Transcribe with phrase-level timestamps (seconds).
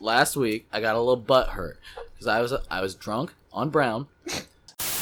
[0.00, 1.78] last week I got a little butt hurt
[2.14, 4.06] because I was I was drunk on brown.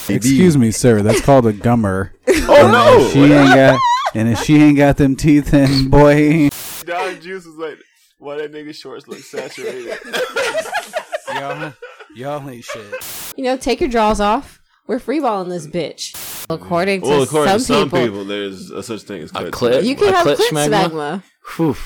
[0.08, 1.03] Excuse me, sir.
[1.03, 2.11] That's called a gummer.
[2.49, 3.09] Oh no!
[3.11, 3.80] She ain't got,
[4.14, 6.48] and if she ain't got them teeth, then boy,
[6.85, 7.79] Don Juice was like,
[8.19, 9.98] why that nigga shorts look saturated?
[11.35, 11.73] y'all,
[12.15, 13.35] y'all ain't shit.
[13.37, 14.61] You know, take your drawers off.
[14.87, 16.15] We're freeballing this bitch.
[16.49, 19.35] According to well, according some, to some people, people, there's a such thing as A
[19.35, 19.51] clit.
[19.51, 19.85] clit?
[19.85, 21.23] you can A have clit clit smegma?
[21.43, 21.77] smegma.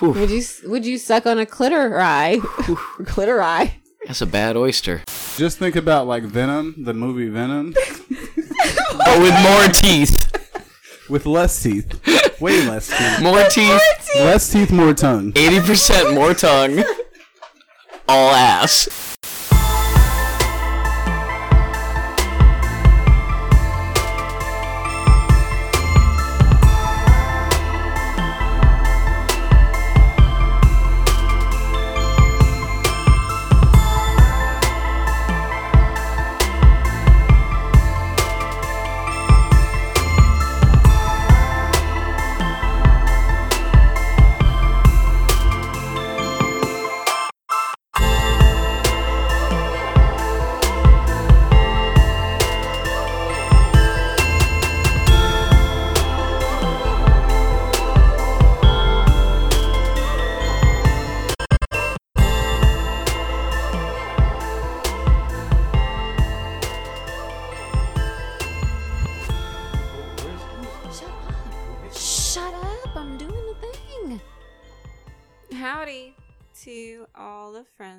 [0.00, 0.12] Whew.
[0.12, 0.20] Whew.
[0.20, 2.38] Would you would you suck on a clitori?
[3.04, 3.72] clitori.
[4.06, 5.02] That's a bad oyster.
[5.36, 7.74] Just think about like Venom, the movie Venom,
[8.96, 10.26] But with more teeth.
[11.08, 11.88] with less teeth,
[12.40, 13.80] way less teeth, More teeth.
[14.16, 15.32] less teeth, more tongue.
[15.32, 16.82] 80% more tongue.
[18.08, 19.09] All ass.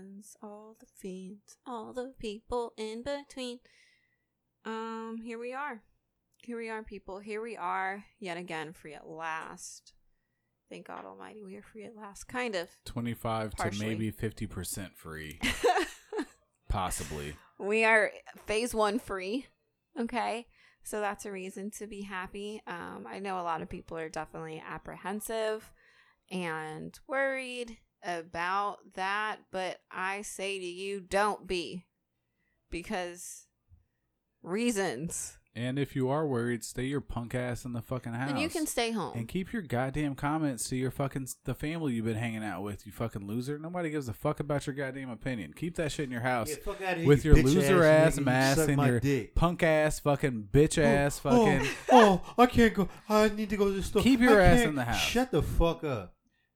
[0.01, 3.59] Friends, all the fiends, all the people in between.
[4.65, 5.81] Um, here we are.
[6.43, 7.19] Here we are, people.
[7.19, 9.93] Here we are yet again, free at last.
[10.69, 12.27] Thank God Almighty, we are free at last.
[12.27, 12.69] Kind of.
[12.85, 13.79] Twenty-five Partially.
[13.79, 15.39] to maybe fifty percent free,
[16.69, 17.35] possibly.
[17.59, 18.11] we are
[18.47, 19.47] phase one free.
[19.99, 20.47] Okay.
[20.83, 22.61] So that's a reason to be happy.
[22.65, 25.71] Um, I know a lot of people are definitely apprehensive
[26.31, 31.85] and worried about that, but I say to you, don't be.
[32.69, 33.47] Because
[34.41, 35.37] reasons.
[35.53, 38.29] And if you are worried, stay your punk ass in the fucking house.
[38.29, 39.17] And you can stay home.
[39.17, 42.85] And keep your goddamn comments to your fucking the family you've been hanging out with.
[42.85, 43.59] You fucking loser.
[43.59, 45.51] Nobody gives a fuck about your goddamn opinion.
[45.53, 48.13] Keep that shit in your house Yeah, fuck outta here, with you your loser ass
[48.13, 48.19] ass, nigga.
[48.19, 49.35] You mask suck and your dick.
[49.35, 51.67] punk ass fucking bitch oh, ass Oh, fucking.
[51.91, 52.87] Oh, I can't go.
[53.09, 54.03] I need to go to the store.
[54.03, 55.01] Keep your I ass in the house.
[55.01, 56.13] Shut the fuck up.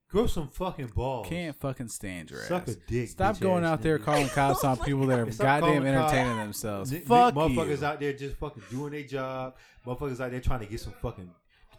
[0.10, 1.28] Grow some fucking balls.
[1.28, 2.76] Can't fucking stand your Suck ass.
[2.76, 4.04] a dick, Stop bitch going ass out there nigga.
[4.06, 6.14] calling cops on people that are Stop goddamn cops.
[6.14, 6.92] entertaining themselves.
[7.00, 7.86] Fuck motherfuckers you.
[7.86, 9.56] out there just fucking doing their job.
[9.86, 11.30] Motherfuckers out there trying to get some fucking,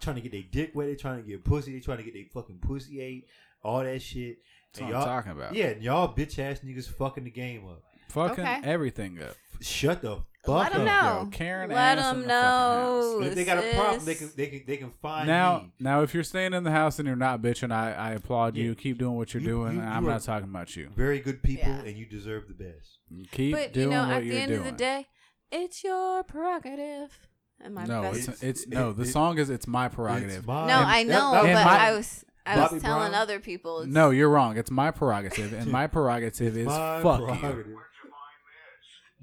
[0.01, 0.89] trying to get their dick wet.
[0.89, 1.73] They trying to get pussy.
[1.73, 3.27] They trying to get their fucking pussy ate.
[3.63, 4.39] All that shit.
[4.75, 5.55] That's what I'm talking about.
[5.55, 7.83] Yeah, and y'all bitch ass niggas fucking the game up.
[8.09, 8.61] Fucking Okay.
[8.65, 9.35] everything up.
[9.61, 10.87] Shut the Let fuck them up.
[10.87, 11.21] know.
[11.25, 13.19] Yo, Karen Let ass in them the fucking know.
[13.21, 13.27] house.
[13.29, 14.19] If they got a problem, they sis.
[14.29, 15.73] can they can they can find Now, me.
[15.81, 18.69] now, if you're staying in the house and you're not bitching, I, I applaud you.
[18.71, 18.75] Yeah.
[18.75, 19.75] Keep doing what you're You- doing.
[19.77, 20.91] you- and I'm you are- not talking about you.
[20.95, 21.81] Very good people, Yeah.
[21.83, 22.99] and you deserve the best.
[23.33, 24.61] Keep but doing you know, what at you're the end doing.
[24.61, 25.07] of the day,
[25.51, 27.29] it's your prerogative.
[27.65, 28.19] Am I no, best?
[28.19, 28.91] it's, It's- it's no.
[28.91, 31.43] it- The it- song is "It's My Prerogative." It's my- no, I that- know, that-
[31.55, 33.15] but my- I was I was Bobby telling Brown?
[33.23, 33.81] other people.
[33.81, 34.57] It's, no, you're wrong.
[34.57, 37.27] It's my prerogative, and my prerogative is my fuck you.
[37.27, 37.73] prerogative.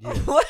[0.04, 0.46] Yeah, what?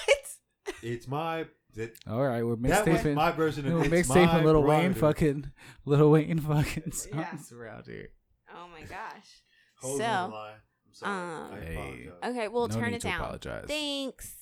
[0.82, 3.14] it's my that, All right, we're that was mixtaping.
[3.14, 4.98] my version of We're it's my mixtaping Lil Wayne prerogative.
[4.98, 5.52] fucking
[5.84, 7.58] Lil Wayne fucking songs Yeah.
[7.58, 8.08] around here.
[8.54, 9.42] Oh my gosh.
[9.80, 10.52] Hoes so, on the line.
[10.86, 11.12] I'm sorry.
[11.12, 11.74] um, I Hey.
[11.74, 12.12] apologize.
[12.30, 13.20] okay, we'll No turn need it to down.
[13.20, 13.64] apologize.
[13.66, 14.36] Thanks.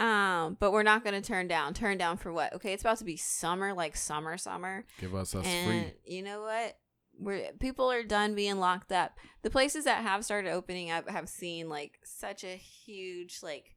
[0.00, 1.72] Um, but we're not gonna turn down.
[1.74, 2.52] Turn down for what?
[2.54, 4.84] Okay, it's about to be summer, like summer, summer.
[5.00, 5.92] Give us us and free.
[6.16, 6.76] you know what?
[7.16, 9.12] We're people are done being locked up.
[9.42, 13.73] The places that have started opening up have seen like such a huge like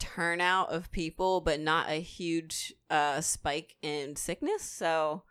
[0.00, 4.62] turnout of people, but not a huge uh spike in sickness.
[4.62, 5.22] So,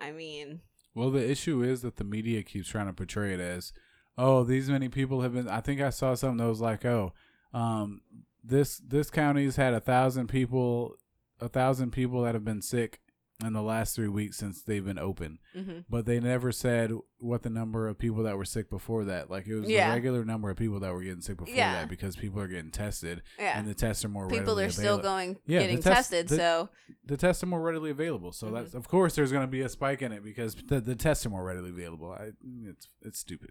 [0.00, 0.60] I mean,
[0.94, 3.72] Well, the issue is that the media keeps trying to portray it as,
[4.16, 5.48] oh, these many people have been.
[5.48, 7.12] I think I saw something that was like, oh,
[7.52, 8.00] um,
[8.42, 10.96] this this county's had a thousand people,
[11.40, 13.00] a thousand people that have been sick
[13.44, 15.84] in the last three weeks since they've been open, mhm.
[15.88, 19.30] but they never said what the number of people that were sick before that.
[19.30, 19.90] Like it was Yeah.
[19.90, 21.74] a regular number of people that were getting sick before Yeah.
[21.74, 24.70] that because people are getting tested yeah, and the tests are more people readily are
[24.70, 26.28] still going Yeah, getting test- tested.
[26.28, 26.68] the- so,
[27.04, 28.32] the tests are more readily available.
[28.32, 28.54] So Mhm.
[28.54, 31.24] that's of course there's going to be a spike in it because the, the tests
[31.24, 32.10] are more readily available.
[32.10, 32.32] I,
[32.64, 33.50] it's it's stupid.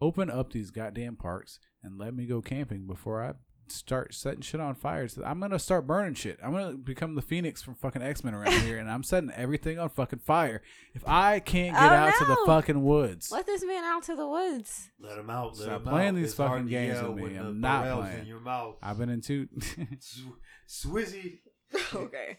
[0.00, 3.32] Open up these goddamn parks and let me go camping before I
[3.70, 5.08] start setting shit on fire.
[5.08, 6.38] So I'm gonna start burning shit.
[6.42, 9.78] I'm gonna become the Phoenix from fucking X Men around here, and I'm setting everything
[9.78, 10.62] on fucking fire.
[10.94, 14.16] If I can't get Oh, out to the fucking woods, Let this man out to
[14.16, 14.90] the woods.
[15.00, 15.56] Let him out.
[15.56, 16.14] Let Stop him playing out.
[16.16, 17.22] these It's fucking to games with me.
[17.22, 18.18] when I'm not playing.
[18.20, 18.76] in your mouth.
[18.82, 19.48] I've been into.
[20.00, 20.26] Sw-
[20.68, 21.38] Swizzy.
[21.94, 22.38] okay.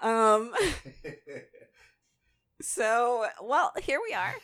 [0.00, 0.52] Um.
[2.62, 4.34] So, well, here we are.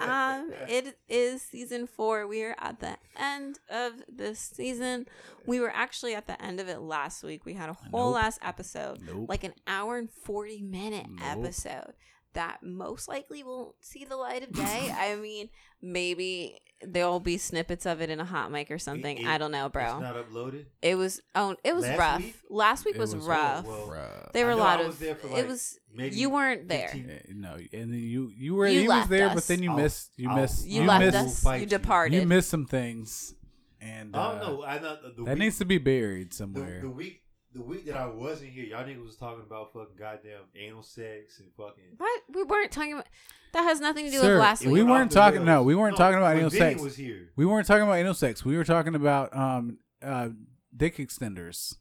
[0.00, 2.26] Um, it is season four.
[2.26, 5.06] We are at the end of this season.
[5.46, 7.44] We were actually at the end of it last week.
[7.46, 8.14] We had a whole Nope.
[8.14, 9.28] last episode, Nope.
[9.28, 11.20] like an hour and 40 minute Nope.
[11.22, 11.92] episode
[12.34, 14.92] that most likely won't see the light of day.
[14.96, 15.48] I mean,
[15.80, 19.18] maybe there'll be snippets of it in a hot mic or something.
[19.18, 19.98] it- I don't know, It's bro.
[20.00, 20.66] not uploaded.
[20.82, 22.20] It was oh, it was Last rough.
[22.22, 22.34] week?
[22.50, 23.66] Last week was, was- oh, rough.
[23.66, 24.32] well, Bruh.
[24.32, 26.88] there were a lot I of was there for, it was maybe you weren't there.
[26.88, 29.34] 15 Eh, No, and then you you were You he was there, us.
[29.34, 31.16] but then you I'll- missed you I'll- missed You, you left missed
[31.46, 31.54] us.
[31.54, 31.66] You you.
[31.66, 32.20] departed.
[32.20, 33.34] you missed some things,
[33.80, 34.64] and I uh, don't know.
[34.64, 36.80] I know the, the that week, needs to be buried the, somewhere.
[36.82, 37.22] the week.
[37.54, 41.38] The week that I wasn't here, y'all niggas was talking about fucking goddamn anal sex
[41.38, 41.84] and fucking.
[41.98, 42.22] What?
[42.28, 43.06] We weren't talking about.
[43.52, 44.72] That has nothing to do Sir, with last week.
[44.72, 45.46] We weren't talking- rails.
[45.46, 46.82] no, we weren't talking about when anal Vinny sex.
[46.82, 47.30] Was here.
[47.36, 48.44] we weren't talking about anal sex.
[48.44, 50.30] We were talking about um uh
[50.76, 51.76] dick extenders.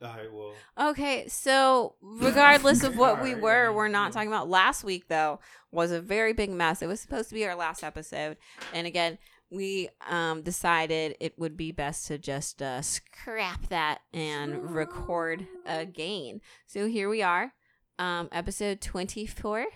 [0.00, 0.54] All right, well,
[0.90, 4.12] Okay, so regardless of what we Alright, were, we're not yeah.
[4.12, 4.48] talking about.
[4.48, 5.40] Last week though
[5.72, 6.80] was a very big mess.
[6.80, 8.36] It was supposed to be our last episode,
[8.72, 9.18] and again,
[9.50, 16.40] we um decided it would be best to just uh, scrap that and record again.
[16.66, 17.52] So here we are,
[17.98, 19.66] um, episode 24,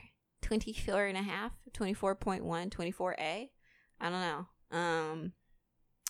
[0.43, 3.49] 24 and a half, 24.1, 24A.
[4.01, 4.47] I don't know.
[4.79, 5.33] Um,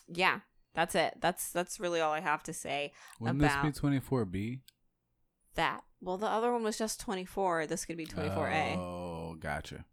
[0.08, 0.40] yeah,
[0.74, 1.14] that's it.
[1.20, 4.60] That's that's really all I have to say Wouldn't About- this be twenty four B?
[5.54, 5.82] that.
[6.00, 7.66] Well, the other one was just 24.
[7.66, 8.76] This could be 24A.
[8.76, 9.84] Oh, gotcha.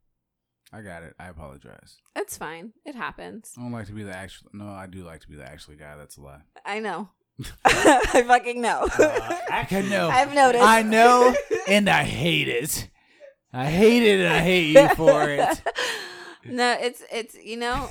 [0.72, 1.16] I got it.
[1.20, 1.98] I apologize.
[2.16, 2.74] It's fine.
[2.86, 3.54] It happens.
[3.58, 4.50] I don't like to be the actual.
[4.54, 5.96] No, I do like to be the actually guy.
[5.96, 6.42] That's a lie.
[6.66, 7.10] I know.
[7.66, 8.88] I fucking know.
[9.00, 10.10] uh, actually, know.
[10.14, 10.64] I've noticed.
[10.64, 11.34] I know,
[11.68, 12.90] and I hate it.
[13.52, 15.62] I hate it, and I hate you for it.
[16.46, 17.90] no, it's it's you know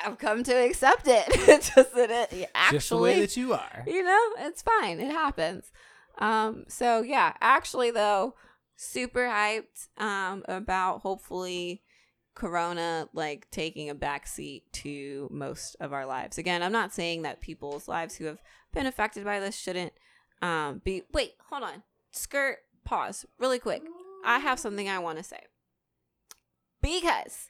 [0.00, 1.24] I've come to accept it.
[1.28, 3.84] It's just that it actually Just the way that you are.
[3.86, 4.98] you know it's fine.
[5.00, 5.70] It happens.
[6.18, 6.64] Um.
[6.66, 8.34] So yeah, actually though,
[8.78, 9.88] super hyped.
[9.98, 10.44] Um.
[10.48, 11.82] About hopefully.
[12.34, 16.38] Corona like taking a backseat to most of our lives.
[16.38, 18.40] Again, I'm not saying that people's lives who have
[18.72, 19.92] been affected by this shouldn't
[20.40, 21.82] um be wait, hold on.
[22.12, 23.82] Skirt pause really quick.
[24.24, 25.40] I have something I want to say.
[26.80, 27.48] Because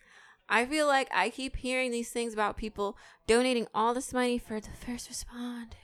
[0.49, 2.97] I feel like I keep hearing these things about people
[3.27, 5.75] donating all this money for the first responders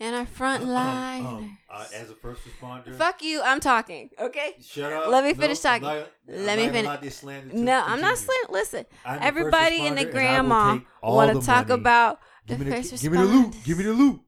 [0.00, 1.26] and our front um, liners.
[1.26, 4.56] um, uh, as a first responder, Fuck you, I'm talking, okay?
[4.60, 5.08] shut up.
[5.08, 5.82] Let me No, finish talking.
[5.82, 6.82] not- Let me finish.
[6.84, 8.34] allowed this slander to No, I'm not continue.
[8.50, 11.80] Listen, I'm everybody and the responder, and I will grandma want to talk money.
[11.80, 13.54] about the Give me the, first give me the loot.
[13.64, 14.20] Give me the loot.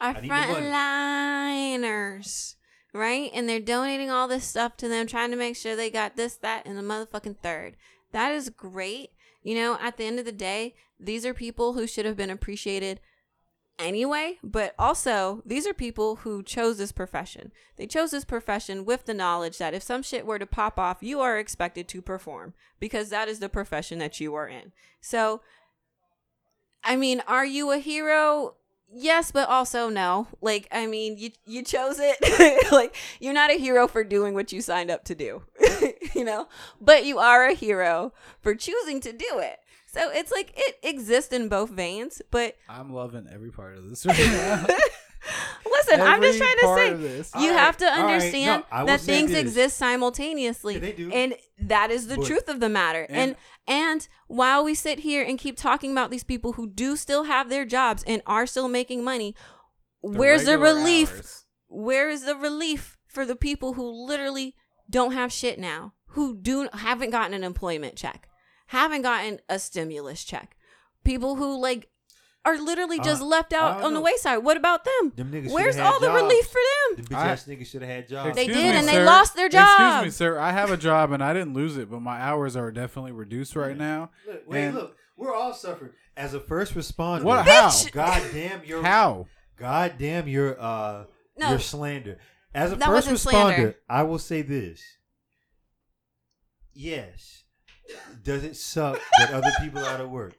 [0.00, 2.54] our the frontliners,
[2.92, 3.30] right?
[3.34, 6.36] And they're donating all this stuff to them, trying to make sure they got this,
[6.36, 7.76] that, and the motherfucking third.
[8.12, 9.10] That is great.
[9.42, 12.30] You know, at the end of the day, these are people who should have been
[12.30, 13.00] appreciated
[13.78, 17.52] anyway, but also these are people who chose this profession.
[17.76, 20.98] They chose this profession with the knowledge that if some shit were to pop off,
[21.00, 24.72] you are expected to perform because that is the profession that you are in.
[25.00, 25.40] So,
[26.82, 28.54] I mean, are you a hero?
[28.88, 30.28] Yes, but also no.
[30.40, 32.70] Like, I mean, you you chose it.
[32.72, 35.42] like, you're not a hero for doing what you signed up to do.
[36.14, 36.48] you know?
[36.80, 39.58] But you are a hero for choosing to do it.
[39.96, 44.04] So it's like it exists in both veins, but I'm loving every part of this
[44.06, 44.66] right now.
[45.70, 49.32] listen, I'm just trying to say you All have to right, understand No, that things
[49.32, 51.10] exist simultaneously Yeah, they do.
[51.10, 53.06] and that is the But- truth of the matter.
[53.08, 53.36] and, And-
[53.68, 57.48] and while we sit here and keep talking about these people who do still have
[57.48, 59.34] their jobs and are still making money
[60.00, 61.12] where's the relief?
[61.12, 61.44] hours.
[61.68, 64.54] where is the relief for the people who literally
[64.88, 68.28] don't have shit now who do haven't gotten an employment check
[68.66, 70.56] haven't gotten a stimulus check
[71.04, 71.88] people who like
[72.44, 75.50] are literally just Uh, left out don't on the wayside what about them Them niggas
[75.50, 76.22] where's shoulda had all the jobs.
[76.22, 78.36] relief for them Them bitch ass niggas should have had jobs.
[78.36, 80.04] They did, me, and they lost their job.
[80.04, 80.38] Excuse me, sir.
[80.38, 83.56] I have a job and I didn't lose it, but my hours are definitely reduced
[83.56, 84.10] right now.
[84.26, 87.22] Look, wait, And- look, we're all suffering as a first responder.
[87.24, 87.46] What?
[87.46, 87.72] How?
[87.90, 89.26] God damn your How?
[89.56, 91.04] God damn your uh
[91.36, 91.50] No.
[91.50, 92.18] your slander.
[92.54, 93.74] As a That first responder, slander.
[93.88, 94.82] I will say this.
[96.72, 97.42] Yes.
[98.22, 100.34] Does it suck that other people are out of work?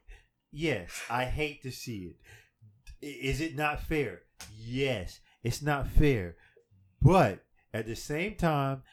[0.51, 0.89] Yes.
[1.09, 2.11] I hate to see
[3.01, 3.05] it.
[3.05, 4.21] Is it not fair?
[4.57, 5.19] Yes.
[5.43, 6.35] It's not fair.
[7.01, 8.83] But at the same time,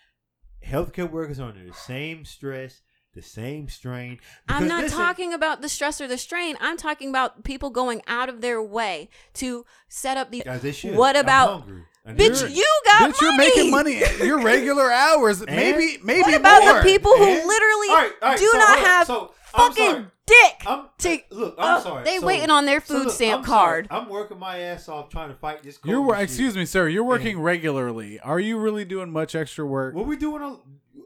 [0.64, 2.82] healthcare workers are under the same stress,
[3.14, 4.18] the same strain.
[4.48, 6.56] I'm not listen, talking about the stress or the strain.
[6.60, 10.40] I'm talking about people going out of their way to set up the.
[10.40, 10.96] Guys, they should.
[10.96, 11.66] What about-
[12.06, 12.24] hungry.
[12.24, 15.44] I need Bitch, you got Bitch, you're making money at your regular hours.
[15.46, 16.74] maybe, maybe What about more.
[16.74, 19.90] the people who And- literally All right, all right, do so not have So, fucking
[19.90, 20.04] sorry.
[20.26, 20.54] dick?
[20.66, 21.54] I'm to- look.
[21.58, 22.04] I'm Oh, sorry.
[22.04, 23.86] they So- waiting on their so food look, stamp I'm sorry.
[23.86, 23.88] card.
[23.90, 25.78] I'm working my ass off trying to fight this.
[25.84, 26.88] You're COVID excuse me, sir.
[26.88, 28.20] You're working And- regularly.
[28.20, 29.94] Are you really doing much extra work?
[29.94, 30.42] What we doing?
[30.42, 30.58] On,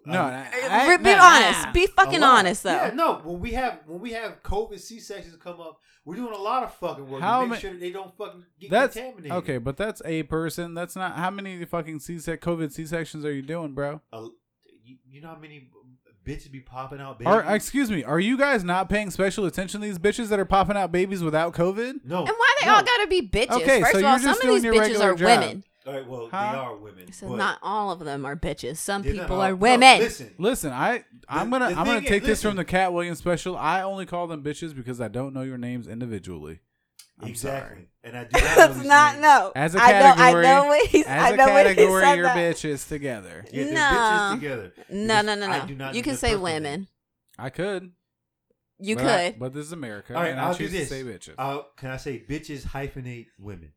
[0.06, 0.32] no, um,
[0.70, 1.22] I- I- be nah.
[1.22, 1.72] honest.
[1.74, 2.70] Be fucking honest though.
[2.72, 3.20] Yeah, no.
[3.24, 6.62] When we have when we have COVID C sections come up, we're doing a lot
[6.62, 9.32] of fucking work How to ma- make sure that they don't fucking get That's contaminated.
[9.32, 10.72] okay, but that's a person.
[10.72, 14.00] That's not how many fucking C sec COVID C sections are you doing, bro?
[14.10, 14.28] Uh,
[14.84, 15.68] you, you know how many
[16.24, 17.20] bitches be popping out?
[17.26, 17.54] Are babies?
[17.54, 20.78] excuse me, are you guys not paying special attention to these bitches that are popping
[20.78, 21.96] out babies without COVID?
[22.06, 22.20] no.
[22.20, 22.76] And why they no.
[22.76, 23.50] all gotta be bitches?
[23.50, 25.20] Okay, First so of all, some of these bitches are job.
[25.42, 25.64] women.
[25.88, 26.52] All right, well, Huh?
[26.52, 27.12] they are women.
[27.12, 28.76] So but not all of them are bitches.
[28.76, 29.98] Some they're not people all- are no, women.
[30.00, 32.56] listen, Listen, I I'm The- gonna the I'm gonna thing take is- this from listen.
[32.58, 33.56] the Katt Williams special.
[33.56, 36.60] I only call them bitches because I don't know your names individually.
[37.20, 37.70] I'm exactly.
[37.76, 37.88] sorry.
[38.04, 39.22] And I do not know That's these not names.
[39.22, 39.52] no.
[39.56, 40.14] As a I know.
[40.14, 41.06] category, I know what he's.
[41.06, 42.36] As I a know what he category, said you're that.
[42.36, 43.44] bitches together.
[43.50, 43.80] Yeah, they're No.
[43.80, 44.72] bitches together.
[44.90, 45.66] No, Because no, no, I no.
[45.66, 46.88] do not You know can their say personal women.
[47.38, 47.92] I could.
[48.80, 49.40] You but I- could.
[49.40, 50.88] but this is America, All right, and I'll I do choose to this.
[50.90, 51.34] say bitches.
[51.38, 53.72] I'll, can I say bitches hyphenate women?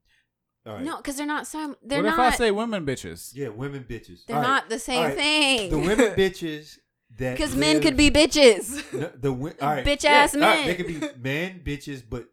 [0.65, 0.83] All right.
[0.83, 1.75] No, because they're not some.
[1.83, 2.19] They're what if.
[2.19, 3.31] I say women bitches?
[3.33, 4.25] Yeah, women bitches.
[4.25, 4.47] they're All right.
[4.47, 5.15] not the same All right.
[5.15, 5.69] thing.
[5.71, 6.77] The women bitches
[7.17, 8.93] that Because men could be bitches.
[8.93, 10.67] No, the wi- all right, Bitch yeah, ass all right, men.
[10.67, 10.99] they could be
[11.29, 12.25] men bitches, but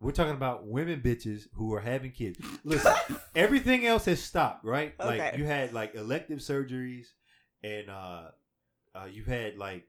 [0.00, 2.38] we're talking about women bitches who are having kids.
[2.64, 2.92] Listen,
[3.34, 4.94] everything else has stopped, right?
[4.98, 5.34] Like Okay.
[5.38, 7.06] you had like elective surgeries,
[7.62, 8.22] and uh,
[8.94, 9.86] uh you had like,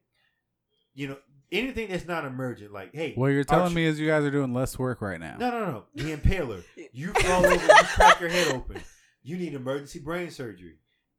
[0.94, 1.18] you know,
[1.54, 2.74] anything that's not emergent.
[2.74, 5.20] Like, hey, What you're telling ch- me is you guys are doing less work right
[5.20, 5.38] now.
[5.40, 5.84] No, no, no.
[5.96, 6.64] The impaler.
[6.96, 7.60] You fall over, you
[7.96, 8.80] crack your head open.
[9.24, 10.78] You need emergency brain surgery.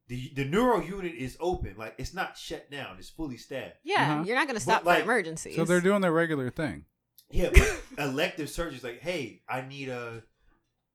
[0.08, 1.74] The the neuro unit is open.
[1.78, 2.96] Like it's not shut down.
[2.98, 3.76] It's fully staffed.
[3.82, 4.24] Yeah, Uh-huh.
[4.26, 5.56] you're not going to stop like- for emergencies.
[5.56, 6.84] So they're doing their regular thing.
[7.30, 10.22] Yeah, but elective surgeries like, hey, I need a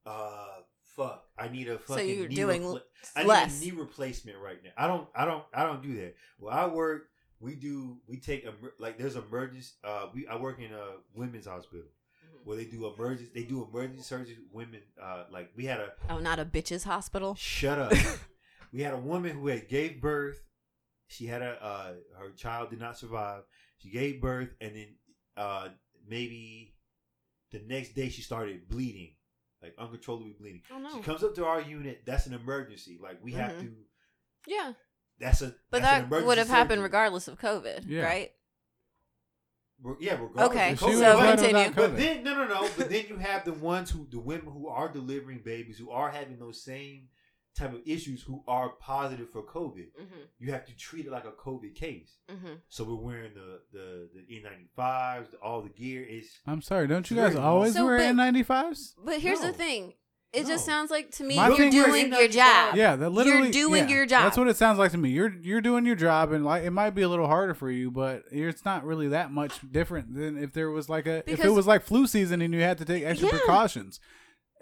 [0.06, 0.48] uh
[0.96, 1.26] fuck.
[1.38, 2.82] I need a fucking you're knee doing repla- l-
[3.16, 3.60] I less.
[3.60, 4.72] need a knee replacement right now.
[4.78, 6.16] I don't I don't I don't do that.
[6.40, 7.09] Well, I work
[7.40, 11.46] we do we take emer- like there's emergency uh we I work in a women's
[11.48, 11.86] hospital.
[11.86, 12.38] Mm-hmm.
[12.50, 14.38] Where they do emergency, they do emergency surgery.
[14.52, 17.36] Women, uh, like we had a Oh, not a bitches hospital.
[17.36, 17.94] Shut up.
[18.74, 20.42] we had a woman who had gave birth.
[21.08, 23.44] She had a uh, her child did not survive.
[23.78, 24.88] She gave birth, and then
[25.38, 25.70] uh,
[26.08, 26.76] maybe
[27.52, 29.16] the next day she started bleeding,
[29.64, 30.62] like uncontrollably bleeding.
[30.72, 32.02] Oh She comes up to our unit.
[32.06, 33.00] That's an emergency.
[33.02, 33.62] Like we have Mhm.
[33.62, 33.72] to.
[34.48, 34.74] Yeah,
[35.20, 35.54] That's a.
[35.72, 36.84] but that's that would have happened surgery.
[36.84, 38.04] regardless of COVID, Yeah.
[38.04, 38.32] right?
[39.82, 40.50] Re- Yeah, regardless.
[40.50, 41.00] Okay, of She COVID.
[41.00, 41.72] so right continue.
[41.76, 42.70] But then no no no.
[42.78, 46.10] But then you have the ones who the women who are delivering babies who are
[46.12, 47.08] having those same
[47.58, 49.88] type of issues who are positive for COVID.
[50.00, 50.20] Mm-hmm.
[50.40, 52.18] You have to treat it like a COVID case.
[52.30, 52.54] Mm-hmm.
[52.68, 57.18] So we're wearing the the the N95s, all the gear is I'm sorry, don't you
[57.18, 58.96] guys always So, wear but- N95s?
[59.04, 59.48] But here's No.
[59.48, 59.94] the thing.
[60.32, 62.32] It just sounds like to me My you're thing is- doing your N95.
[62.32, 62.76] job.
[62.76, 64.24] Yeah, that literally doing yeah, your job.
[64.26, 65.10] That's what it sounds like to me.
[65.10, 67.90] You're you're doing your job, and like it might be a little harder for you,
[67.90, 71.50] but it's not really that much different than if there was like a if it
[71.50, 73.38] was like flu season and you had to take extra Yeah.
[73.40, 74.00] precautions.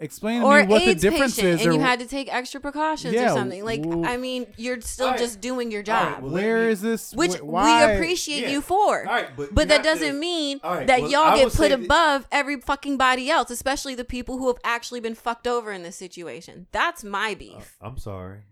[0.00, 1.60] Explain to Or me what AIDS the difference patient, is.
[1.62, 3.64] and or you had to take extra precautions Yeah, or something.
[3.64, 5.20] Like, well- I mean, you're still Alright.
[5.20, 7.12] just doing your Alright, job, well, where me- is this?
[7.14, 7.84] which wh- why?
[7.86, 8.50] we appreciate Yeah.
[8.50, 9.00] you for.
[9.00, 11.44] all right, but But you that doesn't mean All right, that well, y'all I get
[11.46, 15.16] put say that- above every fucking body else, especially the people who have actually been
[15.16, 16.68] fucked over in this situation.
[16.70, 17.76] That's my Uh, beef.
[17.80, 18.42] I'm sorry.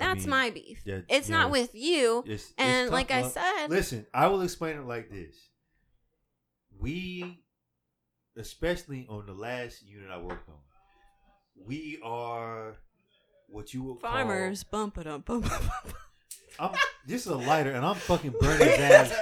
[0.00, 0.80] I That's mean, my beef.
[0.86, 2.20] yeah, it's yeah, not with you.
[2.20, 3.32] it's- it's and tough like I love.
[3.32, 5.36] said, Listen, I will explain it like this.
[6.78, 7.42] We,
[8.36, 10.54] especially on the last unit I worked on,
[11.66, 12.76] we are
[13.48, 15.62] what you would farmers bump it up, bump it up.
[16.60, 16.70] I'm,
[17.06, 19.12] this is a lighter, and I'm fucking burning his ass.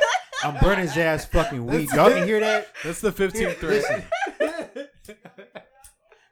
[0.42, 1.90] I'm burning his ass fucking weed.
[1.92, 2.68] Y'all can hear that?
[2.82, 4.90] That's the 15th threat.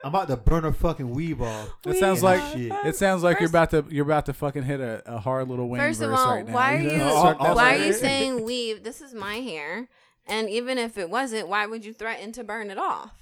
[0.02, 1.70] I'm about to burn a fucking weave off.
[1.86, 2.72] It sounds and like shit.
[2.84, 5.66] it sounds like you're about to you're about to fucking hit a, a hard little
[5.70, 6.52] wing First of verse all, right now.
[6.54, 6.92] why are know?
[6.94, 8.82] you I'll- I'll why are you saying weave?
[8.84, 9.88] This is my hair,
[10.26, 13.12] and even if it wasn't, why would you threaten to burn it off?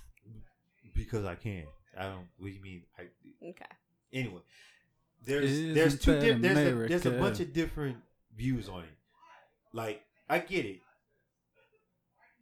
[0.95, 1.65] because I can.
[1.99, 2.27] I don't.
[2.39, 2.83] What do you mean?
[2.99, 3.03] I,
[3.45, 3.65] Okay.
[4.13, 4.41] anyway,
[5.25, 7.99] there's Isn't there's two di- there's a, there's a bunch of different
[8.37, 8.97] views on it.
[9.73, 10.81] Like I get it.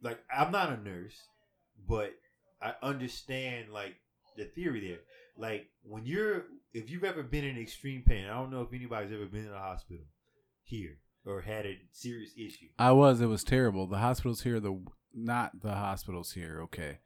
[0.01, 1.15] Like I'm not a nurse,
[1.87, 2.13] but
[2.61, 3.95] I understand like
[4.37, 4.99] the theory there.
[5.37, 9.11] Like when you're if you've ever been in extreme pain, I don't know if anybody's
[9.11, 10.05] ever been in a hospital
[10.63, 12.67] here or had a serious issue.
[12.79, 13.21] I was.
[13.21, 13.87] It was terrible.
[13.87, 14.81] The hospitals here, the
[15.13, 16.61] not the hospitals here.
[16.63, 16.99] Okay,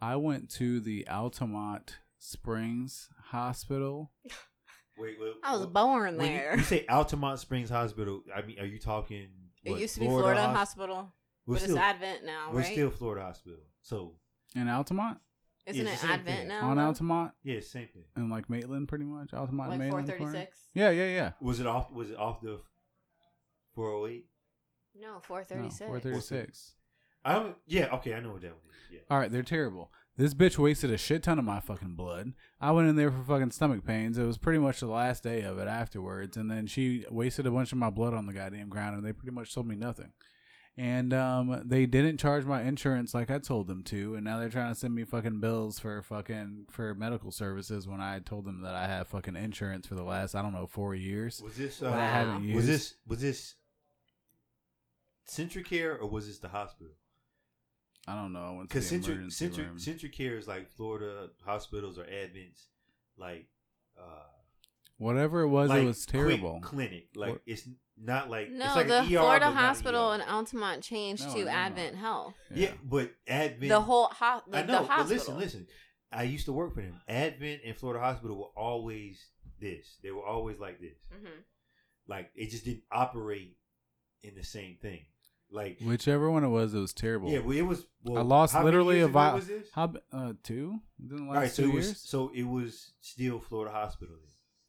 [0.00, 4.12] I went to the Altamonte Springs Hospital.
[4.98, 6.56] Wait, wait I was what- born when you- there.
[6.56, 8.22] You, say Altamonte Springs Hospital.
[8.34, 9.28] I mean, are you talking
[9.64, 11.12] It used to be Florida Hos- Hospital,
[11.46, 12.72] We're but still, it's Advent now, we're right?
[12.72, 13.60] still Florida Hospital.
[13.82, 14.16] So
[14.54, 15.20] In Altamonte,
[15.66, 16.48] Isn't it's it Advent thing.
[16.48, 16.70] now?
[16.70, 16.76] on?
[16.78, 18.04] Altamonte, yeah, same thing.
[18.16, 20.06] and like Maitland, pretty much Altamonte, and like four Maitland.
[20.08, 20.38] thirty corner.
[20.40, 20.68] six.
[20.74, 21.32] Yeah, yeah, yeah.
[21.40, 21.90] Was it off?
[21.92, 22.60] Was it off the
[23.74, 24.26] 408?
[24.96, 25.86] No, four No, thirty six.
[25.88, 26.74] 436.
[26.76, 26.79] I
[27.24, 27.56] don't.
[27.66, 27.88] Yeah.
[27.94, 28.92] Okay, I know what that one is.
[28.94, 29.00] Yeah.
[29.10, 29.90] All right, they're terrible.
[30.16, 32.32] This bitch wasted a shit ton of my fucking blood.
[32.60, 34.18] I went in there for fucking stomach pains.
[34.18, 37.50] It was pretty much the last day of it afterwards, and then she wasted a
[37.50, 40.12] bunch of my blood on the goddamn ground, and they pretty much told me nothing.
[40.76, 44.48] And um, they didn't charge my insurance like I told them to, and now they're
[44.48, 48.62] trying to send me fucking bills for fucking for medical services when I told them
[48.62, 51.40] that I have fucking insurance for the last I don't know four years.
[51.42, 51.78] Was this?
[51.78, 52.56] that I Uh, haven't used.
[52.56, 52.94] was this?
[53.06, 53.54] Was this?
[55.28, 56.92] CentraCare or was this the hospital?
[58.08, 58.40] I don't know.
[58.40, 59.76] I went Because Centra, emergency Centra, room.
[59.78, 62.66] CentraCare is like Florida hospitals or admins,
[63.16, 63.46] like
[63.98, 64.24] uh,
[64.98, 66.60] Whatever it was, like it was terrible.
[66.62, 67.08] clinic.
[67.14, 67.68] Like What- it's
[68.02, 70.14] not like No, it's like the an ER, Florida Hospital ER.
[70.16, 71.50] in Altamonte changed No, to no.
[71.50, 72.34] Advent Health.
[72.54, 72.72] yeah.
[72.82, 73.68] but Advent.
[73.68, 75.66] The whole ho- the, I know, the but listen, listen.
[76.12, 77.00] I used to work for them.
[77.08, 79.22] Advent and Florida Hospital were always
[79.60, 79.98] this.
[80.02, 80.98] They were always like this.
[81.14, 81.28] Mhm.
[82.08, 83.56] Like it just didn't operate
[84.22, 85.00] in the same thing.
[85.52, 87.28] Like Whichever one it was, it was terrible.
[87.30, 87.84] yeah, well, it was.
[88.04, 89.68] Well, I lost how many literally years a ago vi- Was this?
[89.72, 90.78] How uh two?
[91.02, 92.00] Within the last All right, so two it was years?
[92.00, 94.14] so it was still Florida Hospital.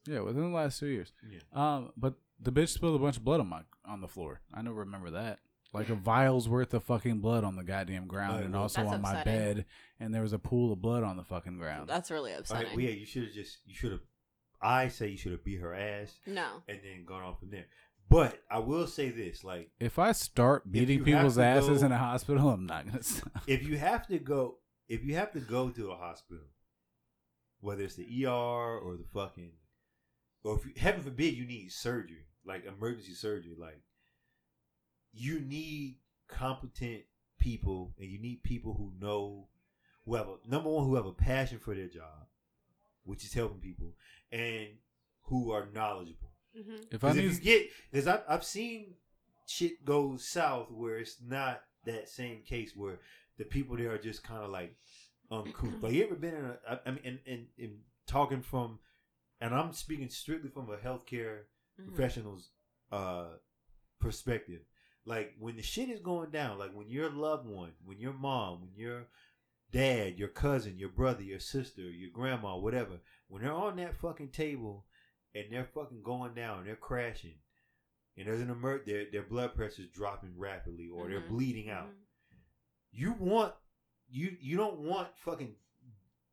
[0.05, 0.15] Then.
[0.15, 1.13] yeah, within the last two years.
[1.29, 1.39] Yeah.
[1.53, 4.41] Um, but the bitch spilled a bunch of blood on my on the floor.
[4.53, 5.39] I don't remember that.
[5.73, 8.81] Like a vial's worth of fucking blood on the goddamn ground, Right, and well- also
[8.81, 9.65] That's on my bed,
[10.01, 11.87] and there was a pool of blood on the fucking ground.
[11.87, 12.67] That's really All upsetting.
[12.69, 14.01] right, well, yeah, you should have just you should have.
[14.63, 16.45] I say you should have beat her ass no.
[16.67, 17.65] and then gone on from there.
[18.11, 21.97] But I will say this: like, if I start beating people's asses go- in a
[21.97, 23.31] hospital, I'm not gonna stop.
[23.47, 24.57] if you have to go,
[24.89, 26.43] if you have to go to a hospital,
[27.61, 29.53] whether it's the ER or the fucking,
[30.43, 33.81] or if you, heaven forbid you need surgery, like emergency surgery, like
[35.13, 35.95] you need
[36.27, 37.03] competent
[37.39, 39.47] people and you need people who know,
[40.05, 42.27] who have a, number one, who have a passion for their job,
[43.05, 43.93] which is helping people,
[44.33, 44.67] and
[45.21, 46.30] who are knowledgeable.
[46.53, 48.95] Hmm If I Because if need you get, because I've, I've seen
[49.47, 52.99] shit go south where it's not that same case where
[53.37, 54.75] the people there are just kind of like
[55.31, 55.81] uncouth.
[55.81, 58.79] Like you ever been in a, I, I mean, and, and, and talking from,
[59.41, 61.41] and I'm speaking strictly from a healthcare
[61.81, 61.89] Mm-hmm.
[61.95, 62.49] professional's
[62.91, 63.25] uh
[63.99, 64.61] perspective.
[65.05, 68.61] Like when the shit is going down, like when your loved one, when your mom,
[68.61, 69.07] when your
[69.71, 74.29] dad, your cousin, your brother, your sister, your grandma, whatever, when they're on that fucking
[74.29, 74.85] table
[75.35, 77.35] and they're fucking going down, they're crashing,
[78.17, 81.29] and there's an emer- their their blood pressure's dropping rapidly or they're Mhm.
[81.29, 81.89] bleeding out.
[81.89, 81.95] Mhm.
[82.91, 83.55] You want
[84.09, 85.55] you you don't want fucking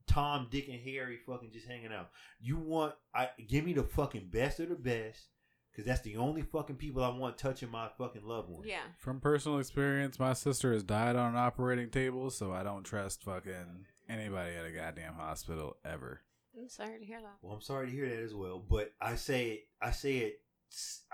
[0.06, 2.10] Tom, Dick, and Harry fucking just hanging out.
[2.40, 5.28] You want I give me the fucking best of the best,
[5.70, 8.66] because that's the only fucking people I want touching my fucking loved one.
[8.66, 8.82] Yeah.
[8.96, 13.22] From personal experience, my sister has died on an operating table, so I don't trust
[13.22, 16.22] fucking anybody at a goddamn hospital ever.
[16.58, 17.36] I'm sorry to hear that.
[17.42, 19.68] Well, I'm sorry to hear that as well, but I say it.
[19.80, 20.40] I say it.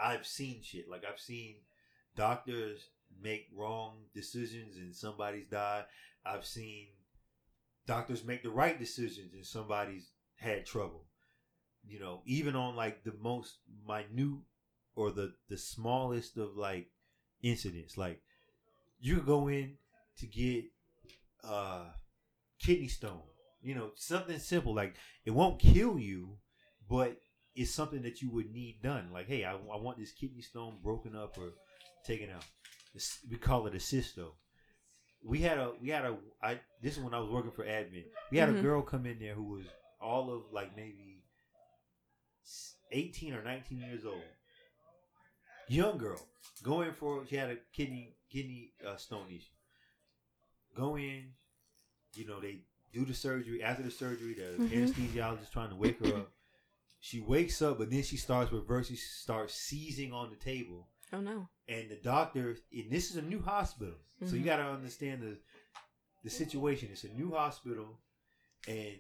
[0.03, 1.57] I've seen shit like I've seen
[2.17, 2.89] doctors
[3.23, 5.85] make wrong decisions and somebody's died.
[6.27, 6.89] I've seen
[7.87, 11.05] doctors make the right decisions and somebody's had trouble.
[11.87, 14.41] You know, even on like the most minute
[14.97, 16.89] or the the smallest of like
[17.43, 18.23] incidents, like
[19.01, 19.77] you go in
[20.19, 20.65] to get
[21.45, 21.85] uh
[22.59, 23.23] kidney stone.
[23.65, 26.37] You know, something simple like it won't kill you,
[26.89, 27.17] but
[27.57, 29.09] it's something that you would need done.
[29.13, 31.55] Like, hey, I, I want this kidney stone broken up or
[32.05, 32.45] taken out.
[33.31, 34.33] We call it a cysto.
[35.25, 38.05] We had a we had a I this is when I was working for admin.
[38.31, 38.59] We had Mhm.
[38.59, 39.65] a girl come in there who was
[40.01, 41.23] all of like maybe
[42.93, 44.23] eighteen or nineteen years old,
[45.69, 46.21] young girl.
[46.63, 49.57] going for she had a kidney kidney uh, stone issue.
[50.77, 51.33] Go in,
[52.15, 52.61] you know they
[52.95, 53.63] do the surgery.
[53.63, 54.71] After the surgery, the Mhm.
[54.71, 56.33] anesthesiologist trying to wake her up.
[57.01, 58.97] She wakes up, but then she starts reversing.
[58.97, 61.49] She starts seizing on the table, Oh no.
[61.69, 62.57] and the doctor.
[62.73, 64.47] And this is a new hospital, so you Mhm.
[64.47, 65.39] got to understand the
[66.23, 66.89] the situation.
[66.91, 68.01] It's a new hospital,
[68.67, 68.99] and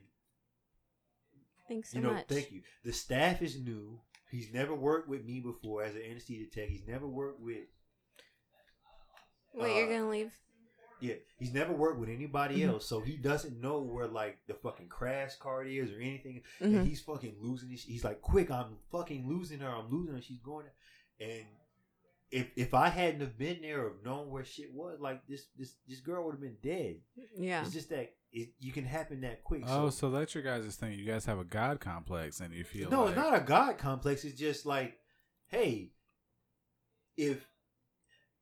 [1.66, 2.26] Thanks so you know, much.
[2.26, 2.62] thank you.
[2.82, 4.02] The staff is new.
[4.30, 6.68] He's never worked with me before as an anesthesia tech.
[6.68, 7.66] He's never worked with
[9.54, 10.32] Wait, you're uh, gonna leave?
[11.00, 12.68] Yeah, he's never worked with anybody Mhm.
[12.68, 16.42] else, so he doesn't know where like the fucking crash cart is or anything.
[16.60, 16.78] Mhm.
[16.78, 17.70] And he's fucking losing.
[17.70, 19.68] His, he's like, "Quick, I'm fucking losing her.
[19.68, 20.22] I'm losing her.
[20.22, 20.66] She's going."
[21.20, 21.46] And
[22.30, 25.76] if if I hadn't have been there or known where shit was, like this this
[25.86, 27.00] this girl would have been dead.
[27.36, 27.62] Yeah.
[27.62, 29.62] It's just that it you can happen that quick.
[29.66, 30.98] Oh, so that's your guys' thing.
[30.98, 33.78] You guys have a god complex, and you feel no, like, it's not a god
[33.78, 34.24] complex.
[34.24, 34.98] It's just like,
[35.48, 35.92] hey,
[37.16, 37.46] if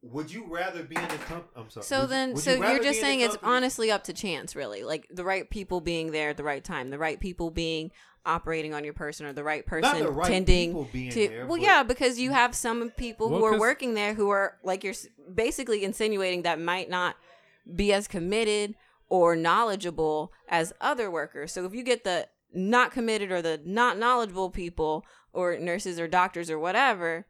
[0.03, 1.49] would you rather be in a company?
[1.57, 1.85] I'm sorry.
[1.85, 4.05] So would then, would so you you're just be in a saying it's honestly up
[4.05, 4.83] to chance, really.
[4.83, 7.93] Like the right people being there at the right time, the right people being
[8.27, 11.29] operating on your person, or the right person Not the right tending people being to.
[11.29, 14.59] there, well, yeah, because you have some people Well, who are working there who are
[14.65, 14.95] like you're
[15.33, 17.17] basically insinuating that might not
[17.75, 18.75] be as committed
[19.09, 21.53] or knowledgeable as other workers.
[21.53, 26.09] So if you get the not committed or the not knowledgeable people or nurses or
[26.09, 27.27] doctors or whatever,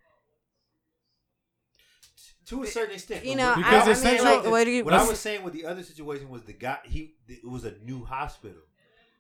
[2.53, 3.25] to a certain extent.
[3.25, 4.85] you know, Because I, I mean, like, what you?
[4.85, 6.79] What I was saying with the other situation was the guy.
[6.85, 8.63] He it was a new hospital.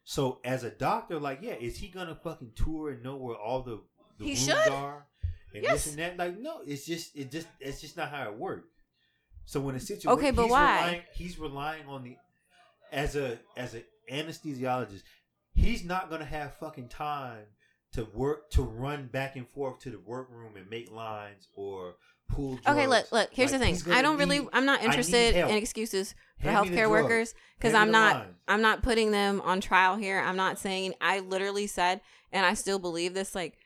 [0.04, 3.62] So as a doctor, like, yeah, is he gonna fucking tour and know where all
[3.62, 3.80] the,
[4.18, 4.72] the He rooms should.
[4.72, 5.06] are
[5.54, 5.84] and Yes.
[5.84, 6.16] this and that?
[6.16, 8.68] Like, no, it's just it just it's just not how it works.
[9.44, 10.76] So when a situation, Okay, but he's why?
[10.76, 12.16] Relying, he's relying on the
[12.92, 15.02] as a as an anesthesiologist.
[15.54, 17.44] He's not gonna have fucking time
[17.92, 21.94] to work to run back and forth to the workroom and make lines or
[22.36, 22.60] Drugs.
[22.66, 23.28] Okay, look, look.
[23.32, 23.92] Here's Like, the thing.
[23.92, 24.46] I don't really.
[24.52, 28.16] I'm not interested in excuses for Hand healthcare workers because I'm not.
[28.16, 28.34] lines.
[28.48, 30.18] I'm not putting them on trial here.
[30.18, 30.94] I'm not saying.
[31.00, 32.00] I literally said,
[32.32, 33.34] and I still believe this.
[33.34, 33.58] Like,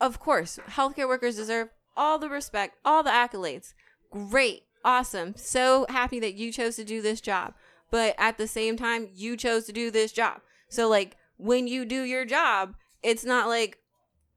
[0.00, 3.74] of course, healthcare workers deserve all the respect, all the accolades.
[4.10, 5.34] Great, awesome.
[5.36, 7.54] So happy that you chose to do this job.
[7.90, 10.40] But at the same time, you chose to do this job.
[10.68, 13.78] So like when you do your job, it's not like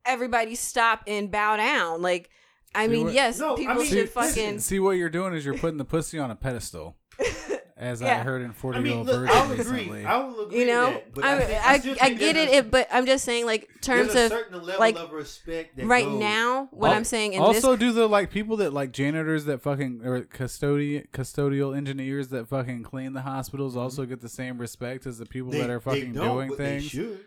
[0.05, 2.01] everybody stop and bow down.
[2.01, 2.29] Like
[2.73, 5.09] I See mean, what- yes, No, I people mean, should this- fucking See what you're
[5.09, 6.95] doing is you're putting the pussy on a pedestal,
[7.77, 8.23] as I Yeah.
[8.23, 9.81] heard in Forty I Year mean, Old look, Virgin I'll recently.
[9.83, 10.05] agree.
[10.05, 10.59] I will agree.
[10.59, 12.71] you know with that, but I, think- I, still I, think get it, a- it
[12.71, 15.85] but i'm just saying like terms there's a of certain level like, of respect that
[15.87, 18.71] right goes- now what Al- i'm saying in also, this do the like people that
[18.71, 24.21] like janitors that fucking or custodian custodial engineers that fucking clean the hospitals also get
[24.21, 26.79] the same respect as the people They- that are they fucking don't, doing but they
[26.79, 26.83] things?
[26.85, 27.19] should.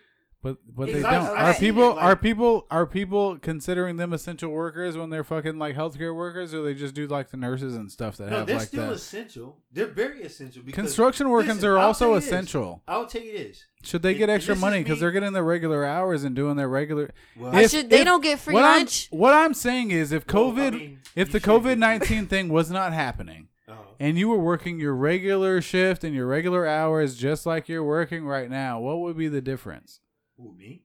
[0.44, 1.26] But but they Exactly.
[1.28, 1.38] don't.
[1.38, 5.58] Are seen people like- are people are people considering them essential workers when they're fucking
[5.58, 8.46] like healthcare workers, or they just do like the nurses and stuff that No, have
[8.46, 8.92] they're like still that?
[8.92, 9.56] essential.
[9.72, 10.62] They're very essential.
[10.62, 12.26] Because, Construction workers listen, are I'll also tell you this.
[12.26, 12.82] essential.
[12.86, 13.64] I'll tell you this.
[13.84, 16.36] Should they get and extra this is money because they're getting their regular hours and
[16.36, 17.10] doing their regular?
[17.38, 19.92] Well, I If- should they if- don't get free what lunch I'm, what I'm saying
[19.92, 22.92] is, if Well, I COVID, mean, if you the should COVID nineteen thing was not
[22.92, 27.66] happening, uh, and you were working your regular shift and your regular hours just like
[27.66, 30.00] you're working right now, what would be the difference?
[30.36, 30.84] Who me?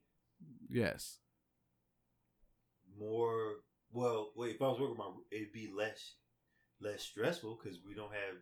[0.69, 1.17] Yes.
[2.99, 3.55] More.
[3.91, 4.55] Well, wait.
[4.55, 6.15] If I was working my, it'd be less,
[6.81, 8.35] less stressful because we don't have,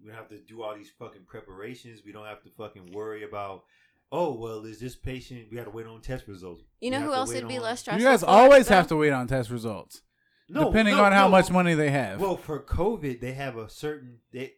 [0.00, 2.00] we don't have to do all these fucking preparations.
[2.04, 3.64] We don't have to fucking worry about.
[4.10, 5.48] Oh well, is this patient?
[5.50, 6.62] We got to wait on test results.
[6.80, 8.74] you know who else would be on- less stressful You guys always though?
[8.76, 10.00] have to wait on test results,
[10.48, 11.30] No, depending no, on how no.
[11.32, 12.18] much money they have.
[12.18, 14.20] Well, for COVID, they have a certain.
[14.32, 14.52] They,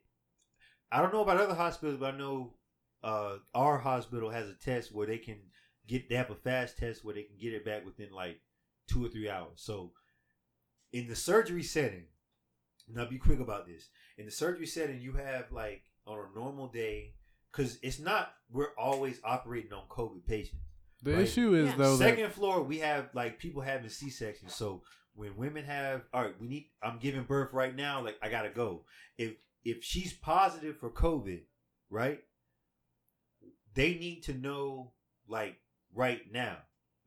[0.93, 2.55] I don't know about other hospitals, but I know
[3.03, 5.39] uh, our hospital has a test where they can
[5.87, 6.09] get.
[6.09, 8.40] They have a fast test where they can get it back within like
[8.88, 9.57] two or three hours.
[9.57, 9.93] So,
[10.93, 12.05] in the surgery setting,
[12.88, 13.88] now be quick about this.
[14.19, 17.14] In the surgery setting, you have like on a normal day,
[17.53, 20.62] because it's not we're always operating on COVID patients.
[21.03, 21.23] the right.
[21.23, 21.77] issue is Yeah.
[21.77, 24.55] though that Second floor, we have like people having C sections.
[24.55, 24.83] So
[25.14, 26.71] when women have, all right, we need.
[26.83, 28.03] I'm giving birth right now.
[28.03, 28.85] Like I gotta go.
[29.19, 31.43] If if she's positive for COVID,
[31.90, 32.21] right?
[33.75, 34.93] They need to know
[35.29, 35.57] like
[35.94, 36.59] right now.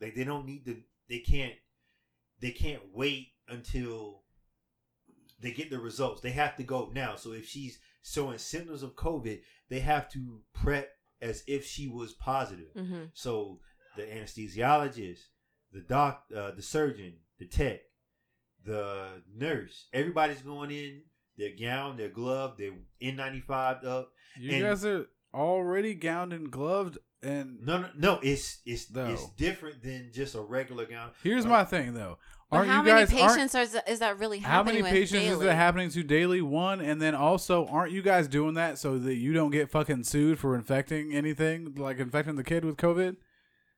[0.01, 0.77] Like they don't need to.
[1.09, 1.53] They can't.
[2.39, 4.23] They can't wait until
[5.39, 6.21] they get the results.
[6.21, 7.15] They have to go now.
[7.15, 10.89] So if she's showing symptoms of COVID, they have to prep
[11.21, 12.73] as if she was positive.
[12.75, 13.11] Mhm.
[13.13, 13.61] So
[13.95, 15.19] the anesthesiologist,
[15.71, 17.81] the doc, uh, the surgeon, the tech,
[18.65, 21.03] the nurse, everybody's going in.
[21.35, 24.11] Their gown, their glove, their N95 up.
[24.37, 26.97] you and- guys are already gowned and gloved.
[27.23, 28.19] And No, no, no.
[28.21, 29.05] It's it's No.
[29.07, 31.11] it's different than just a regular gown.
[31.23, 31.51] here's Right.
[31.51, 32.17] my thing though:
[32.51, 35.23] aren't how you many guys aren't- patients are, is that really How many with patients
[35.23, 36.41] is that happening to daily?
[36.41, 40.03] One, and then also, aren't you guys doing that so that you don't get fucking
[40.03, 43.15] sued for infecting anything, like infecting the kid with COVID?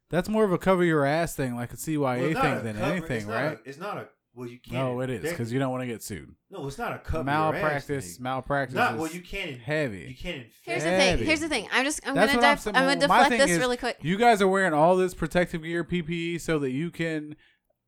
[0.10, 1.98] That's more of a cover your ass thing, like a CYA
[2.34, 3.58] Well, thing a than cover- anything, it's right?
[3.58, 4.76] A, it's not a well, you can't.
[4.76, 6.36] No, it is because you don't want to get sued.
[6.52, 7.24] No, it's not a cover.
[7.24, 8.76] malpractice, Your ass malpractice.
[8.76, 9.10] Not well.
[9.10, 9.58] You can't.
[9.60, 10.06] heavy.
[10.10, 10.38] You can't.
[10.44, 10.62] Infect.
[10.66, 11.18] Here's the thing.
[11.26, 11.68] Here's the thing.
[11.72, 13.60] I'm just I'm That's gonna what I'm def- I'm gonna my deflect thing this is,
[13.60, 13.98] really quick.
[14.02, 17.36] You guys are wearing all this protective gear, PPE, so that you can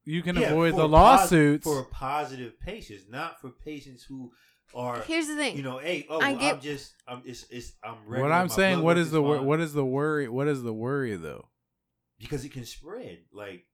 [0.06, 1.64] you can Yeah, avoid for the pos- lawsuits.
[1.66, 4.32] for positive patients, not for patients who
[4.74, 5.02] are.
[5.02, 5.58] Here's the thing.
[5.58, 7.96] You know, hey, oh, I well, get- I'm just, I'm, it's, it's, I'm.
[8.08, 9.46] what I'm saying, blood what work is the wor- fine.
[9.46, 10.30] what is the worry?
[10.30, 11.50] What is the worry though?
[12.20, 13.20] Because it can spread.
[13.34, 13.66] Like,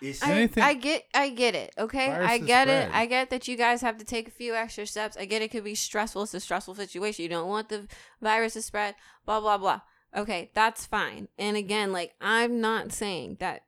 [0.00, 0.22] it's.
[0.22, 1.72] I, anything- I get I get it.
[1.78, 2.90] Okay, I get it.
[2.94, 5.16] I get that you guys have to take a few extra steps.
[5.16, 6.22] I get it could be stressful.
[6.22, 7.22] It's a stressful situation.
[7.22, 7.86] You don't want the
[8.20, 8.94] virus to spread.
[9.26, 9.80] Blah blah blah.
[10.16, 11.28] Okay, that's fine.
[11.38, 13.62] And again, like I'm not saying that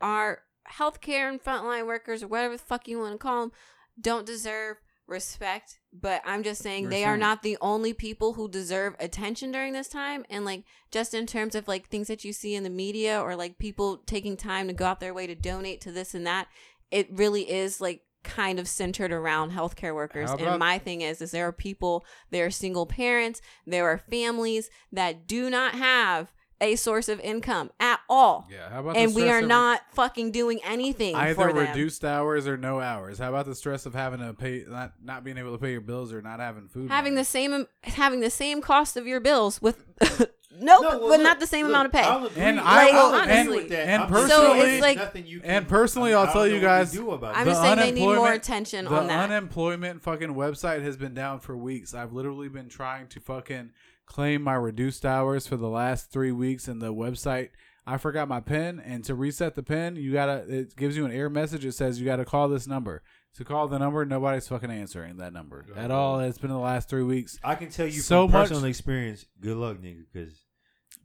[0.00, 0.40] our
[0.78, 3.52] healthcare and frontline workers or whatever the fuck you want to call them
[4.00, 8.96] don't deserve respect, but I'm just saying they are not the only people who deserve
[8.98, 10.24] attention during this time.
[10.30, 13.36] And like just in terms of like things that you see in the media or
[13.36, 16.48] like people taking time to go out their way to donate to this and that,
[16.90, 20.30] it really is like kind of centered around healthcare workers.
[20.30, 24.70] And my thing is is there are people, there are single parents, there are families
[24.90, 28.48] that do not have a source of income at all.
[28.50, 28.70] Yeah.
[28.70, 31.66] How about And the we are of not fucking doing anything either for them.
[31.68, 33.18] reduced hours or no hours?
[33.18, 35.80] How about the stress of having to pay not not being able to pay your
[35.80, 36.88] bills or not having food?
[36.90, 37.22] having money?
[37.22, 39.84] the same having the same cost of your bills with
[40.56, 42.02] no, No, well, but look, not the same look, amount of pay.
[42.02, 42.84] I'll agree- And I'll I-
[43.22, 43.88] agree honestly- with that.
[43.88, 44.28] and personally-
[44.60, 47.36] So it's like- nothing you and personally, I mean, I'll tell you guys, do about
[47.36, 49.30] I'm just saying they need more attention the on that.
[49.30, 51.92] unemployment fucking website has been down for weeks.
[51.92, 53.72] I've literally been trying to fucking
[54.06, 57.50] claim my reduced hours for the last three weeks, and the website.
[57.86, 60.44] I forgot my pin, and to reset the pin, you gotta.
[60.48, 61.64] It gives you an error message.
[61.66, 63.02] It says you gotta call this number.
[63.36, 66.20] To call the number, nobody's fucking answering that number at all.
[66.20, 69.26] It's been the last three weeks, I can tell you So from much- personal experience.
[69.40, 70.40] Good luck, nigga, because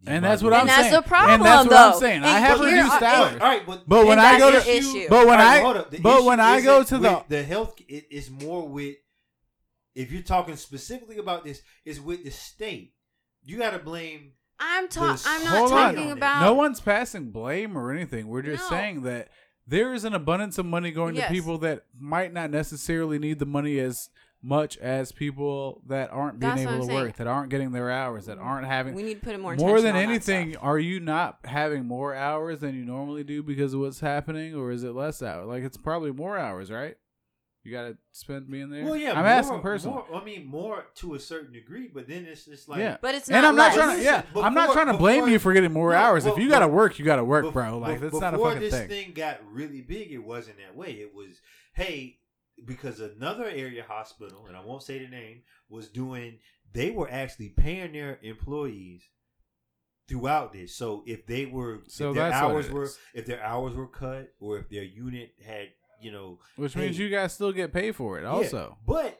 [0.08, 0.94] and that's what I'm And that's saying.
[0.94, 2.00] the problem, and that's what I'm though.
[2.00, 2.16] saying.
[2.18, 3.34] And I have here- reduced uh, hours.
[3.34, 5.08] All right, but But when And I go to, your issue.
[5.10, 5.90] but when All right, I, up.
[5.92, 8.68] The but issue when I go isn't to the, with the health, it is more
[8.70, 8.96] with
[9.96, 12.94] if you're talking specifically about this, is with the state.
[13.44, 14.34] You got to blame.
[14.60, 15.24] I'm talking.
[15.26, 15.96] I'm not Hold on.
[15.96, 16.42] talking about.
[16.42, 18.28] No one's passing blame or anything.
[18.28, 18.78] We're just No.
[18.78, 19.30] saying that
[19.66, 21.28] there is an abundance of money going Yes.
[21.28, 24.10] to people that might not necessarily need the money as
[24.42, 27.06] much as people that aren't being That's what able I'm to saying.
[27.08, 29.54] work, that aren't getting their hours, that aren't having we need to put in more
[29.56, 30.52] more attention than on that anything.
[30.54, 30.64] stuff.
[30.64, 34.72] Are you not having more hours than you normally do because of what's happening, or
[34.72, 35.46] is it less hours?
[35.48, 36.96] Like it's probably more hours, right?
[37.70, 38.84] You got to spend being there.
[38.84, 40.02] Well, yeah, I'm more, asking personally.
[40.10, 43.14] More, I mean, more to a certain degree, but then it's just like yeah, But
[43.14, 43.38] it's not.
[43.38, 43.76] and I'm not less.
[43.76, 44.04] trying to.
[44.04, 46.24] Yeah, Listen, I'm not trying to blame before- you for getting more No, hours.
[46.26, 47.78] well, if you got to work, you got to work, Bef- bro.
[47.78, 48.40] Like that's not a big thing.
[48.40, 48.88] before fucking this thing.
[48.90, 50.94] thing got really big, it wasn't that way.
[50.94, 51.42] It was,
[51.74, 52.18] hey,
[52.66, 56.40] because another area hospital, and I won't say the name, was doing.
[56.74, 59.04] They were actually paying their employees
[60.08, 60.76] throughout this.
[60.76, 64.34] So if they were, So if their that's hours were, if their hours were cut,
[64.40, 65.68] or if their unit had,
[66.02, 68.78] you know, Which hey, means you guys still get paid for it, yeah, also.
[68.86, 69.20] but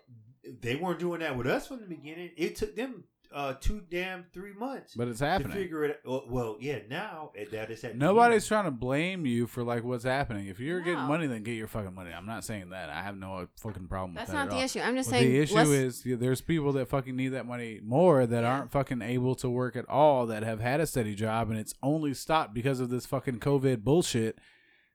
[0.62, 2.32] they weren't doing that with us from the beginning.
[2.38, 5.52] It took them uh two damn three months But it's to happening.
[5.52, 6.02] figure it.
[6.04, 8.48] Well, well, yeah, now that is at the Nobody's end.
[8.48, 10.48] trying to blame you for like what's happening.
[10.48, 12.12] If you're getting money, then get your fucking money.
[12.12, 12.90] I'm not saying that.
[12.90, 14.34] I have no fucking problem That's with that.
[14.34, 14.62] That's not at the all.
[14.64, 14.80] issue.
[14.80, 15.32] I'm just Well, saying.
[15.32, 18.50] the issue is yeah, there's people that fucking need that money more that Yeah.
[18.52, 21.76] aren't fucking able to work at all that have had a steady job and it's
[21.84, 24.40] only stopped because of this fucking COVID bullshit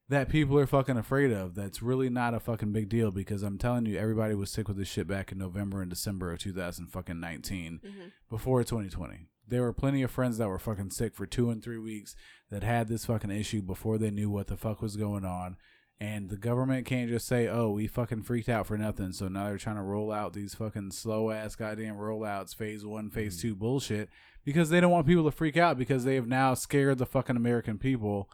[0.08, 1.54] that people are fucking afraid of.
[1.54, 4.76] That's really not a fucking big deal because I'm telling you, everybody was sick with
[4.76, 8.12] this shit back in November and December of 2019 Mhm.
[8.28, 9.28] before 2020.
[9.46, 12.16] There were plenty of friends that were fucking sick for two and three weeks
[12.50, 15.56] that had this fucking issue before they knew what the fuck was going on.
[16.00, 19.12] And the government can't just say, oh, we fucking freaked out for nothing.
[19.12, 23.10] So now they're trying to roll out these fucking slow ass goddamn rollouts, phase one,
[23.10, 24.08] phase two bullshit,
[24.44, 27.36] because they don't want people to freak out because they have now scared the fucking
[27.36, 28.28] American people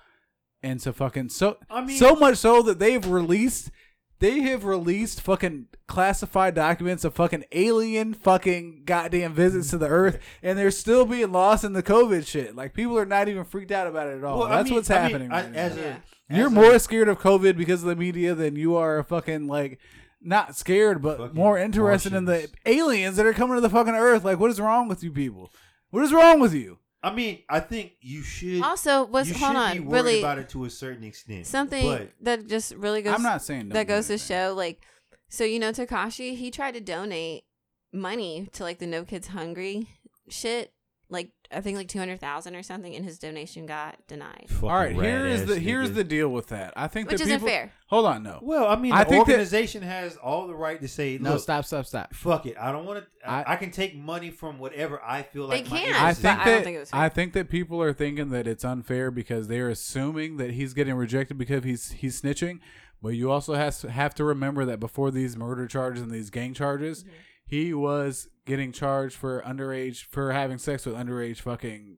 [0.62, 3.70] into fucking so I mean- so much so that they've released
[4.18, 10.18] they have released fucking classified documents of fucking alien fucking goddamn visits to the earth
[10.42, 12.55] and they're still being lost in the covid shit.
[12.55, 14.40] Like people are not even freaked out about it at all.
[14.40, 15.83] Well, I that's mean- what's I mean, happening I- right as now.
[16.31, 19.03] a- you're as a- more scared of covid because of the media than you are
[19.03, 19.79] fucking like
[20.20, 24.23] not scared but more interested in the aliens that are coming to the fucking earth.
[24.23, 25.51] Like what is wrong with you people?
[25.88, 28.62] What is wrong with you I mean, I think you should.
[28.62, 31.46] Also, was you hold should be on, worried really about it to a certain extent.
[31.46, 33.14] something but that just really goes.
[33.14, 34.26] i'm not saying that goes to anything.
[34.36, 34.82] show like
[35.28, 37.44] so you know Tekashi he tried to donate
[37.92, 39.88] money to like the no kids hungry
[40.28, 40.72] shit
[41.11, 44.94] like i think like 200000 or something and his donation got denied fucking all right
[44.94, 47.73] here is the here's the deal with that i think which that isn't people, fair
[47.88, 50.81] hold on no Well, I mean, I the think that- organization has all the right
[50.81, 52.57] to say, no "Look, stop stop stop fuck it.
[52.59, 53.29] I don't want to.
[53.29, 55.94] I, I- I can take money from whatever I feel They like." my can.
[55.94, 57.01] I interest think but I that don't think it was fair.
[57.01, 60.94] I think that people are thinking that it's unfair because they're assuming that he's getting
[60.94, 62.61] rejected because he's he's snitching.
[63.03, 66.55] But you also has have to remember that before these murder charges and these gang
[66.55, 67.12] charges, Mm-hmm.
[67.46, 71.96] he was getting charged for underage for having sex with underage fucking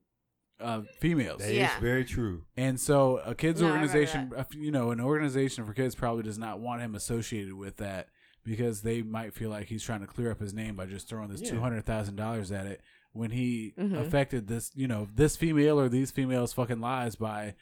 [0.61, 1.41] uh, females.
[1.41, 1.81] That is Yeah.
[1.81, 2.45] very true.
[2.57, 6.23] And so a kids No, I remember organization, you know, an organization for kids probably
[6.23, 8.07] does not want him associated with that
[8.45, 11.31] because they might feel like he's trying to clear up his name by just throwing
[11.31, 11.51] this Yeah.
[11.51, 12.81] two hundred thousand dollars at it
[13.13, 13.99] when he Mhm.
[14.07, 17.55] affected this, you know, this female or these females' fucking lives by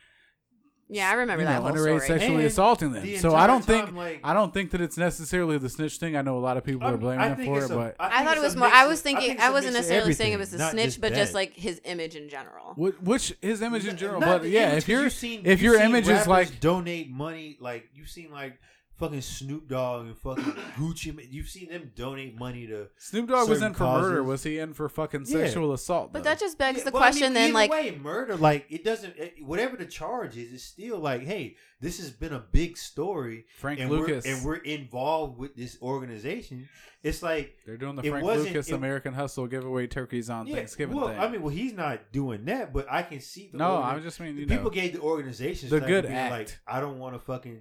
[0.92, 3.02] yeah i remember you that know, whole underage story sexually And assaulting them.
[3.04, 5.68] the So I entire don't think time, like- I don't think that it's necessarily the
[5.68, 6.16] snitch thing.
[6.16, 7.74] I know a lot of people are I'm- blaming I him think for it's it,
[7.74, 8.68] a- but I, think thought it it's was more.
[8.68, 9.20] mix I of- was thinking.
[9.28, 11.00] think it's I, a wasn't mix of necessarily saying it was everything, a not snitch,
[11.00, 11.38] but just that.
[11.38, 12.74] like his image in general.
[12.74, 14.20] Wh- which his image in general.
[14.20, 16.04] not But the yeah, image, if 'cause you're you've seen- if you've your seen image
[16.04, 18.58] is rappers like donate money, like you've seen like
[19.00, 20.44] fucking Snoop Dogg and fucking
[20.78, 21.14] Gucci.
[21.14, 21.26] Mane.
[21.30, 22.86] You've seen them donate money to.
[22.98, 24.22] Snoop Dogg was certain in for murder.
[24.22, 25.38] Was he in for fucking Yeah.
[25.46, 26.12] sexual assault?
[26.12, 26.30] But though?
[26.30, 28.66] that just begs Yeah, the well, I mean, question then, either like, way, murder, like
[28.70, 29.16] it doesn't.
[29.16, 33.46] it- Whatever the charge is, it's still like, hey, this has been a big story,
[33.58, 34.24] Frank and Lucas.
[34.26, 36.68] we're and we're involved with this organization.
[37.02, 40.46] It's like They're doing the it Frank wasn't- Lucas it- American Hustle giveaway turkeys on
[40.46, 41.18] yeah, Thanksgiving well, thing.
[41.18, 43.94] I mean, well, he's not doing that, but I can see the no, organ- I
[43.94, 44.70] was just mean you people know.
[44.70, 46.30] gave the organizations The like, good being act.
[46.32, 47.60] like I don't want to fucking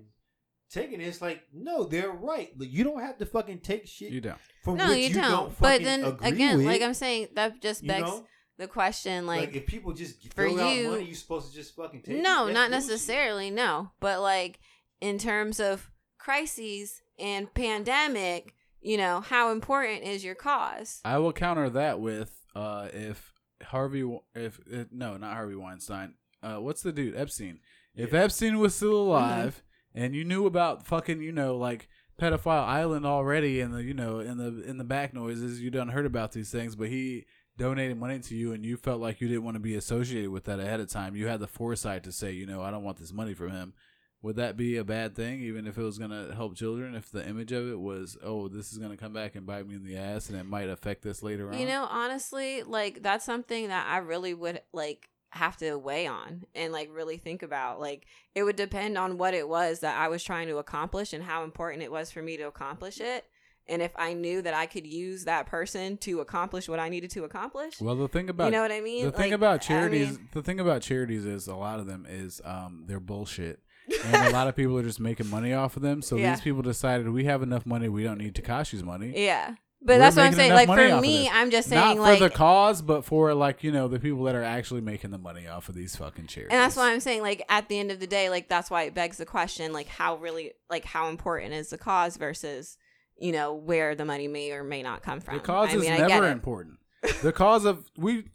[0.71, 0.99] take it.
[1.01, 2.51] It's like no, they're right.
[2.57, 4.37] Like, you don't have to fucking take shit You don't.
[4.63, 5.51] from no, which you, you don't.
[5.53, 8.25] fucking but then agree again, with, like I'm saying, that just you begs know?
[8.57, 11.55] the question, Like, like, if people just for throw out you- money, you supposed to
[11.55, 12.89] just fucking take no, That's not bullshit.
[12.89, 13.91] necessarily, no.
[13.99, 14.59] But like
[15.01, 21.01] in terms of crises and pandemic, you know, how important is your cause?
[21.03, 24.03] I will counter that with uh, if Harvey,
[24.35, 26.13] if, if no, not Harvey Weinstein.
[26.41, 27.59] Uh, what's the dude Epstein?
[27.95, 28.19] If Yeah.
[28.23, 29.09] Epstein was still Mm-hmm.
[29.09, 29.63] alive
[29.99, 34.19] and you knew about fucking, you know, like pedophile island already, and the you know
[34.19, 37.25] in the in the back noises, you done heard about these things, but he
[37.57, 40.45] donated money to you and you felt like you didn't want to be associated with
[40.45, 41.15] that ahead of time.
[41.15, 43.73] You had the foresight to say, you know, I don't want this money from him.
[44.21, 46.95] Would that be a bad thing, even if it was going to help children?
[46.95, 49.67] If the image of it was, oh, this is going to come back and bite
[49.67, 51.59] me in the ass, and it might affect this later on.
[51.59, 56.43] You know, honestly, like that's something that I really would like have to weigh on
[56.55, 57.79] and like really think about.
[57.79, 61.23] Like it would depend on what it was that I was trying to accomplish and
[61.23, 63.25] how important it was for me to accomplish it.
[63.67, 67.11] And if I knew that I could use that person to accomplish what I needed
[67.11, 69.05] to accomplish, Well, the thing about you know what I mean?
[69.05, 71.85] the thing Like, about I charities, mean, the thing about charities is a lot of
[71.85, 73.59] them is um they're bullshit,
[74.05, 76.01] and a lot of people are just making money off of them.
[76.01, 76.31] So Yeah.
[76.31, 79.13] these people decided we have enough money, we don't need Tekashi's money.
[79.15, 79.53] yeah.
[79.81, 80.53] But We're that's what I'm saying.
[80.53, 81.29] Like for me.
[81.29, 84.35] I'm just Not saying for the cause, but for like you know the people that
[84.35, 86.51] are actually making the money off of these fucking charities.
[86.51, 88.83] And that's why I'm saying, like, at the end of the day, like, that's why
[88.83, 92.77] it begs the question, like, how really, like, how important is the cause versus,
[93.17, 95.35] you know, where the money may or may not come from.
[95.35, 96.79] the cause I is mean, never important.
[97.21, 98.25] The cause of we,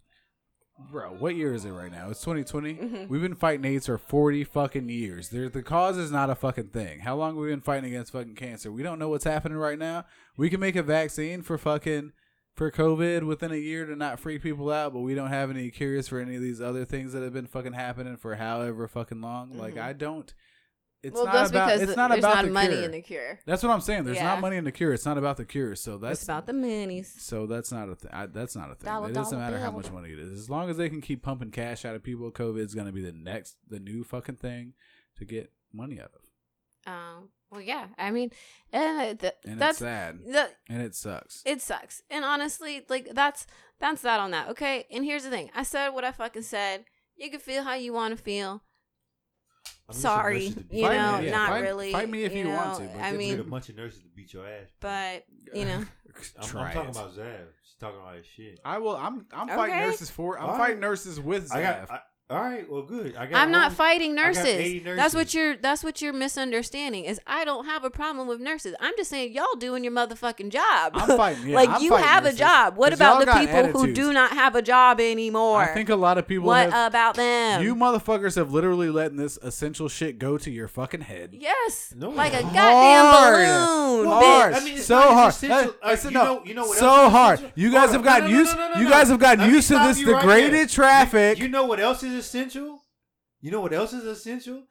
[0.79, 1.11] bro.
[1.13, 2.11] What year is it right now?
[2.11, 2.75] It's 2020.
[2.75, 3.09] Mhm.
[3.09, 5.29] We've been fighting AIDS for 40 fucking years.
[5.31, 7.01] There, the cause is not a fucking thing.
[7.01, 8.71] How long have we been fighting against fucking cancer?
[8.73, 10.05] We don't know what's happening right now.
[10.37, 12.13] We can make a vaccine for fucking
[12.55, 15.71] for COVID within a year to not freak people out, but we don't have any
[15.71, 19.21] cures for any of these other things that have been fucking happening for however fucking
[19.21, 19.57] long.
[19.59, 19.83] Like Mhm.
[19.83, 20.33] I don't.
[21.05, 21.67] It's well, not that's about.
[21.69, 22.83] because It's not there's about not the money cure.
[22.85, 23.39] in the cure.
[23.47, 24.05] That's what I'm saying.
[24.05, 24.25] There's Yeah.
[24.25, 24.93] not money in the cure.
[24.93, 25.77] It's not about the cure.
[25.77, 27.15] So that's it's about the monies.
[27.19, 28.11] so that's not a thing.
[28.33, 28.87] That's not a thing.
[28.87, 30.33] Dollar, it doesn't matter how much money it is.
[30.41, 33.03] As long as they can keep pumping cash out of people, COVID's going to be
[33.03, 34.73] the next, the new fucking thing
[35.19, 36.93] to get money out of.
[36.93, 37.89] Um, well, yeah.
[37.97, 38.31] I mean,
[38.73, 40.19] and th- And that's sad.
[40.27, 41.43] the, And it sucks.
[41.47, 42.03] it sucks.
[42.11, 43.47] And honestly, like, that's
[43.81, 44.49] that's that on that.
[44.51, 44.87] Okay.
[44.91, 45.51] And here's the thing.
[45.55, 46.85] I said what I fucking said.
[47.17, 48.63] You can feel how you want to feel.
[49.89, 51.21] I mean, some Sorry, nurses to beat you Fight know, ass.
[51.21, 51.93] me, yeah, not fight- really.
[51.93, 54.01] fight me if you want know, to, but I get Get a bunch of nurses
[54.01, 54.69] to beat your ass.
[54.81, 55.87] but you know, I'm,
[56.41, 56.97] I'm talking it.
[56.97, 57.37] about Zav.
[57.65, 58.61] She's talking all that shit.
[58.65, 58.97] I will.
[58.97, 59.27] I'm.
[59.33, 60.39] I'm fighting nurses for.
[60.39, 61.91] I'm All fighting nurses with I got.
[61.91, 62.69] I, all right.
[62.71, 63.17] Well, good.
[63.17, 63.39] I got.
[63.43, 64.83] I'm not homies- fighting I got nurses.
[64.85, 65.57] That's what you're.
[65.57, 67.05] That's what you're misunderstanding.
[67.05, 68.75] Is I don't have a problem with nurses.
[68.81, 70.93] I'm just saying y'all doing your motherfucking job.
[70.95, 71.49] I'm fighting.
[71.49, 72.39] Yeah, like I'm you fighting have nurses.
[72.41, 72.77] a job.
[72.79, 75.61] What about the got people who do not have a job anymore?
[75.61, 76.47] I think a lot of people.
[76.47, 77.63] what have, about them?
[77.63, 81.37] you motherfuckers have literally letting this essential shit go to your fucking head.
[81.39, 82.09] yes, No.
[82.09, 82.55] like a Hard.
[82.55, 84.61] goddamn balloon, hard, bitch.
[84.63, 85.29] I mean, so hard.
[85.29, 85.75] essential.
[85.83, 87.39] Hey, Uh, you no, know- you know what so else hard.
[87.41, 87.53] essential?
[87.63, 88.05] You guys Hold have on.
[88.05, 88.57] gotten No, no, used.
[88.57, 91.39] no, no, no, you guys have gotten used to this degraded traffic.
[91.39, 92.83] You know what else is essential?
[93.41, 94.63] You know what else is essential?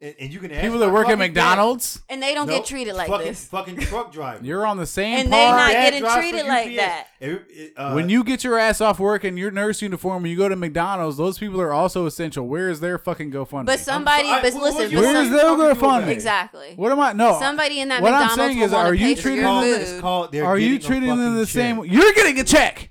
[0.00, 1.40] And, and you can ask People that work at fucking dad.
[1.50, 2.00] McDonald's.
[2.08, 2.56] and they don't Nope.
[2.62, 3.46] get treated like fucking, this.
[3.46, 4.44] Fucking truck driver.
[4.44, 5.56] You're on the same And they par.
[5.56, 6.76] not Dad getting drives for treated like UPS.
[6.78, 7.06] that.
[7.20, 10.36] Every- uh, when you get your ass off work in your nurse uniform and you
[10.36, 12.48] go to McDonald's, those people are also essential.
[12.48, 13.66] Where is their fucking GoFundMe?
[13.66, 15.86] But somebody, I- but what- listen, what you but Where's some, talking their to you
[15.86, 16.08] GoFundMe?
[16.08, 16.72] exactly.
[16.74, 17.12] What am I?
[17.12, 17.38] No.
[17.38, 19.64] Somebody in that what I'm saying will is, wanna are you pay for treating called,
[19.66, 19.80] them?
[19.82, 21.82] it's called they're Are you getting a treating them fucking the same?
[21.84, 21.92] check.
[21.92, 22.90] You're getting a check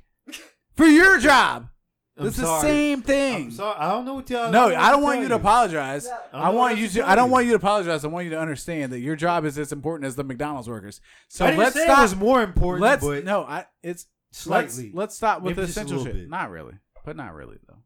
[0.75, 1.67] for your job.
[2.17, 2.61] I'm It's the sorry.
[2.67, 3.35] same thing.
[3.45, 3.75] I'm sorry.
[3.79, 4.51] I don't know what y'all.
[4.51, 6.07] No, I don't want you to apologize.
[6.33, 7.09] I I want you to.
[7.09, 8.03] I don't want you to apologize.
[8.03, 10.99] I want you to understand that your job is as important as the McDonald's workers.
[11.29, 11.99] So I didn't let's say stop.
[11.99, 12.81] it was more important.
[12.81, 13.43] let's but no.
[13.43, 14.85] I it's slightly.
[14.85, 16.21] Let's, let's stop with Maybe the just a essential little shit.
[16.23, 16.29] bit.
[16.29, 16.73] Not really,
[17.05, 17.77] but not really though.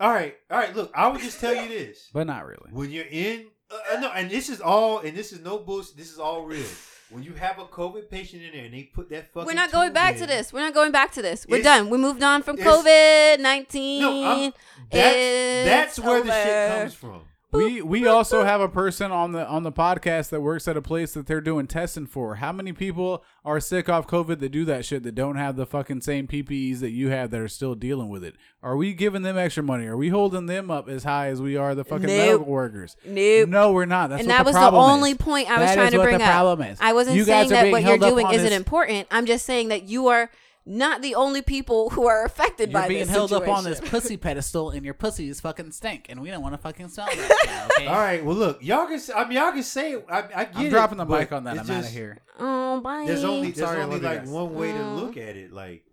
[0.00, 0.74] all right, all right.
[0.74, 2.68] Look, I would just tell you this: But not really.
[2.72, 5.96] when you're in, uh, uh, no, and this is all, and this is no bullshit.
[5.96, 6.66] This is all real.
[7.12, 9.70] When you have a COVID patient in there and they put that fucking, We're not
[9.70, 10.50] going back in, to this.
[10.50, 11.46] We're not going back to this.
[11.46, 11.90] We're It's- done.
[11.90, 14.00] We moved on from COVID nineteen.
[14.00, 14.52] No, I'm,
[14.90, 17.20] that's, that's where the shit comes from.
[17.52, 20.80] We we also have a person on the on the podcast that works at a
[20.80, 22.36] place that they're doing testing for.
[22.36, 25.66] How many people are sick off COVID that do that shit that don't have the
[25.66, 28.36] fucking same PPEs that you have that are still dealing with it?
[28.62, 29.84] Are we giving them extra money?
[29.86, 32.16] Are we holding them up as high as we are the fucking Nope.
[32.26, 32.96] medical workers?
[33.04, 33.48] Nope.
[33.50, 34.08] No, we're not.
[34.08, 35.16] That's and what that the was the only is.
[35.18, 36.30] point I was That trying is to what bring the up.
[36.30, 36.78] problem is.
[36.80, 39.08] I wasn't You saying that what you're doing isn't this- important.
[39.10, 40.30] I'm just saying that you are
[40.64, 43.80] not the only people who are affected You're by being this held up on this
[43.80, 47.68] pussy pedestal, and your pussies fucking stink, and we don't want to fucking smell that.
[47.76, 47.86] Okay?
[47.86, 48.24] All right.
[48.24, 48.94] Well, look, y'all can.
[48.96, 49.92] s- I mean, y'all can say.
[49.94, 50.06] It.
[50.08, 51.58] I, I get I'm it, dropping the mic on that.
[51.58, 52.18] I'm out of here.
[52.38, 53.04] Oh, bye.
[53.06, 54.28] There's only there's Sorry, only like guys.
[54.28, 54.96] one way to Mm.
[55.00, 55.52] look at it.
[55.52, 55.84] Like,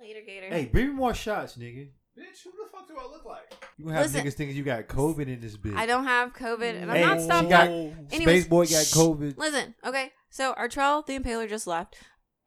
[0.00, 0.48] Later, Gator.
[0.48, 1.88] hey, bring me more shots, nigga.
[2.18, 3.54] Bitch, who the fuck do I look like?
[3.78, 4.26] You gonna have Listen.
[4.26, 5.76] niggas thinking you got COVID in this bitch.
[5.76, 7.48] I don't have COVID, and I'm Hey, not stopping.
[7.50, 8.84] got- Anyways, Space Boy got.
[8.86, 9.36] COVID.
[9.36, 10.12] Listen, okay.
[10.30, 11.96] So our Artrell the Impaler just left.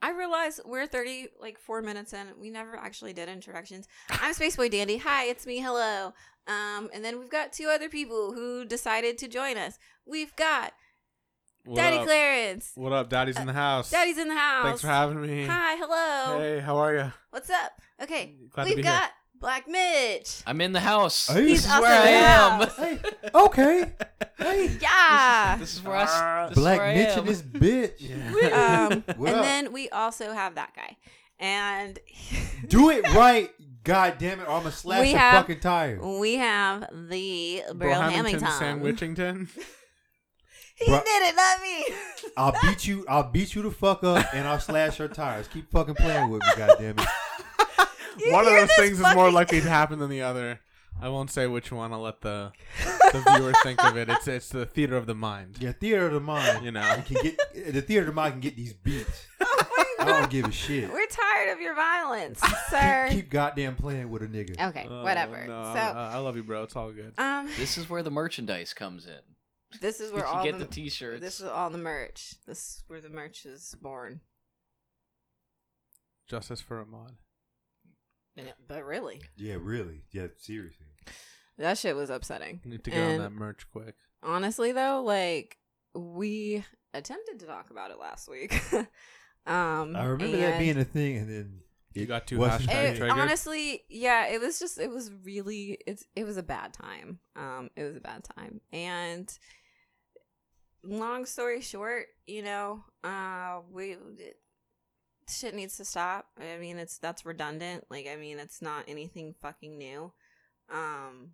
[0.02, 2.28] I realize we're thirty like four minutes in.
[2.40, 3.88] We never actually did introductions.
[4.10, 4.98] I'm Space Boy Dandy.
[4.98, 5.60] Hi, it's me.
[5.60, 6.14] Hello.
[6.48, 9.78] Um, and then we've got two other people who decided to join us.
[10.06, 10.74] We've got
[11.66, 12.06] What Daddy up?
[12.06, 12.72] Clarence.
[12.76, 13.10] What up?
[13.10, 13.92] Daddy's in the house.
[13.92, 14.66] Daddy's in the house.
[14.66, 15.46] Thanks for having me.
[15.46, 16.40] Hi, hello.
[16.40, 17.12] Hey, how are you?
[17.32, 17.74] What's up?
[18.02, 18.84] Okay, Glad we've here.
[19.40, 20.42] Got Black Mitch.
[20.46, 21.28] I'm in the house.
[21.28, 22.70] Hey, He's this is where I am.
[22.78, 23.00] Hey,
[23.34, 23.94] okay.
[24.38, 25.58] Hey, Yeah.
[25.60, 26.04] This is where I.
[26.04, 27.20] s- This is Black where I Mitch am.
[27.20, 28.50] and this bitch.
[28.54, 29.44] Um, and up?
[29.44, 30.98] then we also have that guy,
[31.40, 32.00] and
[32.68, 33.50] Do it right,
[33.84, 36.00] god damn it, or I'm gonna slash We the have- fucking tire.
[36.20, 38.80] we have the Brill Hamilton Hamilton.
[39.18, 39.50] Sandwichington.
[40.76, 41.86] He Bru- did it, not me.
[42.38, 43.06] I'll beat you.
[43.10, 45.48] I'll beat you the fuck up, and I'll slash her tires.
[45.50, 47.06] Keep fucking playing with me, god damn it.
[48.18, 50.60] You one of those this things is more likely to happen than the other.
[51.02, 51.94] I won't say which one.
[51.94, 52.52] I'll let the
[53.14, 54.10] the viewer think of it.
[54.10, 55.58] It's it's the theater of the mind.
[55.60, 56.66] Yeah, theater of the mind.
[56.66, 56.96] You know.
[56.96, 59.28] You can get the theater of the mind can get these beats.
[59.42, 60.92] I don't give a shit.
[60.92, 63.08] We're tired of your violence, sir.
[63.10, 64.70] Keep, keep goddamn playing with a nigga.
[64.70, 65.46] okay, Uh, whatever.
[65.46, 66.64] no, so, I, I love you, bro.
[66.64, 67.14] It's all good.
[67.18, 69.20] um, This is where the merchandise comes in.
[69.82, 71.20] this is where can all get the, the t-shirts.
[71.22, 72.36] this is all the merch.
[72.48, 74.22] This is where the merch is born.
[76.30, 77.12] Justice for Ahmaud.
[78.46, 80.04] Yeah, But really, Yeah, really.
[80.12, 80.86] Yeah, seriously.
[81.58, 82.62] that shit was upsetting.
[82.66, 83.96] Need to get And- on that merch quick.
[84.24, 85.58] honestly though like
[85.96, 86.64] we
[86.94, 91.18] attempted to talk about it last week um I remember that and being a thing,
[91.18, 91.62] and then
[91.94, 92.70] You got two wasn't.
[92.70, 93.18] hashtags it, triggered?
[93.18, 97.70] honestly yeah it was just it was really it's it was a bad time um
[97.76, 99.38] it was a bad time and
[100.84, 104.38] long story short you know uh we it,
[105.30, 109.34] shit needs to stop i mean it's that's redundant like i mean it's not anything
[109.42, 110.12] fucking new
[110.74, 111.32] um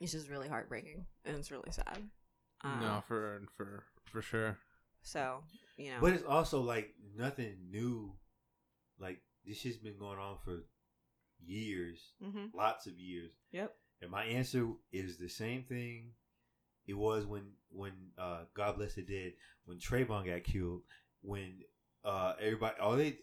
[0.00, 1.98] it's just really heartbreaking and it's really sad
[2.64, 4.58] uh, no, for for for sure.
[5.02, 5.42] so
[5.76, 8.14] you know But it's also like nothing new.
[8.98, 10.60] Like this shit's been going on for
[11.44, 13.32] years, hmm lots of years.
[13.52, 13.74] Yep.
[14.00, 16.12] And my answer is the same thing
[16.86, 19.32] it was when when uh, God bless the dead
[19.66, 20.82] when Trayvon got killed
[21.20, 21.60] when
[22.04, 23.18] uh, everybody all they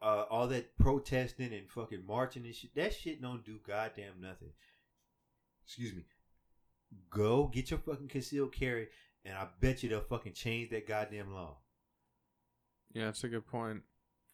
[0.00, 4.50] uh, all that protesting and fucking marching and shit that shit don't do goddamn nothing.
[5.66, 6.04] Excuse me.
[7.10, 8.88] Go get your fucking concealed carry,
[9.24, 11.56] and I bet you they'll fucking change that goddamn law.
[12.92, 13.82] Yeah, that's a good point.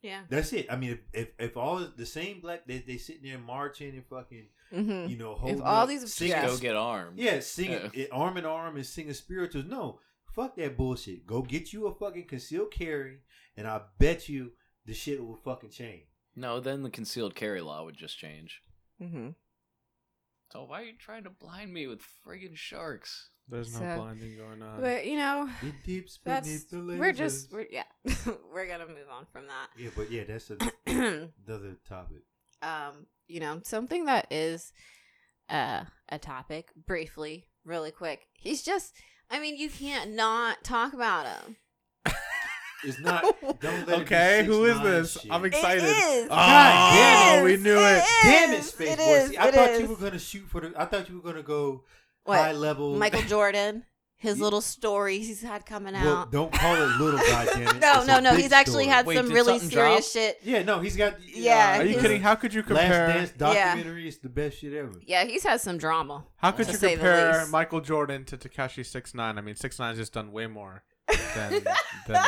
[0.03, 0.21] Yeah.
[0.29, 0.67] That's it.
[0.71, 4.07] I mean, if if, if all the same black they they sitting there marching and
[4.07, 5.09] fucking Mm-hmm.
[5.09, 6.47] you know holding all up, these- singing, yeah.
[6.47, 7.19] Go get armed.
[7.19, 8.03] yeah, singing Yeah.
[8.03, 9.65] it, arm in arm and singing spirituals.
[9.65, 9.99] No,
[10.35, 11.27] fuck that bullshit.
[11.27, 13.19] Go get you a fucking concealed carry,
[13.57, 14.53] and I bet you
[14.87, 16.05] the shit will fucking change.
[16.37, 18.61] No, then the concealed carry law would just change.
[19.03, 19.31] Mm-hmm.
[20.53, 23.31] So why are you trying to blind me with friggin' sharks?
[23.49, 24.81] There's no So- blinding going on.
[24.81, 27.85] But you know, The deeps that's beneath the we're just we're, yeah
[28.53, 29.69] we're gonna move on from that.
[29.77, 30.75] yeah, but yeah, that's a, that.
[31.47, 32.23] another topic.
[32.63, 34.73] um, you know, something that is
[35.51, 38.27] uh a topic briefly, really quick.
[38.35, 38.95] He's just.
[39.31, 41.57] I mean, you can't not talk about him.
[42.85, 43.25] It's not.
[43.61, 45.13] Don't let okay, it be who is 6ix9ine this?
[45.21, 45.33] shit.
[45.33, 45.83] I'm excited.
[45.85, 46.25] Ah, it is.
[46.27, 47.45] Oh, God it.
[47.45, 48.05] we knew it.
[48.23, 49.27] Damn it, Space It Boy.
[49.31, 49.81] See, I It thought is.
[49.81, 50.73] you were gonna shoot for the.
[50.77, 51.83] I thought you were gonna go
[52.23, 52.39] What?
[52.39, 52.95] high level.
[52.97, 53.85] Michael Jordan,
[54.19, 54.45] his Yeah.
[54.45, 56.33] little stories he's had coming Well, out.
[56.33, 57.81] don't call it little, goddamn it.
[57.81, 58.33] no, It's no, no.
[58.33, 58.87] big He's actually story.
[58.97, 60.03] had Wait, some really serious drop?
[60.25, 60.41] shit.
[60.43, 61.15] Yeah, no, he's got.
[61.25, 62.21] Yeah, Are you his- kidding?
[62.21, 62.89] How could you compare?
[62.89, 63.17] Last compare?
[63.19, 63.65] Dance Yeah.
[63.75, 64.93] documentary is the best shit ever.
[65.07, 66.25] Yeah, he's had some drama.
[66.37, 67.47] How could to you say compare.
[67.47, 69.39] Michael Jordan to Tekashi Six Nine?
[69.39, 70.83] I mean, Six Nine's just done way more
[71.35, 71.65] than
[72.09, 72.23] than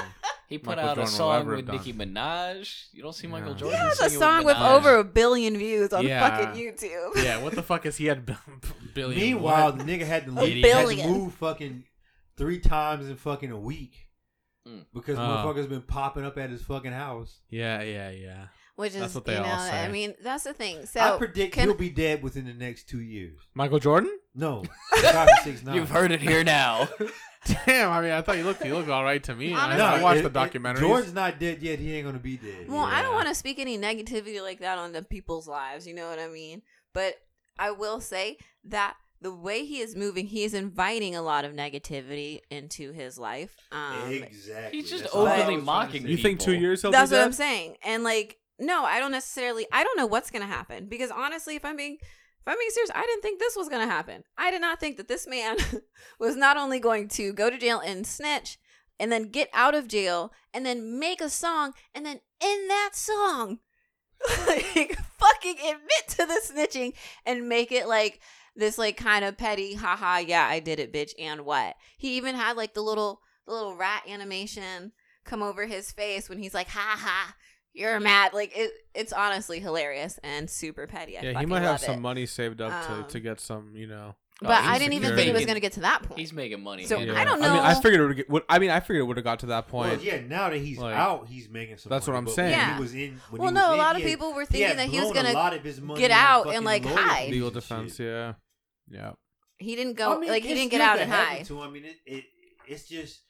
[0.49, 2.85] He put Michael out Jordan a will song ever with have Nicki Minaj.
[2.93, 3.57] You don't see Michael Yeah.
[3.57, 3.79] Jordan.
[3.81, 4.77] He has a singing song with Minaj.
[4.77, 6.29] over a billion views on Yeah.
[6.29, 7.23] fucking YouTube.
[7.23, 7.39] yeah.
[7.43, 8.35] What the fuck is he had b-
[8.95, 9.21] billion?
[9.21, 9.79] Meanwhile, what?
[9.79, 11.11] the nigga had to A leave, had to billion.
[11.11, 11.85] move fucking
[12.37, 13.95] three times in fucking a week
[14.69, 14.85] Mm.
[14.93, 15.23] because Oh.
[15.23, 17.41] motherfuckers been popping up at his fucking house.
[17.49, 18.45] yeah, yeah, yeah.
[18.77, 20.85] which is That's what they you know, all I mean, that's the thing.
[20.85, 23.39] So I predict can- he'll be dead within the next two years.
[23.55, 24.11] Michael Jordan?
[24.35, 25.77] No, Tekashi six nine.
[25.77, 26.89] You've heard it here now.
[27.67, 29.55] Damn, I mean, I thought you looked you looked all right to me.
[29.55, 30.81] I, Honestly- I watched it- the documentary.
[30.83, 31.79] George's not dead yet.
[31.79, 32.69] He ain't gonna be dead.
[32.69, 35.87] Well, I don't want to speak any negativity like that on the people's lives.
[35.87, 36.63] You know what I mean?
[36.93, 37.15] But
[37.59, 41.53] I will say that the way he is moving, he is inviting a lot of
[41.53, 43.57] negativity into his life.
[43.73, 44.79] Um, exactly.
[44.81, 47.11] He's just That's all openly was trying to mocking you think two years he'll That's
[47.11, 47.27] be what dead?
[47.27, 47.77] I'm saying.
[47.85, 49.67] And like, no, I don't necessarily.
[49.73, 51.97] I don't know what's gonna happen because honestly, if I'm being
[52.41, 54.25] if I'm being serious, I didn't think this was gonna happen.
[54.37, 55.57] I did not think that this man
[56.19, 58.59] was not only going to go to jail and snitch,
[58.99, 62.91] and then get out of jail, and then make a song, and then in that
[62.95, 63.61] song,
[64.47, 66.93] like fucking admit to the snitching
[67.25, 68.21] and make it like
[68.57, 72.35] this like kind of petty haha yeah i did it bitch and what he even
[72.35, 74.93] had like the little the little rat animation
[75.25, 77.35] come over his face when he's like ha ha
[77.73, 81.81] you're mad like it it's honestly hilarious and super petty I Yeah, he might have
[81.81, 82.01] some it.
[82.01, 84.17] money saved up Um, to, to get some, you know.
[84.41, 86.33] but Oh, i didn't even think it was going to get to that point He's
[86.33, 86.85] making money.
[86.87, 87.81] So, hand I don't I mean, I know.
[87.81, 88.17] figured it would.
[88.17, 89.89] Get, would I mean, I figured it would have got to that point.
[89.91, 90.03] Well, point.
[90.09, 91.91] yeah, now that he's Like, out, he's making some.
[91.91, 92.51] that's what I'm saying.
[92.51, 92.75] Yeah.
[92.75, 94.33] he was in, when well he no was a in, lot of he had- people
[94.35, 96.65] were thinking had that he was going to lot of his money get out and,
[96.65, 97.31] like, hide.
[97.31, 98.07] Legal defense, shit.
[98.07, 98.33] yeah,
[98.91, 99.13] yeah.
[99.59, 101.69] he didn't go I mean, like he didn't get out to and hide To, him.
[101.69, 102.25] I mean, it, it
[102.67, 103.21] it's just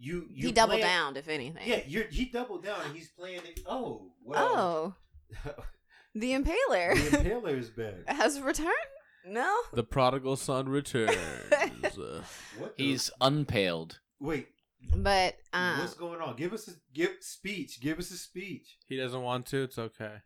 [0.00, 0.26] you.
[0.30, 2.80] you he doubled playing- down if anything Yeah, you're, he doubled down.
[2.86, 3.60] and He's playing it.
[3.66, 4.94] Oh, well,
[5.36, 5.54] oh
[6.14, 7.94] the impaler the Impaler is back.
[8.08, 8.72] has returned
[9.26, 11.16] no The prodigal son returns.
[11.52, 12.22] Uh,
[12.58, 12.76] What?
[12.76, 14.00] the- He's unpaled.
[14.18, 14.48] wait.
[14.96, 16.36] but um what's going on?
[16.36, 17.80] Give us a give speech.
[17.80, 18.78] Give us a speech.
[18.88, 19.62] he doesn't want to.
[19.64, 20.16] It's okay.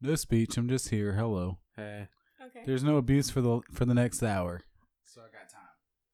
[0.00, 0.56] No speech.
[0.58, 1.14] I'm just here.
[1.14, 1.58] Hello.
[1.76, 2.08] Hey,
[2.44, 4.62] okay There's no abuse for the for the next hour.
[5.04, 5.62] So I got time.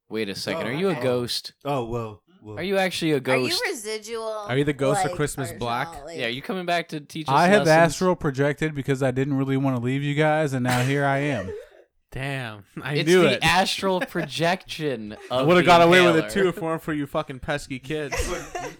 [0.08, 0.62] Wait a second.
[0.66, 1.02] Oh, Are you a okay.
[1.02, 1.52] ghost?
[1.64, 2.22] Oh well.
[2.42, 3.36] Well Are you actually a ghost?
[3.36, 3.62] Are ghost?
[3.64, 4.22] you residual?
[4.48, 5.88] Are you the ghost of Christmas Black?
[5.88, 6.18] personality?
[6.20, 7.92] yeah, are you coming back to teach us I have lessons?
[7.94, 11.18] astral projected because I didn't really want to leave you guys, and now here I
[11.18, 11.52] am.
[12.12, 12.64] damn!
[12.82, 13.44] I It's knew the it.
[13.44, 16.92] astral projection I of would have got away with it too if it weren't for
[16.92, 18.16] you fucking pesky kids.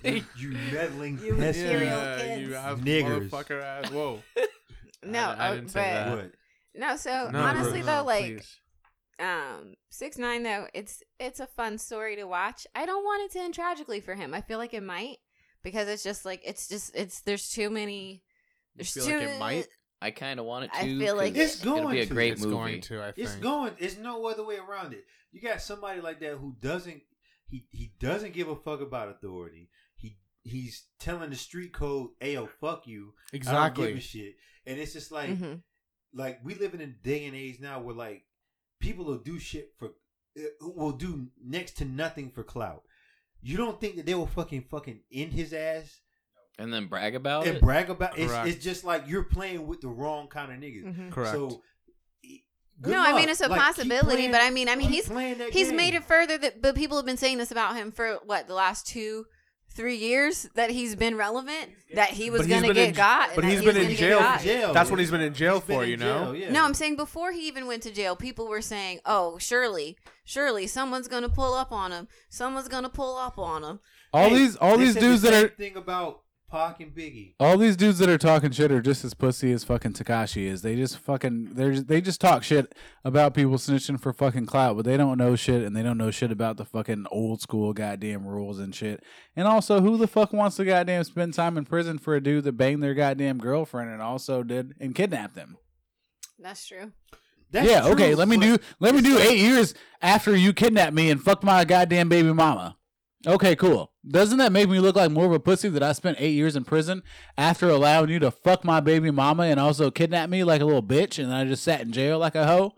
[0.02, 2.40] you, you meddling You pesky- material yeah, kids.
[2.48, 3.28] you have Niggers.
[3.30, 3.90] motherfucker ass.
[3.90, 4.20] Whoa.
[5.02, 6.16] No, I, I uh, didn't say but- that.
[6.16, 6.32] What?
[6.72, 8.56] No, so No, honestly no, though, no, like please.
[9.20, 12.66] Um six nine though, it's it's a fun story to watch.
[12.74, 14.32] I don't want it to end tragically for him.
[14.34, 15.18] I feel like it might
[15.62, 18.12] because it's just like it's just it's there's too many.
[18.12, 18.20] You
[18.76, 19.66] There's feel too like it might.
[20.02, 20.78] I kind of want it to.
[20.78, 22.14] I feel like 'cause It's it's gonna be a to.
[22.14, 22.54] great it's movie.
[22.54, 23.02] going to.
[23.02, 23.18] I think.
[23.26, 23.72] It's going.
[23.78, 25.04] There's no other way around it.
[25.32, 27.02] You got somebody like that who doesn't.
[27.46, 29.68] He he doesn't give a fuck about authority.
[29.96, 33.88] He he's telling the street code, "Ayo, fuck you." I don't Exactly.
[33.88, 34.36] give a shit.
[34.66, 35.62] And it's just like Mhm.
[36.14, 38.24] like we live in a day and age now where like
[38.80, 39.90] people will do shit for
[40.38, 42.82] uh, will do next to nothing for clout.
[43.42, 46.00] You don't think that they will fucking fucking end his ass
[46.58, 47.48] And then brag about it.
[47.48, 47.62] and it.
[47.62, 48.48] brag about it's, Correct.
[48.48, 50.84] it's just like you're playing with the wrong kind of niggas.
[50.94, 51.10] Mhm.
[51.10, 51.32] Correct.
[51.32, 51.62] So
[52.82, 55.08] good No, I mean it's a Like, possibility, playing- but I mean, I mean he's
[55.08, 55.76] he's game.
[55.76, 58.54] made it further that, but people have been saying this about him for what the
[58.54, 59.26] last two,
[59.72, 62.94] three years that he's been relevant, that he was But he's gonna been get in-
[62.94, 64.18] got, and but that he's he been in gonna get jail.
[64.18, 64.40] got.
[64.40, 64.72] jail.
[64.74, 66.24] That's what he's been in jail He's been for, in you know?
[66.32, 66.50] jail, yeah.
[66.52, 70.66] No, I'm saying before he even went to jail, people were saying, "Oh, surely, surely
[70.66, 72.08] someone's gonna pull up on him.
[72.28, 73.80] Someone's gonna pull up on him."
[74.12, 76.80] All Hey, these all they these said dudes the that same are thing about Pac
[76.80, 77.34] and Biggie.
[77.38, 80.62] all these dudes that are talking shit are just as pussy as fucking Tekashi is.
[80.62, 82.74] They just fucking they they just talk shit
[83.04, 86.10] about people snitching for fucking clout, but they don't know shit and they don't know
[86.10, 89.02] shit about the fucking old school goddamn rules and shit.
[89.36, 92.44] And also, who the fuck wants to goddamn spend time in prison for a dude
[92.44, 95.56] that banged their goddamn girlfriend and also did and kidnapped them?
[96.38, 96.92] That's true.
[97.52, 98.14] That's yeah, true, okay.
[98.14, 101.64] Let me do let me do eight years after you kidnapped me and fucked my
[101.64, 102.76] goddamn baby mama.
[103.26, 103.92] Okay, cool.
[104.08, 106.56] Doesn't that make me look like more of a pussy that I spent eight years
[106.56, 107.02] in prison
[107.36, 110.82] after allowing you to fuck my baby mama and also kidnap me like a little
[110.82, 112.74] bitch and I just sat in jail like a hoe?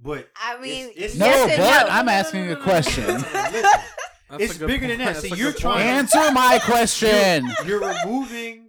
[0.00, 1.92] But I mean, it's, it's, No, Yes but no.
[1.94, 3.04] I'm asking a question.
[3.14, 5.14] Listen, That's It's a good bigger than that.
[5.14, 5.86] That's See, you're trying- point.
[5.86, 7.50] Answer my question.
[7.66, 8.63] you're removing.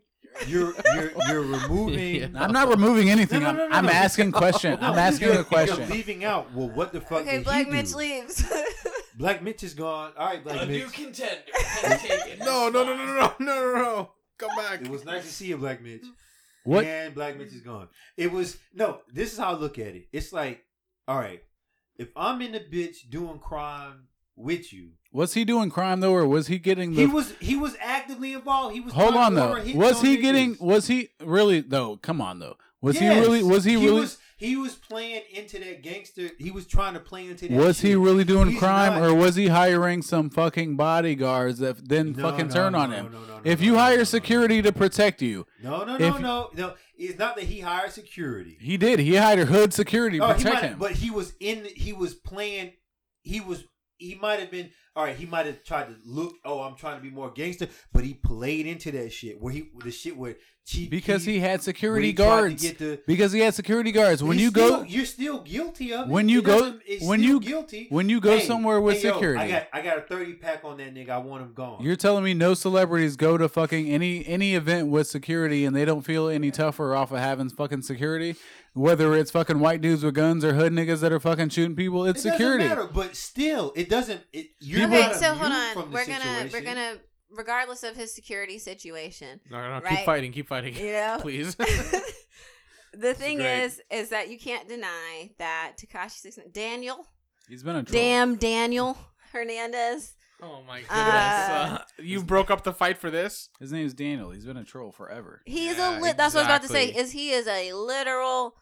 [0.47, 2.15] You're you're you're removing.
[2.15, 2.27] Yeah.
[2.35, 3.41] I'm not removing anything.
[3.41, 4.77] No, no, I'm, no, no, I'm asking question.
[4.81, 5.79] I'm asking you're- a question.
[5.79, 6.53] You're leaving out.
[6.53, 7.97] Well, what the fuck okay, did Black he Mitch do?
[7.97, 8.45] leaves.
[9.17, 10.11] Black Mitch is gone.
[10.17, 10.81] All right, Black Mitch.
[10.81, 11.41] A new contender.
[12.39, 14.11] No, no, no, no, no, no, no, no.
[14.37, 14.81] Come back.
[14.81, 16.03] It was nice to see you, Black Mitch.
[16.63, 16.83] What?
[16.83, 17.87] And Black Mitch is gone.
[18.17, 18.99] It was no.
[19.13, 20.07] This is how I look at it.
[20.11, 20.63] It's like,
[21.07, 21.41] all right,
[21.97, 26.27] if I'm in the bitch doing crime with you, Was he doing crime though, or
[26.27, 27.01] was he getting the?
[27.01, 28.73] he was he was actively involved.
[28.75, 28.93] He was.
[28.93, 29.53] Hold on though.
[29.73, 30.21] Was he niggas.
[30.21, 30.57] getting?
[30.59, 31.97] Was he really though?
[31.97, 32.57] Come on though.
[32.81, 33.13] Was Yes.
[33.15, 33.41] he really?
[33.43, 34.01] Was he, really?
[34.01, 36.29] Was, He was playing into that gangster.
[36.37, 37.57] He was trying to play into that.
[37.57, 41.87] Was he really doing He's crime, not- or was he hiring some fucking bodyguards that
[41.87, 43.05] then No, fucking no, turn no, on him?
[43.11, 46.73] no, no, no, if you hire security to protect you, No, no, no, no, no.
[46.97, 48.57] It's not that he hired security.
[48.59, 48.99] he did.
[48.99, 50.77] He hired hood security to Oh, protect might, him.
[50.79, 51.65] but he was in.
[51.75, 52.73] He was playing.
[53.23, 53.63] He was.
[53.97, 54.69] He might have been.
[54.95, 55.15] All right.
[55.15, 56.35] He might have tried to look.
[56.45, 57.67] Oh, I'm trying to be more gangster.
[57.93, 60.35] But he played into that shit where he the shit where
[60.67, 62.63] Chief because he had security he guards.
[62.63, 64.23] get the- because he had security guards.
[64.23, 66.11] When you still- go, you're still guilty of it.
[66.11, 67.85] when you go- when still you- guilty.
[67.89, 70.33] when you go Hey, somewhere with hey, yo, security, I got I got a thirty
[70.33, 71.09] pack on that nigga.
[71.09, 71.83] I want him gone.
[71.83, 75.85] You're telling me no celebrities go to fucking any any event with security and they
[75.85, 78.35] don't feel any tougher off of having fucking security?
[78.73, 82.05] Whether it's fucking white dudes with guns or hood niggas that are fucking shooting people,
[82.05, 82.63] it's it security.
[82.63, 84.19] Doesn't matter, but still, it doesn't.
[84.33, 85.91] It, you're okay, so hold on.
[85.91, 86.97] We're gonna we're gonna
[87.31, 89.39] regardless of his security situation.
[89.51, 89.97] No, no, Right.
[89.97, 90.75] keep fighting, keep fighting.
[90.75, 91.17] You know?
[91.21, 91.55] Please.
[92.93, 97.05] the thing is is that you can't deny that Tekashi Six Daniel,
[97.49, 98.01] He's been a troll.
[98.01, 98.97] damn Daniel
[99.33, 100.13] Hernandez.
[100.41, 100.89] oh my goodness.
[100.91, 103.49] Uh, Uh, you broke up the fight for this?
[103.59, 104.31] His name is Daniel.
[104.31, 105.41] He's been a troll forever.
[105.45, 106.17] He is Yeah, a lit.
[106.17, 106.87] That's what I was about to say.
[106.87, 108.55] Is he is a literal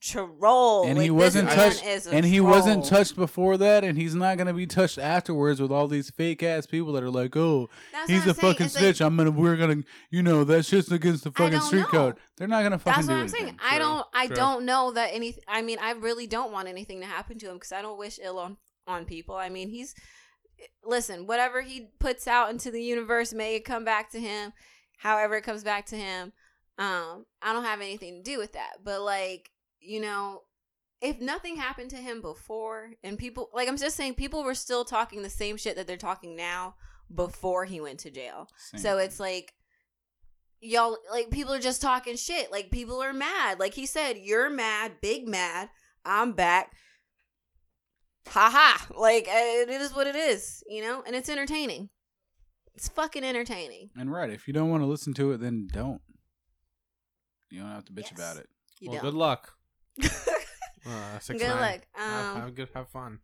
[0.00, 4.46] troll, and he wasn't touched and he wasn't touched before that and he's not going
[4.46, 8.10] to be touched afterwards with all these fake ass people that are like oh That's
[8.10, 8.34] he's a saying.
[8.34, 11.60] fucking It's like- snitch i'm gonna we're gonna you know that's just against the fucking
[11.60, 11.86] street know.
[11.86, 13.58] code they're not gonna fucking That's do what I'm anything saying.
[13.64, 14.06] I don't.
[14.12, 14.36] I true.
[14.36, 15.34] don't know that any.
[15.48, 18.18] I mean, I really don't want anything to happen to him because I don't wish
[18.22, 19.34] ill on on people.
[19.34, 19.94] I mean, he's
[20.84, 21.26] listen.
[21.26, 24.52] Whatever he puts out into the universe may it come back to him.
[24.98, 26.32] However, it comes back to him.
[26.78, 28.84] Um, I don't have anything to do with that.
[28.84, 29.50] But like,
[29.86, 30.42] you know,
[31.00, 34.84] if nothing happened to him before, and people like, I'm just saying, people were still
[34.84, 36.74] talking the same shit that they're talking now
[37.14, 38.48] before he went to jail.
[38.58, 39.52] Same So it's like
[40.60, 42.50] y'all like people are just talking shit.
[42.50, 43.60] Like people are mad.
[43.60, 45.68] Like he said, you're mad, big mad.
[46.04, 46.72] I'm back.
[48.28, 48.86] Ha ha.
[48.98, 51.02] Like uh, it is what it is, you know?
[51.06, 51.90] And it's entertaining.
[52.74, 53.90] It's fucking entertaining.
[53.96, 56.00] and right if you don't want to listen to it then don't
[57.50, 58.12] you don't have to bitch Yes.
[58.12, 58.48] about it
[58.80, 59.10] You well, don't.
[59.12, 59.52] good luck.
[60.02, 61.60] Uh, six Good nine.
[61.60, 61.80] luck.
[61.94, 63.18] have, Um, have a good, have fun.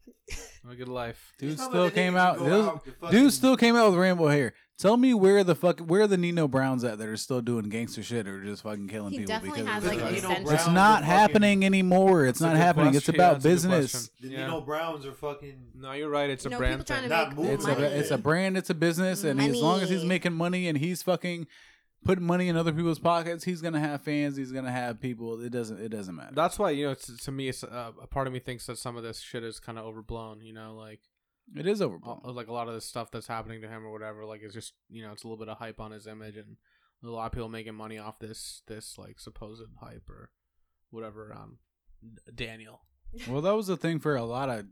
[0.65, 1.33] Have a good life.
[1.39, 5.13] dude still came out dude, out dude still came out with rainbow hair tell me
[5.15, 8.27] where the fuck where are the nino browns at that are still doing gangster shit
[8.27, 10.07] or just fucking killing He people definitely because has, of like, this.
[10.11, 10.53] Nino extensions.
[10.53, 13.15] It's Browns not are fucking- happening anymore it's not happening it's question.
[13.15, 14.11] Yeah, about that's business.
[14.21, 14.47] The Yeah.
[14.47, 15.67] Nino Browns are fucking.
[15.77, 16.31] No, you're right.
[16.31, 17.11] It's a You know, brand people trying thing.
[17.11, 17.53] to Not make moving.
[17.55, 17.83] It's money.
[17.83, 20.09] a it's a brand, it's a business, and as long as he's Money.
[20.09, 21.47] making money and he's fucking
[22.05, 24.37] putting money in other people's pockets, he's gonna have fans.
[24.37, 25.41] He's gonna have people.
[25.43, 26.35] It doesn't it doesn't matter.
[26.35, 26.91] That's why you know.
[26.93, 29.45] It's, to me, it's, uh, a part of me thinks that some of this shit
[29.45, 30.41] is kind of overblown.
[30.43, 31.01] You know, like
[31.57, 32.21] It is uh, overblown.
[32.25, 34.25] like a lot of the stuff that's happening to him or whatever.
[34.25, 36.57] Like it's just you know, it's a little bit of hype on his image, and
[37.05, 40.31] a lot of people making money off this this like supposed hype or
[40.91, 41.33] whatever.
[41.37, 41.59] Um,
[42.35, 42.81] Daniel.
[43.29, 44.65] Well, that was the thing for a lot of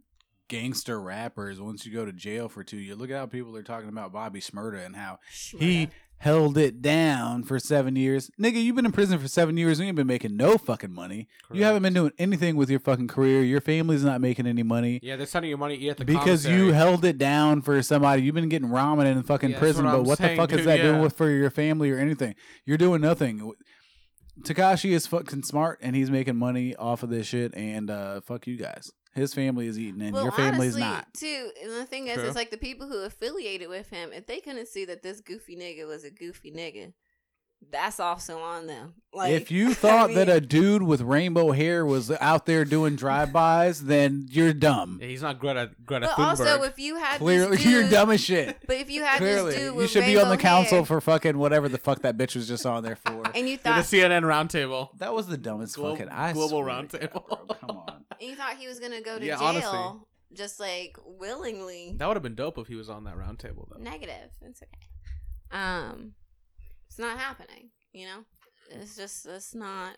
[0.49, 1.61] gangster rappers.
[1.61, 4.15] Once you go to jail for two, you look at how people are talking about
[4.15, 5.19] Bobby Smurda and how
[5.59, 5.91] he Shmurda.
[6.21, 8.31] Held it down for seven years.
[8.39, 10.93] Nigga, you've been in prison for seven years and you ain't been making no fucking
[10.93, 11.29] money.
[11.51, 13.43] You haven't been doing anything with your fucking career.
[13.43, 15.01] Your family's not making any money.
[15.03, 18.21] Yeah, they're sending you money at the because you held it down for somebody.
[18.21, 20.53] You've been getting ramen in fucking Yeah, prison, what but I'm what the saying, fuck
[20.53, 22.35] is dude, that doing with for your family or anything?
[22.67, 23.53] You're doing nothing.
[24.43, 27.55] Tekashi is fucking smart and he's making money off of this shit.
[27.55, 28.91] And uh, fuck you guys.
[29.15, 31.13] His family is eating and well, your family is not.
[31.15, 32.27] Too, and the thing is, True.
[32.27, 35.57] it's like the people who affiliated with him, if they couldn't see that this goofy
[35.57, 36.93] nigga was a goofy nigga,
[37.71, 38.95] that's also on them.
[39.13, 42.97] Like, if you I thought that a dude with rainbow hair was out there doing
[42.97, 44.99] drive-bys, then you're dumb.
[45.01, 46.29] Yeah, he's not Greta Greta but Thunberg.
[46.49, 48.57] also if you had Clearly, this dude, you're dumb as shit.
[48.67, 51.01] But if you had Clearly, this dude you should be on the council hair, for
[51.01, 53.23] fucking whatever the fuck that bitch was just on there for.
[53.35, 54.97] and you thought the CNN roundtable.
[54.99, 57.29] That was the dumbest Glo- fucking I global roundtable.
[57.29, 58.05] God, Come on.
[58.21, 60.01] and you thought he was gonna go to Yeah, jail, honestly.
[60.33, 61.95] just like willingly.
[61.99, 63.83] That would have been dope if he was on that roundtable though.
[63.83, 64.31] Negative.
[64.43, 64.71] It's okay.
[65.53, 66.13] Um,
[66.91, 67.71] it's not happening.
[67.93, 68.25] You know,
[68.71, 69.97] it's just it's not.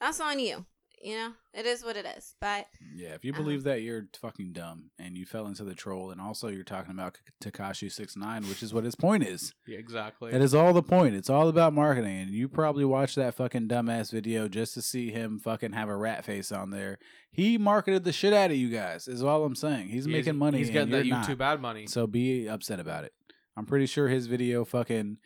[0.00, 0.66] That's on you.
[1.02, 2.36] You know, it is what it is.
[2.40, 5.74] But Yeah, if you believe um, that, you're fucking dumb, and you fell into the
[5.74, 6.12] troll.
[6.12, 9.52] And also, you're talking about Tekashi Six Nine, which is what his point is.
[9.66, 10.30] Yeah, exactly.
[10.30, 11.16] That is all the point.
[11.16, 15.10] It's all about marketing, and you probably watched that fucking dumbass video just to see
[15.10, 16.98] him fucking have a rat face on there.
[17.32, 19.08] He marketed the shit out of you guys.
[19.08, 19.88] Is all I'm saying.
[19.88, 20.58] He's He is- making money.
[20.58, 21.54] He's and getting that YouTube not.
[21.54, 21.86] ad money.
[21.88, 23.12] So be upset about it.
[23.56, 25.18] I'm pretty sure his video fucking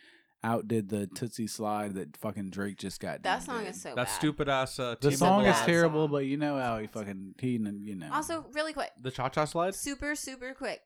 [0.47, 3.23] outdid the Toosie slide that fucking Drake just got.
[3.25, 3.67] that song doing.
[3.69, 4.09] is so that bad.
[4.09, 4.79] stupid ass.
[4.79, 6.13] Uh, The song is terrible, song.
[6.13, 8.09] but you know how he fucking he you know.
[8.13, 9.75] Also, really quick, The cha cha slide.
[9.75, 10.81] super super quick.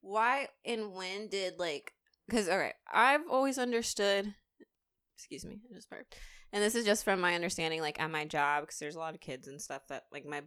[0.00, 1.92] Why and when did like?
[2.26, 4.34] Because all right, I've always understood.
[5.16, 6.16] Excuse me, I just burped.
[6.52, 9.14] and this is just from my understanding, like at my job, because there's a lot
[9.14, 10.42] of kids and stuff that like my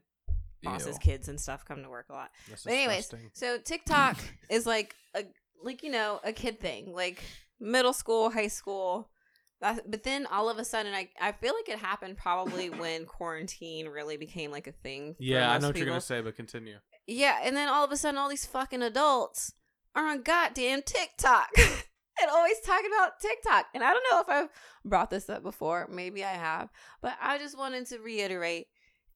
[0.63, 0.99] boss's Ew.
[1.01, 2.29] kids and stuff come to work a lot.
[2.49, 3.29] That's But anyways, disgusting.
[3.33, 4.17] so TikTok
[4.49, 5.23] is like a
[5.63, 7.23] like you know a kid thing, like
[7.59, 9.09] middle school, high school.
[9.59, 13.05] That, but then all of a sudden, I I feel like it happened probably when
[13.05, 15.15] quarantine really became like a thing.
[15.15, 16.77] for Yeah, I know what you're gonna say, but continue.
[17.07, 19.53] Yeah, and then all of a sudden, all these fucking adults
[19.95, 23.65] are on goddamn TikTok and always talking about TikTok.
[23.73, 24.49] And I don't know if I've
[24.85, 25.87] brought this up before.
[25.91, 26.69] Maybe I have,
[27.01, 28.67] but I just wanted to reiterate: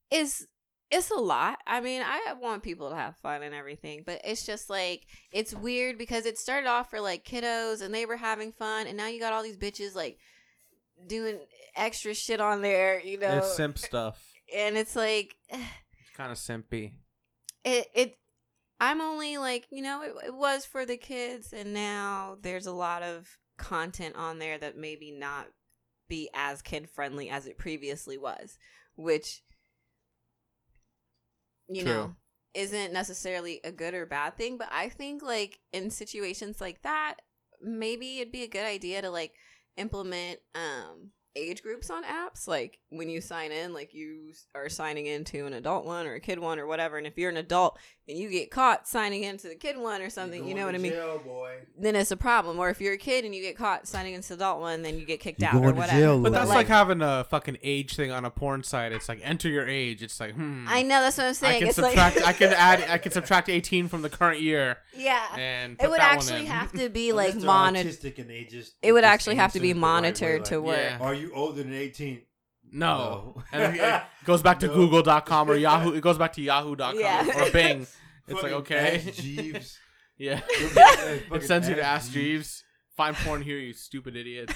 [0.09, 0.47] is
[0.91, 1.57] it's a lot.
[1.65, 5.53] I mean, I want people to have fun and everything, but it's just like it's
[5.53, 9.07] weird because it started off for like kiddos and they were having fun, and now
[9.07, 10.17] you got all these bitches like
[11.07, 11.39] doing
[11.75, 13.37] extra shit on there, you know.
[13.37, 14.21] It's simp stuff.
[14.55, 16.91] and it's like It's kind of simpy.
[17.63, 18.17] it it
[18.79, 22.73] i'm only like you know it, it was for the kids and now there's a
[22.73, 25.47] lot of content on there that maybe not
[26.09, 28.57] be as kid friendly as it previously was
[28.95, 29.41] which
[31.71, 31.93] you True.
[31.93, 32.15] know
[32.53, 37.15] isn't necessarily a good or bad thing but i think like in situations like that
[37.61, 39.33] maybe it'd be a good idea to like
[39.77, 45.05] implement um age groups on apps like when you sign in like you are signing
[45.05, 47.79] into an adult one or a kid one or whatever and if you're an adult
[48.07, 50.77] and you get caught signing into the kid one or something you know what i
[50.77, 51.53] mean Jail, boy.
[51.77, 54.29] then it's a problem or if you're a kid and you get caught signing into
[54.29, 56.31] the adult one then you get kicked You're out or going to whatever jail, But
[56.31, 58.91] But that's like- like, having a fucking age thing on a porn site.
[58.91, 60.01] It's like enter your age.
[60.03, 60.65] It's like hmm.
[60.67, 61.55] i know that's what i'm saying.
[61.55, 62.15] I can it's subtract.
[62.17, 62.85] like I can add.
[62.89, 66.17] I can subtract 18 from the current year yeah and put it would that one
[66.17, 66.45] actually in.
[66.47, 69.35] have to be like Unless they're monitored autistic and they just- it would just actually
[69.35, 70.97] have to be it the right way, monitored to like, work Yeah.
[70.99, 72.21] Are you older than 18?
[72.71, 73.35] No.
[73.35, 73.43] No.
[73.51, 74.73] And it goes back to No.
[74.75, 75.93] Google.com or Yahoo.
[75.93, 77.27] It goes back to Yahoo.com Yeah.
[77.45, 77.87] or Bing.
[78.27, 79.03] It's like okay.
[79.13, 79.77] Jeeves.
[80.17, 80.39] yeah.
[80.49, 82.63] It sends you to Ask Jeeves.
[82.95, 84.51] Find porn here, you stupid idiot.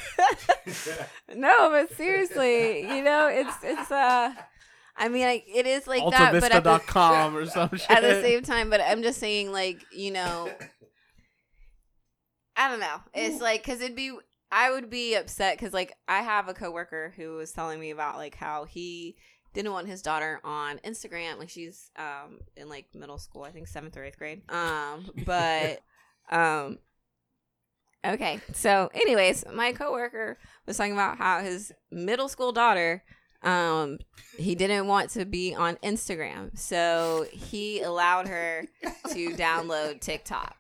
[1.36, 4.34] no but seriously you know it's it's uh
[4.98, 7.90] i mean I, it is like that but at the, AltaVista.com or some shit.
[7.90, 10.50] at the same time but i'm just saying like you know
[12.56, 14.12] i don't know it's like because it'd be
[14.56, 18.16] i would be upset because like i have a coworker who was telling me about
[18.16, 19.16] like how he
[19.54, 23.68] didn't want his daughter on instagram like she's um in like middle school i think
[23.68, 25.82] seventh or eighth grade um but
[26.32, 26.80] um
[28.06, 33.04] okay so anyways my coworker was talking about how his middle school daughter
[33.44, 34.00] um
[34.38, 38.66] he didn't want to be on Instagram, so he allowed her
[39.10, 40.56] to download TikTok.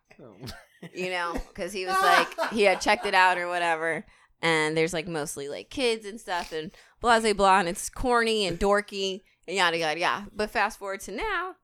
[0.93, 4.05] You know, because he was like he had checked it out or whatever,
[4.41, 6.71] and there's like mostly like kids and stuff and
[7.01, 10.27] blah blah blah, and it's corny and dorky and yada yada yada.
[10.35, 11.55] But fast forward to now,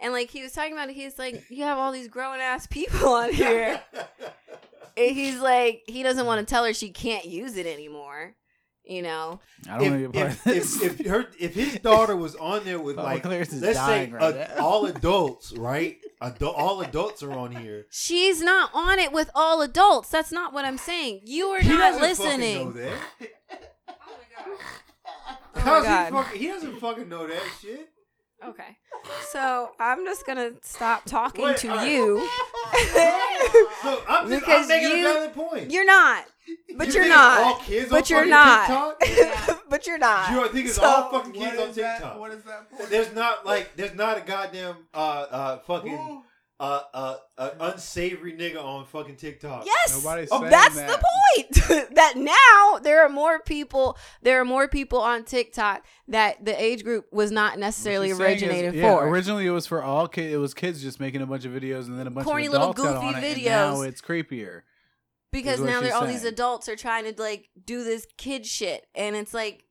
[0.00, 2.66] and like he was talking about, it, he's like, you have all these grown ass
[2.66, 3.80] people on here.
[4.98, 8.34] And he's like, he doesn't want to tell her she can't use it anymore.
[8.88, 11.54] You know, I don't want to if, be a part if, if, if her if
[11.56, 14.62] his daughter was on there with Oh, like let's say right now.
[14.64, 15.96] all adults, right?
[16.22, 17.86] Adu- all adults are on here.
[17.90, 20.08] she's not on it with all adults.
[20.10, 21.22] That's not what I'm saying.
[21.24, 22.74] You are He not doesn't fucking know listening.
[22.74, 23.30] that.
[25.58, 26.06] Oh my How's oh God.
[26.06, 26.40] he fucking?
[26.40, 27.88] He doesn't fucking know that shit.
[28.44, 28.76] Okay.
[29.30, 31.90] So I'm just gonna stop talking Wait, to all right.
[31.90, 32.28] you.
[33.82, 35.70] So I'm just Because I'm making you- a valid point.
[35.70, 36.24] You're not.
[36.76, 37.40] But You you're think not.
[37.40, 38.98] All kids But on you're not.
[39.00, 39.62] TikTok?
[39.68, 40.30] but you're not.
[40.30, 42.32] You think it's So- all fucking kids on TikTok?
[42.32, 42.90] is that?
[42.90, 46.22] There's not like there's not a goddamn uh uh fucking
[46.58, 49.66] uh uh, uh unsavory nigga on fucking TikTok.
[49.66, 50.02] Yes.
[50.02, 50.88] Nobody's Oh, saying that's that.
[50.88, 51.04] the
[51.68, 51.88] point.
[51.96, 53.98] that now there are more people.
[54.22, 58.18] There are more people on TikTok that the age group was not necessarily What she's
[58.18, 59.06] saying is- originated yeah, for.
[59.06, 60.32] Originally, it was for all kids.
[60.32, 62.52] It was kids just making a bunch of videos, and then a bunch Corny of
[62.52, 64.62] little adults got goofy on it, and now it's creepier.
[65.32, 68.86] because now she's there all these adults are trying to like do this kid shit,
[68.94, 69.64] and it's like,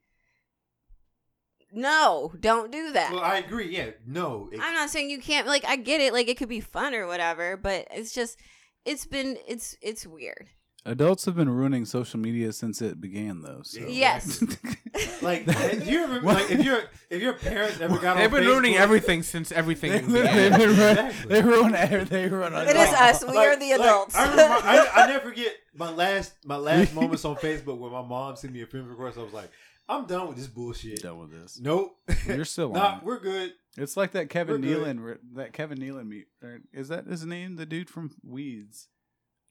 [1.75, 3.11] no, don't do that.
[3.11, 3.75] Well, I agree.
[3.75, 4.49] Yeah, no.
[4.51, 5.45] It, I'm not saying you can't.
[5.47, 6.13] Like, I get it.
[6.13, 8.39] Like, it could be fun or whatever, but it's just,
[8.85, 10.47] it's been, it's, it's weird.
[10.87, 13.61] Adults have been ruining social media since it began, though.
[13.63, 13.79] So.
[13.87, 14.39] Yes.
[15.23, 16.27] like, do you remember?
[16.31, 19.91] Like, if your if your parents ever got They've on been ruining everything since everything
[20.11, 20.51] they, began.
[20.51, 21.27] they, ruin, Exactly.
[21.27, 21.71] they ruin
[22.05, 23.23] they ruin It is us.
[23.23, 24.15] We Like- are the like, adults.
[24.15, 28.03] I, remember, I, I never forget my last my last moments on Facebook when my
[28.03, 29.17] mom sent me a friend request.
[29.17, 29.49] I was like,
[29.87, 31.01] I'm done with this bullshit.
[31.03, 31.59] Done with this.
[31.61, 31.97] Nope.
[32.27, 32.97] You're still nah, on.
[32.99, 33.03] it.
[33.03, 33.53] we're good.
[33.77, 34.77] It's like that Kevin We're.
[34.77, 35.03] Nealon.
[35.03, 36.25] re- That Kevin Nealon meet.
[36.41, 37.55] or Is that his name?
[37.57, 38.87] The dude from Weeds.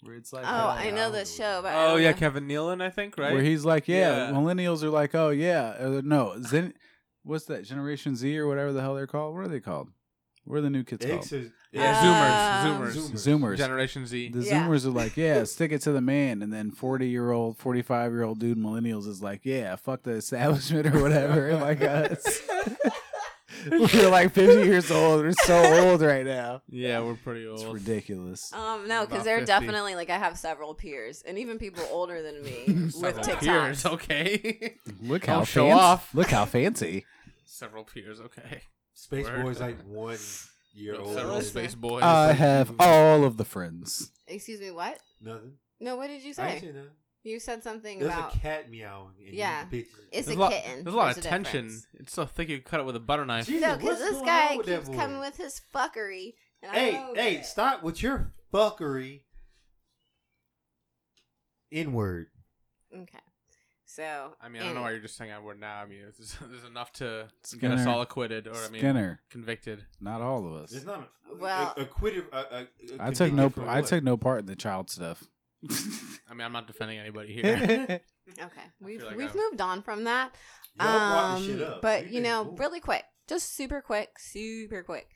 [0.02, 2.16] Where it's like, oh, I know this show, but Oh yeah, know.
[2.16, 3.32] Kevin Nealon, I think, right?
[3.32, 4.32] Where he's like, yeah, Yeah.
[4.32, 6.74] millennials are like, oh yeah, uh, no, Zen,
[7.22, 7.64] what's that?
[7.64, 9.34] Generation Z or whatever the hell they're called.
[9.34, 9.88] What are they called?
[10.44, 11.98] What are the new kids X is Yeah,
[12.66, 13.56] Um, Zoomers, Zoomers, Zoomers.
[13.56, 14.28] Generation Z.
[14.28, 14.62] The Yeah.
[14.68, 17.82] Zoomers are like, yeah, stick it to the man, and then forty year old, forty
[17.82, 21.56] five year old dude, millennials is like, yeah, fuck the establishment or whatever.
[21.56, 22.42] like us,
[23.70, 25.22] we're like fifty years old.
[25.22, 26.60] We're so old right now.
[26.68, 27.60] yeah, we're pretty old.
[27.60, 28.52] It's ridiculous.
[28.52, 29.46] Um, no, because About they're 50.
[29.46, 33.40] definitely like I have several peers, and even people older than me with Several TikToks.
[33.40, 34.76] peers, okay.
[35.00, 35.80] Look Don't how show fancy.
[35.80, 36.14] off.
[36.14, 37.06] Look how fancy.
[37.46, 38.62] Several peers, okay.
[38.94, 39.42] Space Word.
[39.42, 40.18] Boy's like one
[40.72, 41.14] year old.
[41.14, 42.02] Several space boys.
[42.02, 44.10] I have all of the friends.
[44.26, 44.98] Excuse me, what?
[45.20, 45.52] Nothing.
[45.80, 46.66] No, what did you I ain't say?
[46.68, 46.90] say nothing.
[47.22, 49.14] You said something There's about a cat meowing.
[49.26, 49.64] In Yeah.
[49.64, 50.00] The picture.
[50.12, 50.84] it's there's a lot, kitten.
[50.84, 51.64] There's a lot of a tension.
[51.64, 51.86] difference.
[51.94, 53.46] It's so thick you could cut it with a butter knife.
[53.46, 54.96] Jesus, No, because what's this going guy on with that keeps boy?
[54.96, 56.34] coming with his fuckery.
[56.62, 57.46] And I Hey, don't hey, get it.
[57.46, 59.22] stop with your fuckery.
[61.70, 62.26] Inward.
[62.94, 63.18] Okay.
[63.94, 65.76] So I mean, I don't know why you're just saying I would now.
[65.76, 67.28] I mean, it's, there's enough to
[67.60, 69.84] get us all acquitted, or I mean, Skinner, convicted.
[70.00, 70.72] not all of us.
[70.72, 72.24] It's not a, Well- a, acquitted.
[72.32, 72.66] A, a, a
[72.98, 73.50] I took no.
[73.50, 73.88] for I what?
[73.88, 75.22] took no part in the child stuff.
[75.70, 78.00] I mean, I'm not defending anybody here.
[78.40, 80.34] Okay, we've like we've I'm- moved on from that.
[80.80, 81.82] Y'all brought the Um, up.
[81.82, 82.60] But You you know, didn't move.
[82.60, 85.08] really quick, just super quick, super quick.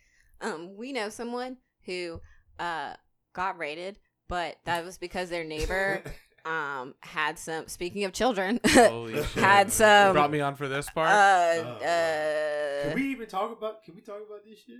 [0.43, 1.57] Um, we know someone
[1.87, 2.21] who
[2.59, 2.93] uh
[3.33, 3.99] got raided,
[4.29, 6.03] but that was because their neighbor
[6.49, 7.69] um had some.
[7.69, 9.25] Speaking of children, Holy shit!
[9.35, 11.09] Had You some- brought me on for this part.
[11.11, 13.85] uh, Oh, uh, Can we even talk about?
[13.85, 14.77] Can we talk about this shit?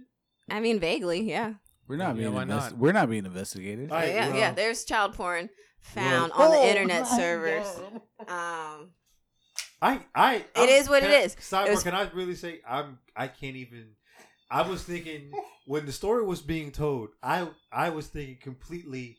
[0.51, 1.55] I mean, vaguely, yeah,
[1.87, 2.35] We're not Yeah, being.
[2.35, 2.79] why invest- not?
[2.81, 3.91] We're not being investigated.
[3.91, 4.53] All right, yeah, well- yeah.
[4.53, 5.51] There's child porn
[5.83, 7.67] found Well- on the Oh internet servers.
[8.27, 8.31] God.
[8.31, 8.91] Um,
[9.81, 11.37] I, I, It I'm- is what it can I- is.
[11.37, 12.99] Cyber, It was- can I really say I'm?
[13.15, 13.91] I can't even.
[14.51, 15.31] I was thinking
[15.67, 17.11] when the story was being told.
[17.23, 19.19] I, I was thinking completely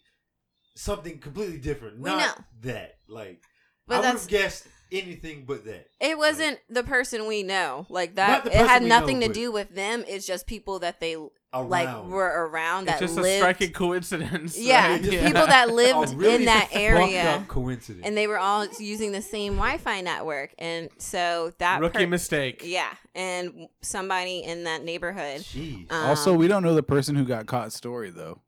[0.75, 1.99] something completely different.
[1.99, 2.43] We not know.
[2.61, 2.95] that.
[3.07, 3.41] Like
[3.87, 5.87] But I would have guessed anything but that.
[5.99, 7.85] It wasn't the person we know.
[7.89, 10.03] Like that the it had nothing know, to do with them.
[10.07, 11.15] It's just people that they
[11.51, 11.69] Around.
[11.69, 14.55] like were around that it's just a striking coincidence.
[14.55, 15.01] Yeah, right?
[15.01, 18.05] the people that lived really in that area up coincidence.
[18.05, 22.61] and they were all using the same Wi-Fi network and so that rookie per- mistake.
[22.63, 25.91] Yeah, and somebody in that neighborhood Jeez.
[25.91, 28.41] um, also, we don't know the person who got caught story though.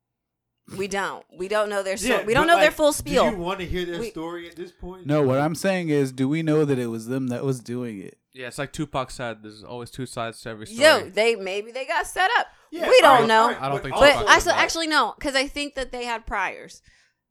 [0.77, 1.23] We don't.
[1.37, 2.19] We don't know their story.
[2.19, 4.09] Yeah, we don't but, know their like, full Do you want to hear their We-
[4.11, 5.05] story at this point?
[5.05, 7.99] No, what I'm saying is, do we know that it was them that was doing
[7.99, 8.17] it?
[8.33, 9.43] Yeah, it's like Tupac said.
[9.43, 10.81] There's always two sides to every story.
[10.81, 12.47] Yo, they maybe they got set up.
[12.71, 13.41] Yeah, we don't alright, know.
[13.43, 14.13] alright, I don't think also- so.
[14.13, 16.81] But fuck I with actually no, because I think that they had priors.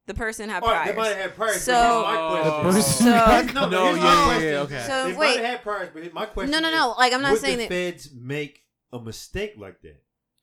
[0.07, 1.15] The person had All right, they might priors.
[1.17, 1.63] have had priors.
[1.63, 2.61] So- but Oh.
[2.63, 2.73] question.
[2.73, 4.85] person- So- Here's- no, No, yeah, yeah, yeah, okay.
[4.87, 5.17] So they wait.
[5.17, 6.95] might have had priors, but my question No, no, is, no.
[6.99, 7.93] Like I'm not would saying the that.
[7.93, 10.03] feds make a mistake like that?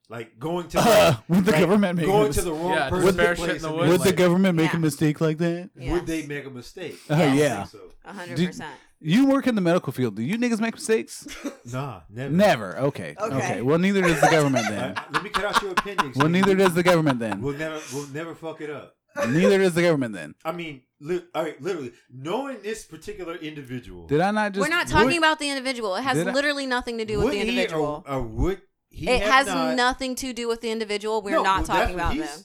[0.10, 2.53] Like going to Uh, like, would the like, government make a going mis- to the
[2.53, 3.88] wrong Yeah, person's disparate place shit in the and woods.
[3.91, 4.78] be Would the government make Yeah.
[4.78, 5.70] a mistake like that?
[5.78, 5.91] Yes.
[5.91, 6.97] Would they make a mistake?
[7.10, 7.64] Uh, I yeah.
[7.66, 7.80] so.
[8.05, 8.76] A hundred Did- percent.
[8.99, 10.16] You work in the medical field.
[10.16, 11.28] Do you niggas make mistakes?
[11.72, 12.34] Nah, never.
[12.34, 12.78] Never.
[12.80, 13.16] Okay.
[13.20, 13.36] Okay.
[13.36, 13.62] okay.
[13.62, 14.95] Well, neither does the government Uh, then.
[15.12, 16.18] let me cut out your appendix.
[16.18, 17.41] Well, neither does the government then.
[17.41, 18.95] We'll never, we'll never fuck it up.
[19.28, 20.34] Neither does the government then.
[20.45, 24.08] I mean, li- all right, literally knowing this particular individual.
[24.08, 24.62] Did I not just?
[24.68, 25.95] We're not talking would- about the individual.
[25.95, 28.03] It has Did I- literally nothing to do with the individual.
[28.08, 29.09] or, or would he?
[29.09, 31.21] it has not, nothing to do with the individual.
[31.21, 32.39] We're No, not well, talking about them.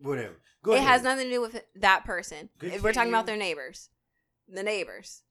[0.00, 0.34] Whatever.
[0.62, 0.88] Go It ahead.
[0.88, 2.48] has nothing to do with that person.
[2.58, 2.82] Continue.
[2.82, 3.88] We're talking about their neighbors.
[4.48, 5.22] The neighbors.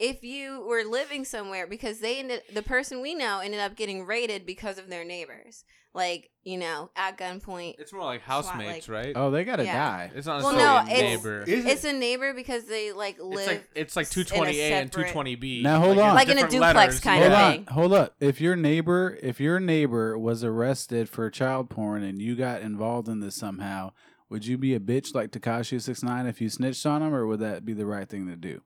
[0.00, 4.06] If you were living somewhere because they ended the person we know ended up getting
[4.06, 5.64] raided because of their neighbors.
[5.92, 7.74] Like, you know, at gunpoint.
[7.80, 9.12] It's more like Swat, housemates, like- right?
[9.16, 9.74] Oh, they gotta Yeah.
[9.76, 10.12] die.
[10.14, 11.42] It's not Well, no, a it's- neighbor.
[11.42, 14.70] Is it- It's a neighbor because they like It's live like it's like s- 220A
[14.70, 15.62] and 220B.
[15.64, 16.14] Now, hold on.
[16.14, 17.00] Like in a duplex letters.
[17.00, 17.66] kind Hold of on, thing.
[17.66, 18.14] hold up.
[18.20, 23.08] If your neighbor, if your neighbor was arrested for child porn and you got involved
[23.08, 23.90] in this somehow,
[24.28, 27.26] would you be a bitch like Tekashi Six Nine if you snitched on him, or
[27.26, 28.62] would that be the right thing to do?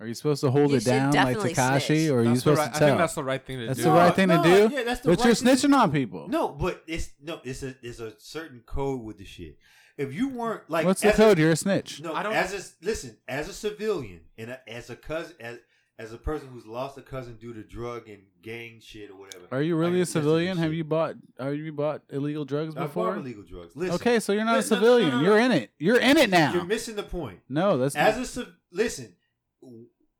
[0.00, 2.10] Are you supposed to hold You it should down like definitely Tekashi, snitch.
[2.10, 2.88] or are you That's the supposed right- to I tell?
[2.88, 3.66] think that's the right thing to do.
[3.66, 3.82] That's do.
[3.84, 4.74] the right uh, thing to no, do?
[4.74, 6.28] Yeah, that's the but right you're thing to snitching on people.
[6.28, 9.58] No, but it's no, it's a it's a certain code with the shit.
[9.96, 11.38] If you weren't like, What's the as code?
[11.38, 12.00] A, You're a snitch.
[12.00, 15.58] no, I don't- as a listen, as a civilian and a, as a cousin, as
[15.98, 19.46] as a person who's lost a cousin due to drug and gang shit or whatever.
[19.50, 20.56] Are you really can a listen civilian?
[20.58, 21.16] Have you bought?
[21.40, 23.08] Are you bought illegal drugs I've before?
[23.08, 23.74] bought illegal drugs.
[23.74, 25.10] Listen, Okay, so you're not a Listen, no, no, civilian.
[25.10, 25.24] no, no.
[25.28, 25.70] You're in it.
[25.80, 26.52] You're in it now.
[26.54, 27.40] you're missing the point.
[27.48, 29.12] no, that's As not, a civ- listen,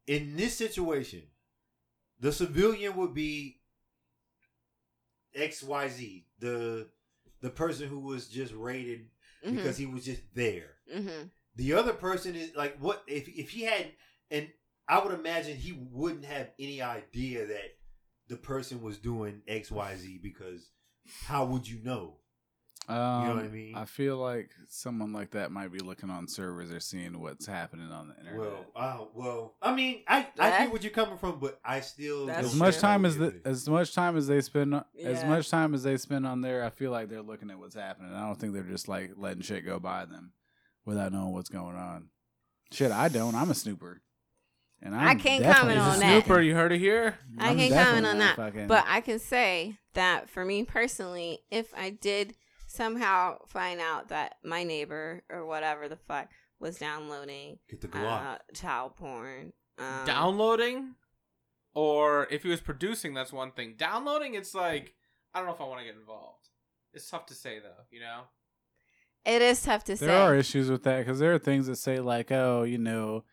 [0.07, 1.23] in this situation,
[2.21, 3.61] the civilian would be
[5.35, 6.89] X Y Z, the
[7.41, 9.09] the person who was just raided
[9.45, 9.57] Mhm.
[9.57, 10.77] because he was just there.
[10.93, 11.31] Mhm.
[11.55, 13.93] The other person is like, what if if he had,
[14.31, 14.53] and
[14.89, 17.79] I would imagine he wouldn't have any idea that
[18.29, 20.71] the person was doing X Y Z because
[21.25, 22.21] how would you know?
[22.89, 23.75] Um, know what I mean?
[23.77, 27.91] I feel like someone like that might be looking on servers or seeing what's happening
[27.93, 28.41] on the internet.
[28.41, 31.81] Well, uh, well, I mean, I, I That- get what you're coming from, but I
[31.81, 35.75] still as much time as the as much time as they spend as much time
[35.75, 38.15] as they spend on there, I feel like they're looking at what's happening.
[38.15, 40.33] I don't think they're just like letting shit go by them
[40.87, 42.09] without knowing what's going on.
[42.73, 43.35] Shit, I don't.
[43.35, 44.01] I'm a snooper,
[44.81, 46.25] and I'm I can't definitely comment a on that.
[46.25, 47.19] Snooper, you heard it here.
[47.39, 48.37] I I'm can't comment on that.
[48.37, 52.35] fucking- But I can say that for me personally, if I did
[52.69, 56.29] somehow find out that my neighbor or whatever the fuck
[56.61, 58.35] was downloading Get the Glock.
[58.35, 60.95] uh, child porn, um, Downloading,
[61.75, 63.75] or if he was producing, that's one thing.
[63.77, 64.95] Downloading, it's like
[65.35, 66.49] I don't know if I want to get involved.
[66.93, 68.23] It's tough to say though, you know.
[69.25, 70.07] it is tough to say.
[70.07, 73.25] there are issues with that because there are things that say like, oh, you know,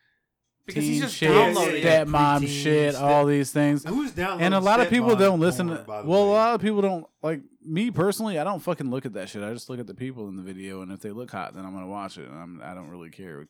[0.66, 1.76] Because teen he's just shit, downloading.
[1.82, 3.84] yeah, step mom shit, all these things.
[3.84, 4.44] Who's downloading?
[4.46, 6.54] and a lot of people stepmom don't listen porn, to by the well a lot
[6.54, 9.68] of people don't like me personally i don't fucking look at that shit i just
[9.68, 11.86] look at the people in the video and if they look hot then i'm gonna
[11.86, 13.46] watch it and I'm, i don't really care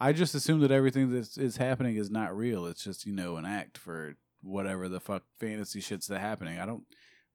[0.00, 3.36] i just assume that everything that is happening is not real it's just you know
[3.36, 6.84] an act for whatever the fuck fantasy shit's that happening i don't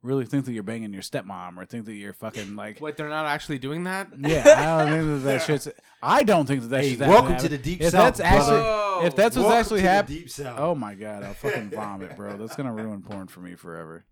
[0.02, 3.08] really think that you're banging your stepmom or think that you're fucking like Wait, they're
[3.08, 4.08] not actually doing that.
[4.20, 5.68] yeah i don't think that that shit's
[6.02, 7.40] i don't think that that Hey, shit's welcome happening.
[7.42, 9.08] to the deep if south, that's actually brother.
[9.08, 10.60] if that's what's Welcome actually happening Deep South.
[10.60, 14.04] oh my god i'll fucking vomit bro that's gonna ruin porn for me forever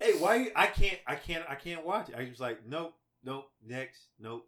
[0.00, 0.36] Hey, why?
[0.36, 0.98] You, I can't.
[1.06, 1.44] I can't.
[1.48, 2.14] I can't watch it.
[2.16, 4.46] I was like, nope, nope, next, nope.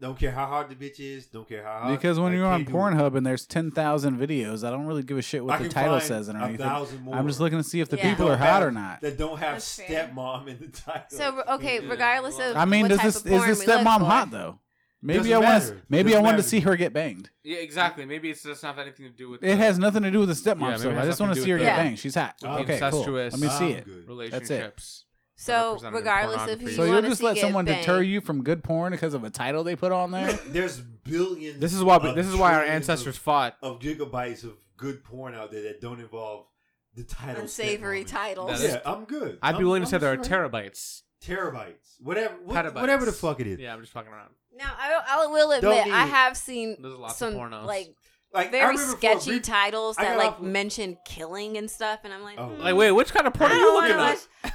[0.00, 1.26] Don't care how hard the bitch is.
[1.26, 1.96] Don't care how hard.
[1.98, 2.80] Because when I you're on can't do it.
[2.80, 5.68] Pornhub and there's ten thousand videos, I don't really give a shit I what the
[5.68, 6.62] title says a underneath it.
[6.62, 8.10] thousand more I'm just looking to see if the Yeah.
[8.10, 9.00] people Don't are hot have- or not.
[9.00, 10.08] that don't have That's fair.
[10.14, 11.02] stepmom in the title.
[11.08, 13.66] So okay, regardless of I mean, what does type this of is porn this we
[13.66, 14.60] look stepmom hot though?
[15.00, 16.48] Maybe Doesn't I want maybe I Doesn't wanted to matter.
[16.48, 17.30] see her get banged.
[17.44, 18.04] Yeah, exactly.
[18.04, 19.42] Maybe it's just not have anything to do with.
[19.44, 20.92] It the has nothing to do with the stepmom Yeah, maybe stuff.
[20.92, 21.98] I has just want to nothing to see her do get with the- banged.
[22.00, 22.34] She's hot.
[22.42, 22.88] with the Okay, cool.
[22.88, 23.84] incestuous, Let me see I'm it.
[23.84, 24.08] good.
[24.08, 25.04] relationships.
[25.36, 26.64] So presented regardless of pornography.
[26.64, 28.08] who So you you'll want just to let see someone deter banged.
[28.10, 30.32] you from good porn because of a title they put on there?
[30.48, 31.60] There's billions.
[31.60, 31.96] This is why.
[31.96, 33.56] of This is why our trillions ancestors of, fought.
[33.62, 36.46] of gigabytes of good porn out there that don't involve
[36.94, 37.42] the title.
[37.42, 38.08] unsavory stepmom.
[38.08, 38.50] titles.
[38.60, 39.38] That is- Yeah, I'm good.
[39.40, 40.40] I'd be I'm- willing to I'm say there are straight.
[40.50, 41.02] terabytes.
[41.24, 42.80] terabytes, whatever, what- Petabytes.
[42.80, 43.58] whatever the fuck it is.
[43.60, 44.30] Yeah, I'm just fucking around.
[44.58, 47.64] Now I, I will admit I have seen There's lots some of pornos.
[47.64, 47.94] like
[48.34, 52.00] Like very remember for a sketchy brief- titles that like off- mention killing and stuff,
[52.04, 52.48] and I'm like, Oh.
[52.48, 54.52] mm, Like, wait, which kind of porn are you looking at?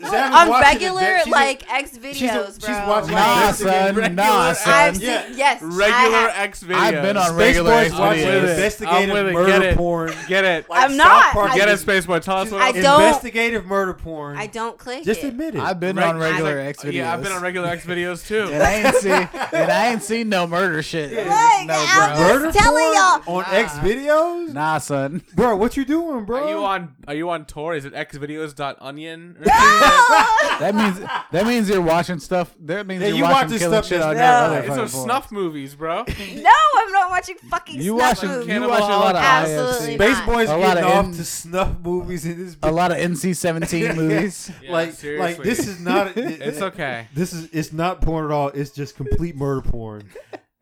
[0.00, 2.88] Watch- Savannah's on regular the- like X she's a- videos, she's bro.
[2.88, 4.14] watching Like, Nah, Investigative- son.
[4.16, 4.94] Nah, I've son.
[4.94, 5.22] seen Yeah.
[5.34, 6.32] yes, Regular have.
[6.36, 6.74] X videos.
[6.76, 8.40] I've been on Space regular Boy's X videos.
[8.50, 9.32] investigative I'm with it.
[9.32, 9.76] murder Get it.
[9.76, 10.12] porn.
[10.28, 10.68] Get it.
[10.70, 11.32] Like I'm not.
[11.32, 12.18] Park I- Get it, is- Space Boy.
[12.18, 12.76] Tell us what I else.
[12.76, 14.36] don't- Investigative murder porn.
[14.36, 15.60] I don't click Just admit it.
[15.60, 16.92] I've been Reg- on regular X videos.
[16.94, 18.48] Yeah, I've been on regular X videos too.
[18.52, 19.12] and I ain't seen
[19.52, 21.12] and I ain't seen no murder shit.
[21.12, 22.18] Look, no, bro.
[22.18, 22.94] murder telling porn
[23.26, 23.38] y'all.
[23.38, 25.22] on X videos, Nah, son.
[25.34, 25.56] bro.
[25.56, 26.44] What you doing, bro?
[26.44, 26.94] Are you on?
[27.06, 27.74] Are you on Tor?
[27.74, 29.36] Is it xvideos.onion?
[30.54, 31.00] That means
[31.32, 32.54] that means you're watching stuff.
[32.60, 34.22] That means Yeah, you're you watching watching killing stuff shit that's- on No.
[34.22, 35.96] your other It's fucking those snuff movies, bro.
[36.36, 38.28] no, I'm not watching fucking You snuff watching?
[38.30, 38.46] movies.
[38.54, 40.14] You watching a lot of Absolutely IFC, not.
[40.16, 42.56] Space Boys A lot of off in- to snuff movies in this.
[42.62, 44.50] a lot of NC-17 movies.
[44.62, 46.16] Yeah, like, like this is not.
[46.16, 47.08] It's okay.
[47.14, 48.48] This is it's not porn at all.
[48.48, 50.08] It's just complete murder porn,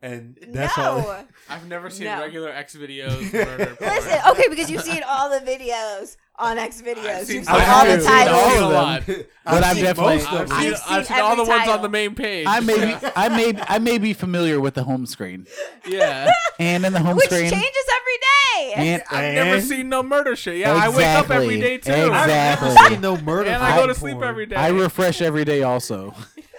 [0.03, 0.83] and that's no.
[0.83, 1.23] all.
[1.49, 2.19] I've never seen No.
[2.19, 3.89] regular X videos murder porn.
[3.89, 7.05] Listen, okay, because you've seen all the videos on X videos.
[7.05, 8.35] I've seen You've seen all the I've titles.
[8.35, 9.25] all seen of a them.
[9.45, 11.55] But I've seen definitely- most of I've seen, I've I've seen seen all the every
[11.57, 12.45] ones on the main page.
[12.49, 15.47] I may be, I may I may be familiar with the home screen
[15.87, 16.31] yeah.
[16.59, 17.61] and in the home screen Which screen.
[17.61, 18.73] changes every day.
[18.93, 20.57] and, I've never seen no murder shit.
[20.57, 21.91] Yeah, I wake up every day too.
[21.91, 22.11] Exactly.
[22.11, 22.93] I've never Exactly.
[22.95, 23.49] seen no murder.
[23.51, 23.95] And I go to porn.
[23.95, 24.55] sleep every day.
[24.55, 26.13] I refresh every day also.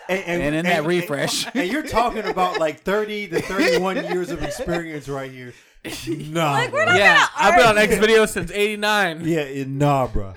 [0.09, 1.47] And, And in that refresh.
[1.55, 5.53] and, you're talking about like 30 to 31 years of experience right here.
[6.09, 8.09] Nah, Like, we're not- yeah, gonna I've been on X argue.
[8.17, 9.21] videos since '89.
[9.27, 10.33] Yeah, it, nah, bro.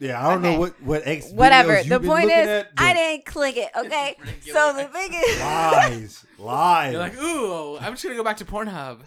[0.00, 0.54] Yeah, I don't Okay.
[0.54, 1.30] know what what X.
[1.30, 1.74] Whatever.
[1.74, 3.68] The you've been point is, at, I didn't click it.
[3.76, 4.16] Okay.
[4.52, 6.92] so the thing is, lies, lies.
[6.92, 9.00] You're like, ooh, I'm just gonna go back to Pornhub.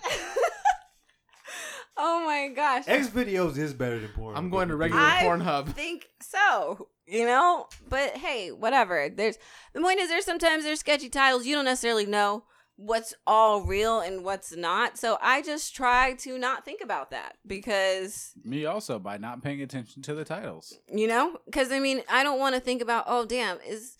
[1.97, 2.83] oh my gosh.
[2.87, 4.35] X videos is better than porn.
[4.37, 5.11] I'm going to regular Pornhub.
[5.11, 5.23] I
[5.63, 5.73] Pornhub.
[5.73, 6.87] think so.
[7.05, 9.09] You know, but hey, whatever.
[9.09, 9.37] There's
[9.73, 12.43] the point is there's sometimes there's sketchy titles you don't necessarily know
[12.75, 14.97] what's all real and what's not.
[14.97, 19.61] So I just try to not think about that because Me also by not paying
[19.61, 20.73] attention to the titles.
[20.91, 23.97] you know, because I mean I don't want to think about oh damn is.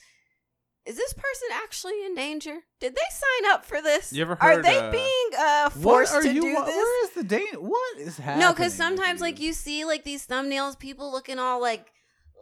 [0.85, 2.57] Is this person actually in danger?
[2.81, 4.11] Did they sign up for this?
[4.11, 6.41] You ever heard, Are they uh, being uh, forced to you?
[6.41, 6.75] do what- this?
[6.75, 7.61] Where is the date?
[7.61, 8.45] What is happening?
[8.45, 11.87] No, because sometimes like you see like these thumbnails, people looking all like,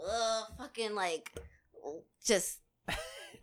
[0.09, 1.31] uh, fucking like,
[2.25, 2.59] just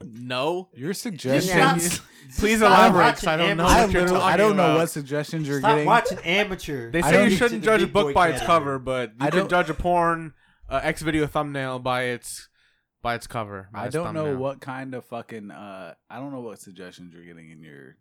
[0.03, 0.69] No.
[0.75, 2.01] your suggestions.
[2.39, 4.65] Please stop elaborate, watching 'cause I don't know I what you're literally, I don't know
[4.67, 4.79] about.
[4.79, 6.19] what suggestions you're getting Stop getting.
[6.19, 6.91] watching amateur.
[6.91, 9.39] They say you shouldn't judge a book boy by its cover, but I you can
[9.41, 10.35] don't- judge a porn
[10.69, 12.49] uh, X video thumbnail by its
[13.01, 13.69] by its cover.
[13.73, 15.51] by I its don't know what kind of fucking.
[15.51, 17.75] Uh, I don't know what suggestions you're getting in your.
[17.75, 17.97] Are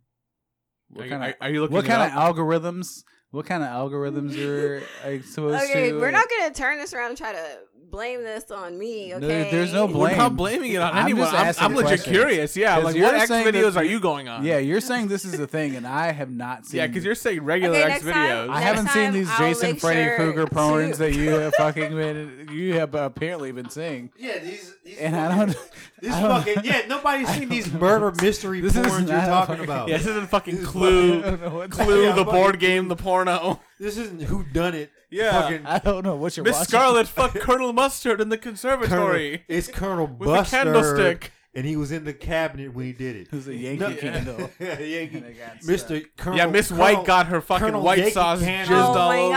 [0.90, 1.76] What you, kind of are, are you looking?
[1.76, 3.04] what it kind of algorithms?
[3.32, 5.70] What kind of algorithms you're like, supposed to?
[5.70, 7.58] Okay, we're not gonna turn this around and try to
[7.90, 9.10] blame this on me.
[9.10, 10.18] No, Okay, there's no We're blame.
[10.18, 11.24] not blaming it on I'm anyone.
[11.28, 12.16] just I'm, asking I'm legit questions.
[12.16, 12.58] curious.
[12.58, 14.44] Yeah, like you're what X videos are you- you going on?
[14.46, 16.80] Yeah, you're saying this is a thing, and I have not seen.
[16.80, 18.54] yeah, because you're saying regular Okay, X next time- videos.
[18.54, 21.92] I haven't seen these I'll Jason Freddy sure Krueger to- porns that you have fucking
[21.96, 24.12] been, you have apparently been seeing.
[24.18, 24.74] Yeah, these.
[24.84, 25.58] these And I don't.
[26.00, 26.82] This I don't- fucking yeah.
[26.88, 29.88] Nobody's seen these murder mystery This porns you're talking about.
[29.88, 31.20] yeah, this isn't fucking Clue.
[31.20, 33.60] I don't know what Clue, the board game, the porno.
[33.80, 34.92] This isn't who done it.
[35.10, 35.42] Yeah.
[35.42, 36.68] Fucking I don't know what you're Miss watching.
[36.68, 41.32] Scarlet fucked Colonel Mustard in the conservatory Colonel, it's Colonel with a candlestick.
[41.54, 43.22] and he was in the cabinet when he did it.
[43.28, 44.50] It was a Yankee No- candle.
[44.60, 45.18] Yeah, Yankee.
[45.18, 46.04] And it got Mr.
[46.18, 46.38] Colonel.
[46.38, 48.76] Yeah, Miss White got her fucking Colonel white Yankee sauce candle.
[48.78, 49.36] jizzed Oh all my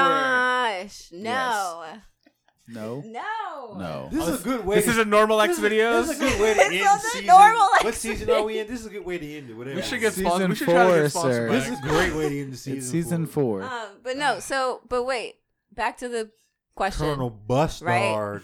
[0.83, 1.09] gosh!
[1.13, 1.85] No,
[2.73, 4.09] No, no, no.
[4.13, 4.77] This is a good way.
[4.77, 6.07] This to, is a normal X videos.
[6.07, 7.27] This is a good way to It's end not the season.
[7.27, 8.67] normal what season are we in?
[8.67, 9.57] This is a good way to end it.
[9.57, 9.77] Whatever.
[9.77, 10.51] We should get Season sponsored.
[10.51, 11.49] We should try to four, get sponsored sir.
[11.49, 12.79] by This is a great way to end the season.
[12.79, 13.63] It's season four.
[13.63, 14.41] Um, but no.
[14.41, 15.37] So, but wait.
[15.73, 16.31] Back to the
[16.75, 17.07] question.
[17.07, 18.43] Colonel Bustard.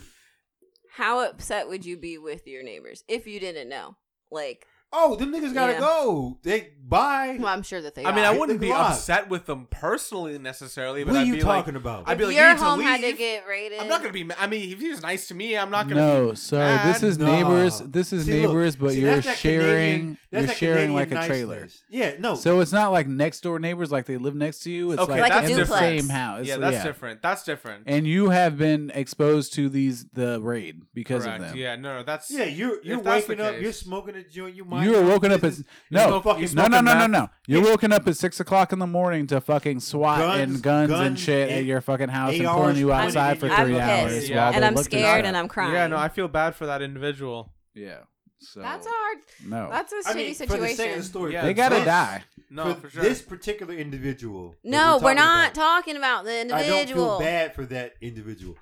[0.93, 3.97] How upset would you be with your neighbors if you didn't know?
[4.31, 5.80] Like, Oh, them niggas gotta Yeah.
[5.80, 6.39] go.
[6.43, 7.37] They bye.
[7.41, 8.05] well, I'm sure that they.
[8.05, 8.32] I mean, are.
[8.32, 11.41] I wouldn't be Look upset with them personally necessarily, but What are I'd you be
[11.41, 12.05] talking like, about?
[12.07, 13.18] I'd If be like, your you need to home had to leave.
[13.18, 13.80] get raided.
[13.80, 14.24] I'm not gonna be.
[14.24, 16.01] ma- I mean, if he's nice to me, I'm not gonna.
[16.01, 16.95] No, be so mad.
[16.95, 17.26] this is No.
[17.26, 17.80] neighbors.
[17.80, 19.66] This is See, look, neighbors, but see, you're that's that sharing.
[19.66, 21.55] Canadian- that's You're that sharing like a trailer.
[21.61, 21.82] niceness.
[21.89, 22.34] Yeah, no.
[22.34, 24.93] So it's not like next door neighbors, like they live next to you.
[24.93, 25.80] It's Okay, like, Like in the duplex.
[25.80, 26.47] same house.
[26.47, 27.22] yeah, that's different.
[27.22, 27.84] That's different.
[27.87, 31.41] And you have been exposed to these the raid because Correct.
[31.43, 31.57] of them.
[31.57, 33.53] Yeah, no, no, that's yeah, you're you're If that's the waking up.
[33.55, 33.62] case.
[33.62, 34.55] You're smoking a joint.
[34.57, 34.85] You might.
[34.85, 35.55] You were woken up at
[35.91, 37.11] no, no fucking no, no, smoking no, no, meth.
[37.11, 37.29] no.
[37.47, 40.91] You're woken up at six o'clock in the morning to fucking SWAT Guns- and guns,
[40.91, 43.39] and guns shit at and your fucking house and ARs pulling you pointed outside in
[43.39, 44.29] for your I'm three pissed, hours.
[44.31, 44.45] Yeah.
[44.45, 45.27] while and I'm look this scared up.
[45.27, 45.72] and I'm crying.
[45.74, 47.53] Yeah, no, I feel bad for that individual.
[47.74, 47.99] yeah.
[48.39, 49.18] So That's a hard.
[49.47, 49.68] no.
[49.70, 50.99] That's a shitty mean, for the sake of situation.
[50.99, 52.24] the story, Yeah, they for gotta this- die.
[52.51, 53.03] No, for, for, sure.
[53.03, 54.51] this particular individual.
[54.62, 57.18] that no, we're talking not about, talking about the I don't individual.
[57.18, 58.57] feel bad for that individual,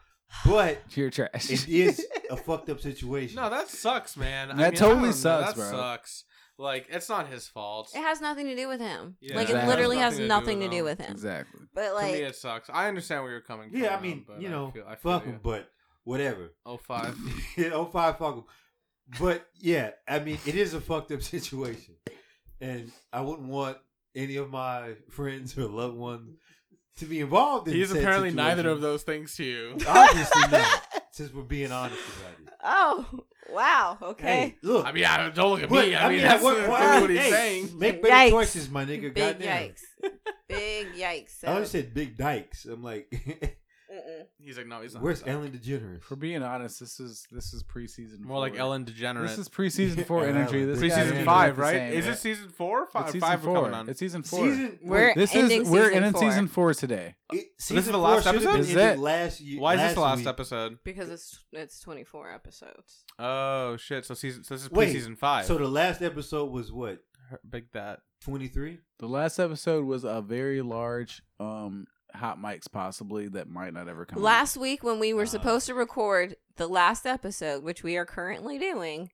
[0.45, 1.51] but You're trash.
[1.51, 3.37] it is a fucked up situation.
[3.37, 4.51] no, that sucks, man.
[4.51, 5.71] I That mean, I totally don't know, sucks, that bro.
[5.71, 6.25] sucks.
[6.57, 7.91] Like, it's not his fault.
[7.95, 9.17] It has nothing to do with him.
[9.21, 11.11] Yeah, like it it has literally nothing has to do nothing to do with him.
[11.11, 11.61] exactly.
[11.75, 12.71] But to me, like, it sucks.
[12.73, 13.81] I understand where you're coming from.
[13.81, 15.33] yeah, I mean, but you know, feel, I feel fuck you.
[15.33, 15.69] them, but
[16.05, 16.53] whatever.
[16.65, 17.17] Oh five.
[17.57, 18.45] yeah, oh five, fuck them.
[19.19, 21.97] But yeah, I mean, it is a fucked up situation,
[22.61, 23.79] and I wouldn't want
[24.15, 26.37] any of my friends or loved ones
[26.97, 27.75] to be involved in.
[27.75, 29.77] He's said apparently neither of those things to you.
[29.87, 30.83] Obviously not.
[31.11, 32.55] Since we're being honest about it.
[32.65, 34.27] oh wow, okay.
[34.27, 34.85] Hey, look.
[34.85, 35.95] I mean, I, don't look at but, me.
[35.95, 37.79] I, mean, that's what, what, what- what he's hey, saying.
[37.79, 38.31] Make better Yikes.
[38.31, 39.15] choices, my nigga.
[39.15, 39.69] Big Goddamn.
[39.69, 40.11] yikes.
[40.49, 41.45] Big yikes.
[41.45, 42.65] I only So, said big dykes.
[42.65, 43.13] I'm like,
[43.95, 44.23] mm-mm.
[44.39, 45.03] He's like, no, he's not.
[45.03, 45.33] where's Sorry.
[45.33, 46.03] Ellen DeGeneres?
[46.03, 48.21] For being honest, this is this is preseason.
[48.21, 48.61] More like four.
[48.61, 49.29] Ellen DeGeneres.
[49.29, 50.65] This is preseason four energy.
[50.65, 51.73] This guy's Preseason five, right?
[51.73, 51.93] same.
[51.95, 52.83] Is it season four?
[52.83, 53.63] or Five, It's season five we're four.
[53.63, 53.89] coming on.
[53.89, 54.47] It's season four.
[54.49, 54.79] Season.
[54.83, 56.21] We're this ending is we're season in four.
[56.23, 57.15] season four today.
[57.33, 58.53] it, This is the last episode?
[58.53, 58.99] been Is it?
[58.99, 59.61] Last year.
[59.61, 60.27] Why is this the last week.
[60.27, 60.79] episode?
[60.85, 63.05] because it's it's 24 episodes.
[63.19, 64.05] Oh shit!
[64.05, 65.45] So season, so this is Wait, preseason five.
[65.47, 66.99] So the last episode was what?
[67.49, 68.01] Big that.
[68.23, 68.79] Twenty three.
[68.99, 74.05] The last episode was a very large um hot mics possibly that might not ever
[74.05, 74.19] come.
[74.19, 74.25] out.
[74.25, 78.07] Last week when we were Uh, supposed to record the last episode, which we are
[78.07, 79.11] currently doing,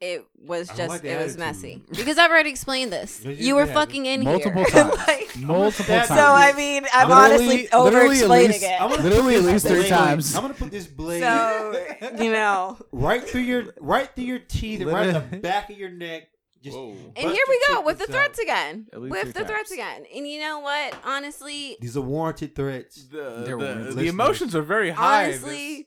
[0.00, 3.22] it was just like the it was messy because I've already explained this.
[3.24, 3.74] You You were did.
[3.74, 4.84] fucking in multiple here.
[4.84, 4.96] times.
[5.06, 6.08] Like- multiple times.
[6.08, 7.34] so I mean, I'm Literally-
[7.68, 8.80] honestly over explaining least- it.
[8.82, 10.34] I'm gonna Literally put at this least three times.
[10.34, 11.86] I'm gonna put this blade So
[12.18, 15.78] you know, right through your right through your teeth, and right in the back of
[15.78, 16.24] your neck.
[16.64, 16.96] Just Whoa.
[17.14, 18.12] and here we go with the chitlins out.
[18.14, 18.86] threats again.
[18.94, 20.04] With three the threats again.
[20.16, 20.94] And you know what?
[21.04, 23.04] Honestly, These are warranted threats.
[23.04, 25.26] The, the, the emotions are very high.
[25.26, 25.86] honestly, this,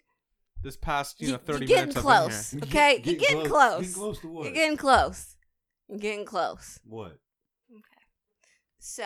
[0.76, 2.00] this past you know thirty you're getting minutes.
[2.02, 2.54] close.
[2.54, 3.94] You Okay, get- you're getting Getting close.
[3.96, 4.44] close to what?
[4.46, 5.36] You're getting close.
[5.90, 6.80] You're getting close.
[6.86, 7.18] what?
[7.72, 7.82] Okay.
[8.80, 9.04] So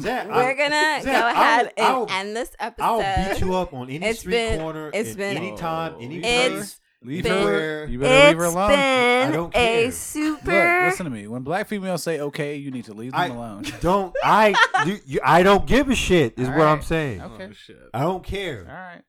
[0.00, 2.84] Zach, we're gonna Zach, go ahead I'll- and end this episode.
[2.86, 5.96] I'll beat you up on any It's street been- corner, it's at been- any time,
[6.00, 6.80] any it's place.
[7.04, 7.86] Leave been- her.
[7.86, 8.70] You better leave her It's alone.
[8.72, 9.84] I don't a care.
[9.86, 10.84] Look, super.
[10.86, 11.26] listen to me.
[11.26, 13.64] When black females say okay, you need to leave them I alone.
[13.80, 14.14] don't.
[14.22, 14.54] I.
[14.86, 16.38] You, you, I don't give a shit.
[16.38, 17.20] Is All what I'm saying.
[17.20, 17.50] Oh, okay.
[17.70, 17.74] Oh.
[17.94, 18.64] I don't care.
[18.64, 19.02] right.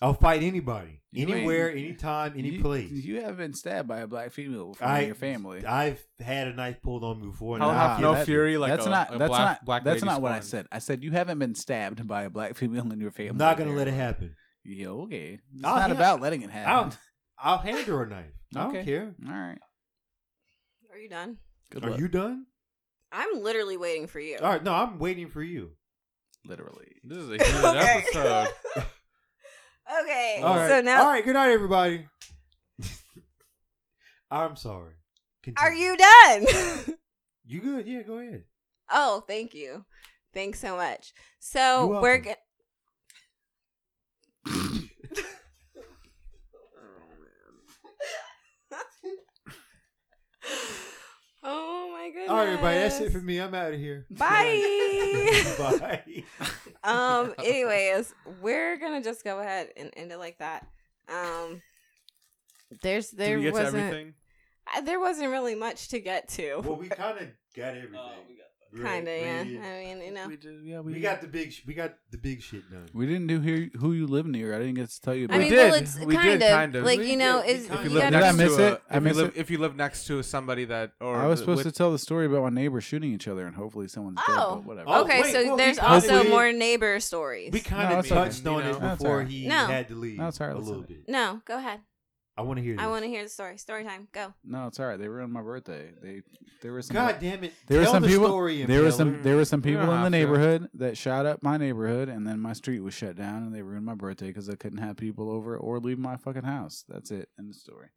[0.00, 2.88] I'll fight anybody, You anywhere, anytime, any you, place.
[2.92, 5.66] You have been stabbed by a black female before I- in your family.
[5.66, 7.56] I've had a knife pulled on me before.
[7.56, 9.12] and I'll I- have no fury like that's a- not.
[9.12, 9.64] a that's black- not.
[9.64, 10.66] black that's lady not what I said.
[10.70, 13.30] I said you haven't been stabbed by a black female in your family.
[13.30, 14.36] I'm not gonna let it happen.
[14.70, 15.38] Yeah, okay.
[15.54, 16.98] It's I'll not ha- about letting it happen.
[17.40, 18.26] I'll, I'll hand her a knife.
[18.54, 18.76] I Okay.
[18.76, 19.14] don't care.
[19.26, 19.58] All right.
[20.92, 21.38] Are you done?
[21.70, 22.00] Good Are luck.
[22.00, 22.44] you done?
[23.10, 24.36] I'm literally waiting for you.
[24.38, 24.62] All right.
[24.62, 25.70] No, I'm waiting for you.
[26.44, 26.88] Literally.
[27.02, 28.04] This is a huge Okay.
[28.08, 28.48] episode.
[30.02, 30.40] okay.
[30.42, 30.68] All right.
[30.68, 31.24] So now All right.
[31.24, 32.06] Good night, everybody.
[34.30, 34.92] I'm sorry.
[35.56, 35.82] Are Continue.
[35.82, 36.46] you done?
[37.46, 37.86] You good?
[37.86, 38.44] Yeah, go ahead.
[38.92, 39.84] oh, thank you.
[40.34, 41.14] Thanks so much.
[41.38, 42.22] So You're we're welcome.
[42.24, 42.36] going
[51.50, 52.28] Oh my goodness.
[52.30, 52.78] All right, everybody.
[52.78, 53.38] That's it for me.
[53.38, 54.04] I'm out of here.
[54.10, 55.42] Bye.
[55.58, 56.24] Bye.
[56.84, 60.66] um anyways we're gonna just go ahead and end it like that
[61.08, 61.60] um
[62.82, 64.14] there's Did there we get wasn't everything?
[64.76, 67.92] uh, there wasn't really much to get to well, we kind of got everything.
[67.94, 68.12] Right,
[68.82, 71.52] kind of yeah i mean you know We did, yeah, We got the big.
[71.52, 72.86] sh- We got the big shit done.
[72.92, 74.54] We didn't do here who you live near.
[74.54, 75.26] I didn't get to tell you.
[75.30, 75.82] i mean We well did.
[75.82, 76.84] it's We kind, did, of, kind of.
[76.84, 77.56] like you know did.
[77.56, 78.82] is If kinda you you live Did I gotta, next miss to it?
[78.90, 79.40] a, I if you live it?
[79.40, 81.98] if you live next to somebody that or I was supposed with- to tell the
[81.98, 84.36] story about my neighbor shooting each other, and hopefully someone's dead.
[84.38, 84.56] Oh.
[84.56, 84.88] But whatever.
[84.90, 88.04] Oh, okay wait, so well, there's also did- more neighbor stories We kind No, of
[88.04, 88.22] it's okay.
[88.24, 91.08] touched on it before he had to leave No, it's a little bit.
[91.08, 91.80] no go ahead
[92.38, 92.84] I want to hear this.
[92.84, 94.98] i want to hear the story story time go No, it's all right.
[94.98, 95.90] They ruined my birthday.
[96.00, 96.22] They
[96.62, 97.52] there was some God damn it!
[97.66, 98.64] there were Tell some the people story.
[98.64, 100.18] there were some there were some You don't people in the have to.
[100.18, 103.62] neighborhood that shot up my neighborhood, and then my street was shut down, and they
[103.62, 106.84] ruined my birthday because I couldn't have people over or leave my fucking house.
[106.88, 107.28] That's it.
[107.38, 107.88] End of story.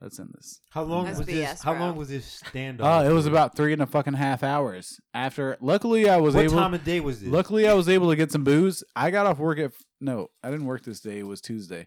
[0.00, 0.60] Let's end this.
[0.70, 1.48] How long That's was this?
[1.60, 2.80] BS, How long was this standoff?
[3.04, 5.00] Oh, it was about three and a fucking half hours.
[5.14, 6.56] After, luckily, I was What able.
[6.56, 7.30] time of day was this?
[7.30, 8.84] Luckily, I was able to get some booze.
[8.94, 11.20] I got off work at no, I didn't work this day.
[11.20, 11.86] It was Tuesday,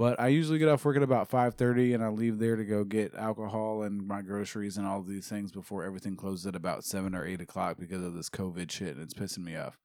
[0.00, 2.64] but I usually get off work at about five thirty, and I leave there to
[2.64, 6.84] go get alcohol and my groceries and all these things before everything closes at about
[6.84, 8.94] seven or eight o'clock because of this COVID shit.
[8.96, 9.76] And it's pissing me off.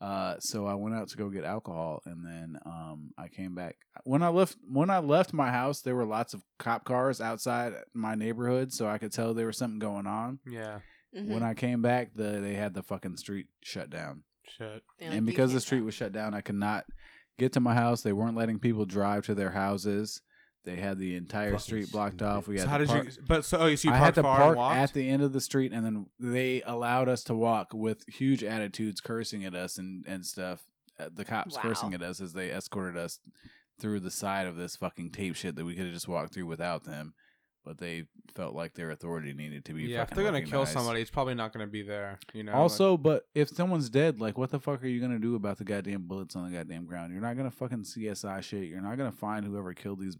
[0.00, 3.76] Uh, so I went out to go get alcohol, and then um, I came back.
[4.02, 7.72] When I left, when I left my house, there were lots of cop cars outside
[7.94, 10.40] my neighborhood, so I could tell there was something going on.
[10.44, 10.80] yeah,
[11.16, 11.28] Mhm.
[11.28, 14.24] When I came back, the they had the fucking street shut down
[14.58, 14.82] shit.
[15.00, 16.84] And because the street was shut down, I could not
[17.38, 18.02] get to my house.
[18.02, 20.20] They weren't letting people drive to their houses.
[20.64, 22.26] They had the entire Fucking street blocked stupid.
[22.28, 22.48] off.
[22.48, 23.12] We had So how to did park, you?
[23.26, 24.76] But so oh, so you I parked had to far park walked?
[24.76, 28.42] at the end of the street, and then they allowed us to walk with huge
[28.42, 30.64] attitudes, cursing at us and and stuff.
[30.98, 31.62] Uh, The cops Wow.
[31.62, 33.20] cursing at us as they escorted us
[33.78, 36.46] through the side of this fucking tape shit that we could have just walked through
[36.46, 37.14] without them.
[37.66, 38.04] But they
[38.36, 39.82] felt like their authority needed to be.
[39.82, 42.20] yeah, if they're gonna kill somebody, it's probably not gonna be there.
[42.32, 42.52] You know.
[42.52, 45.64] Also, but if someone's dead, like, what the fuck are you gonna do about the
[45.64, 47.12] goddamn bullets on the goddamn ground?
[47.12, 48.68] You're not gonna fucking CSI shit.
[48.68, 50.16] You're not gonna find whoever killed these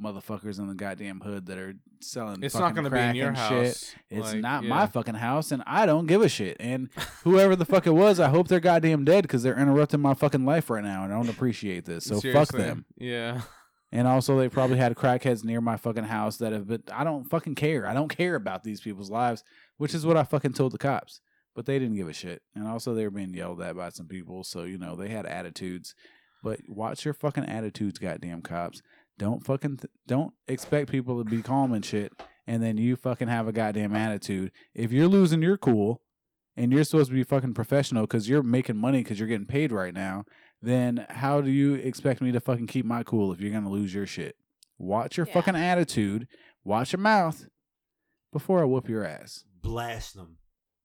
[0.00, 2.42] motherfuckers in the goddamn hood that are selling.
[2.42, 3.50] it's not gonna be in your house.
[3.50, 3.94] Shit.
[4.10, 4.68] It's Like, not yeah.
[4.68, 6.56] my fucking house, and I don't give a shit.
[6.60, 6.90] And
[7.24, 10.44] whoever the fuck it was, I hope they're goddamn dead because they're interrupting my fucking
[10.44, 12.04] life right now, and I don't appreciate this.
[12.04, 12.84] So fuck them.
[12.96, 13.40] Yeah.
[13.92, 16.82] And also, they probably had crackheads near my fucking house that have been.
[16.92, 17.86] I don't fucking care.
[17.86, 19.44] I don't care about these people's lives,
[19.76, 21.20] which is what I fucking told the cops.
[21.54, 22.42] But they didn't give a shit.
[22.54, 24.44] And also, they were being yelled at by some people.
[24.44, 25.94] So, you know, they had attitudes.
[26.42, 28.82] But watch your fucking attitudes, goddamn cops.
[29.18, 32.12] Don't fucking, th- don't expect people to be calm and shit.
[32.46, 34.52] And then you fucking have a goddamn attitude.
[34.74, 36.02] If you're losing your cool
[36.56, 39.72] and you're supposed to be fucking professional because you're making money because you're getting paid
[39.72, 40.24] right now,
[40.62, 43.94] then how do you expect me to fucking keep my cool if you're gonna lose
[43.94, 44.36] your shit?
[44.78, 45.32] Watch your Yeah.
[45.34, 46.28] fucking attitude.
[46.64, 47.46] Watch your mouth
[48.32, 49.44] before I whoop your ass.
[49.62, 50.38] blast them.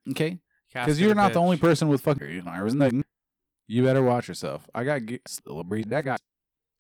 [0.10, 0.40] Okay?
[0.74, 2.30] Because you're a not the only person with fucking.
[2.30, 2.94] You know, I was like,
[3.68, 4.68] you better watch yourself.
[4.74, 5.90] I got ge- still a breed.
[5.90, 6.18] That guy.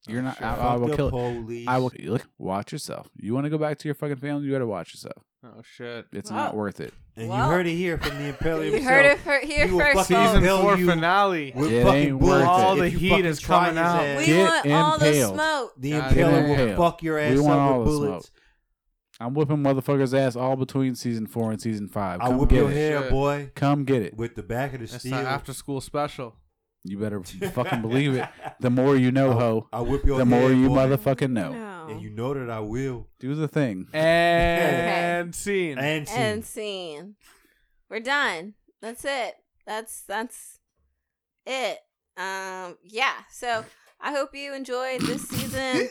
[0.07, 0.41] You're not.
[0.41, 1.09] I, I will kill.
[1.11, 1.67] police.
[1.67, 2.27] I will look.
[2.39, 3.07] Watch yourself.
[3.17, 4.45] You want to go back to your fucking family?
[4.45, 5.23] You got to watch yourself.
[5.43, 6.05] Oh shit.
[6.11, 6.37] It's Wow.
[6.37, 6.93] not worth it.
[7.15, 9.77] And Well, you heard it here from the Impaler you heard it for, here You
[9.79, 10.07] first.
[10.07, 11.51] Season four you- finale.
[11.55, 12.39] With It fucking ain't bullets.
[12.39, 14.17] worth All the heat is coming out.
[14.17, 16.77] we Get want all the smoke The Got Impaler will Impaled.
[16.77, 18.25] fuck your ass We want up all with the smoke.
[19.19, 22.21] I'm whipping motherfuckers' ass all between season four and season five.
[22.21, 22.75] I'll Come whip get your it.
[22.75, 24.17] hair, boy, Come get it.
[24.17, 25.13] with the back of the It's steel.
[25.15, 26.35] after school special.
[26.83, 27.21] You better
[27.53, 28.27] fucking believe it.
[28.59, 30.75] The more you know, ho, I'll whip your the hair, more you boy.
[30.77, 31.51] motherfucking know.
[31.51, 31.87] No.
[31.89, 33.07] And you know that I will.
[33.19, 33.87] Do the thing.
[33.93, 35.77] And scene.
[35.77, 36.15] And see.
[36.15, 37.15] and scene.
[37.89, 38.55] We're done.
[38.81, 39.35] That's it.
[39.67, 40.57] That's that's
[41.45, 41.77] it.
[42.17, 43.13] Um yeah.
[43.29, 43.63] So
[43.99, 45.87] I hope you enjoyed this season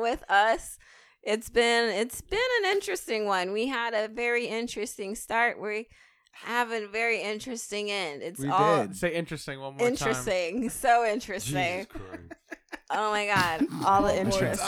[0.00, 0.78] with us.
[1.22, 3.52] It's been it's been an interesting one.
[3.52, 5.60] We had a very interesting start.
[5.60, 5.88] We
[6.32, 8.22] have a very interesting end.
[8.22, 8.96] It's We all did.
[8.96, 9.88] Say interesting one more time.
[9.88, 10.70] interesting.
[10.70, 11.86] So interesting.
[11.92, 12.02] Jesus
[12.90, 13.66] Oh my god.
[13.84, 14.62] All the One interest.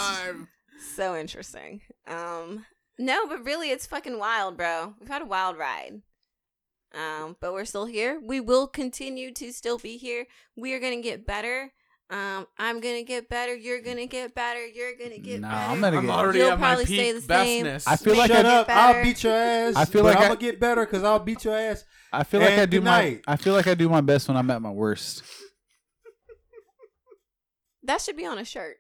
[0.95, 1.81] So interesting.
[2.07, 2.65] Um
[2.99, 4.95] no, but really it's fucking wild, bro.
[5.01, 6.03] We've had a wild ride.
[6.95, 8.21] Um, but we're still here.
[8.23, 10.27] We will continue to still be here.
[10.55, 11.73] We are gonna get better.
[12.11, 13.55] Um, I'm gonna get better.
[13.57, 14.65] You're gonna get better.
[14.67, 15.71] You're gonna get Nah, better.
[15.73, 15.99] I'm gonna get.
[15.99, 17.79] I'm get- already You'll at my probably stay peak the same.
[17.87, 18.67] I feel like Shut I, up!
[18.67, 18.79] better.
[18.99, 19.75] I'll beat your ass.
[19.77, 21.85] I feel like I'm gonna get better because I'll beat your ass.
[22.13, 23.21] I feel like I do good my.
[23.27, 25.23] I feel like I do my best when I'm at my worst.
[27.85, 28.77] That should be on a shirt.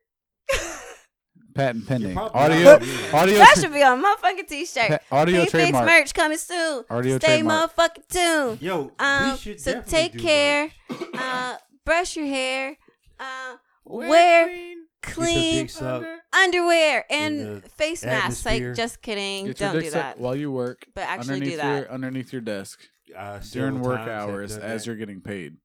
[1.54, 2.16] patent pending.
[2.18, 3.14] Audio, not doing that.
[3.14, 4.88] audio, That should be on motherfucking t-shirt.
[4.88, 5.86] pa- audio Fix Fix trademark.
[5.86, 6.84] merch coming soon.
[6.90, 7.74] Audio Stay trademark.
[7.76, 8.62] motherfucking tuned.
[8.62, 10.70] Yo, Um, we should so take do care.
[11.14, 12.76] Uh, brush your hair.
[13.20, 18.46] Uh, Wear wear clean clean dick under- underwear and face masks.
[18.46, 19.46] Like, just kidding.
[19.46, 20.18] Get Don't do that.
[20.18, 20.86] while you work.
[20.94, 21.78] But actually underneath do that.
[21.82, 22.80] Your, underneath your desk
[23.14, 25.56] Uh, during work hours as you're getting paid.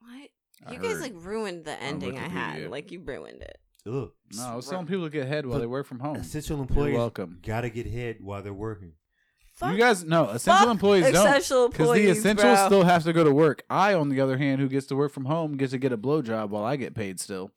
[0.00, 0.30] What?
[0.66, 2.68] I You guys like ruined the ending I had.
[2.70, 3.58] Like you ruined it.
[3.86, 6.16] Look, No, I was telling people to get head while Look, they work from home.
[6.16, 7.38] essential employees welcome.
[7.42, 8.92] gotta get head while they're working.
[9.60, 11.24] Fuck You guys, no, essential Fuck employees don't.
[11.34, 12.66] Because the employees, essentials bro.
[12.66, 13.62] still have to go to work.
[13.70, 15.98] I, on the other hand, who gets to work from home, gets to get a
[15.98, 17.52] blowjob while I get paid still.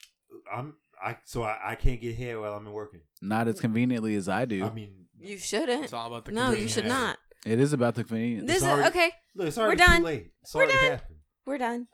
[0.54, 3.00] I'm I so I, I can't get head while I'm working.
[3.22, 4.64] Not as conveniently as I do.
[4.66, 5.86] I mean, You shouldn't.
[5.86, 6.74] It's all about the No, you convenience.
[6.74, 7.18] should not.
[7.46, 8.48] it is about the convenience.
[8.48, 9.12] This is okay.
[9.36, 10.00] look, it's We're done.
[10.00, 10.32] too late.
[10.42, 10.92] It's We're already done.
[10.92, 11.18] happened.
[11.46, 11.88] We're done.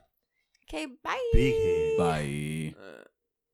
[0.68, 1.30] Okay, bye.
[1.34, 1.98] Big head.
[1.98, 2.59] Bye.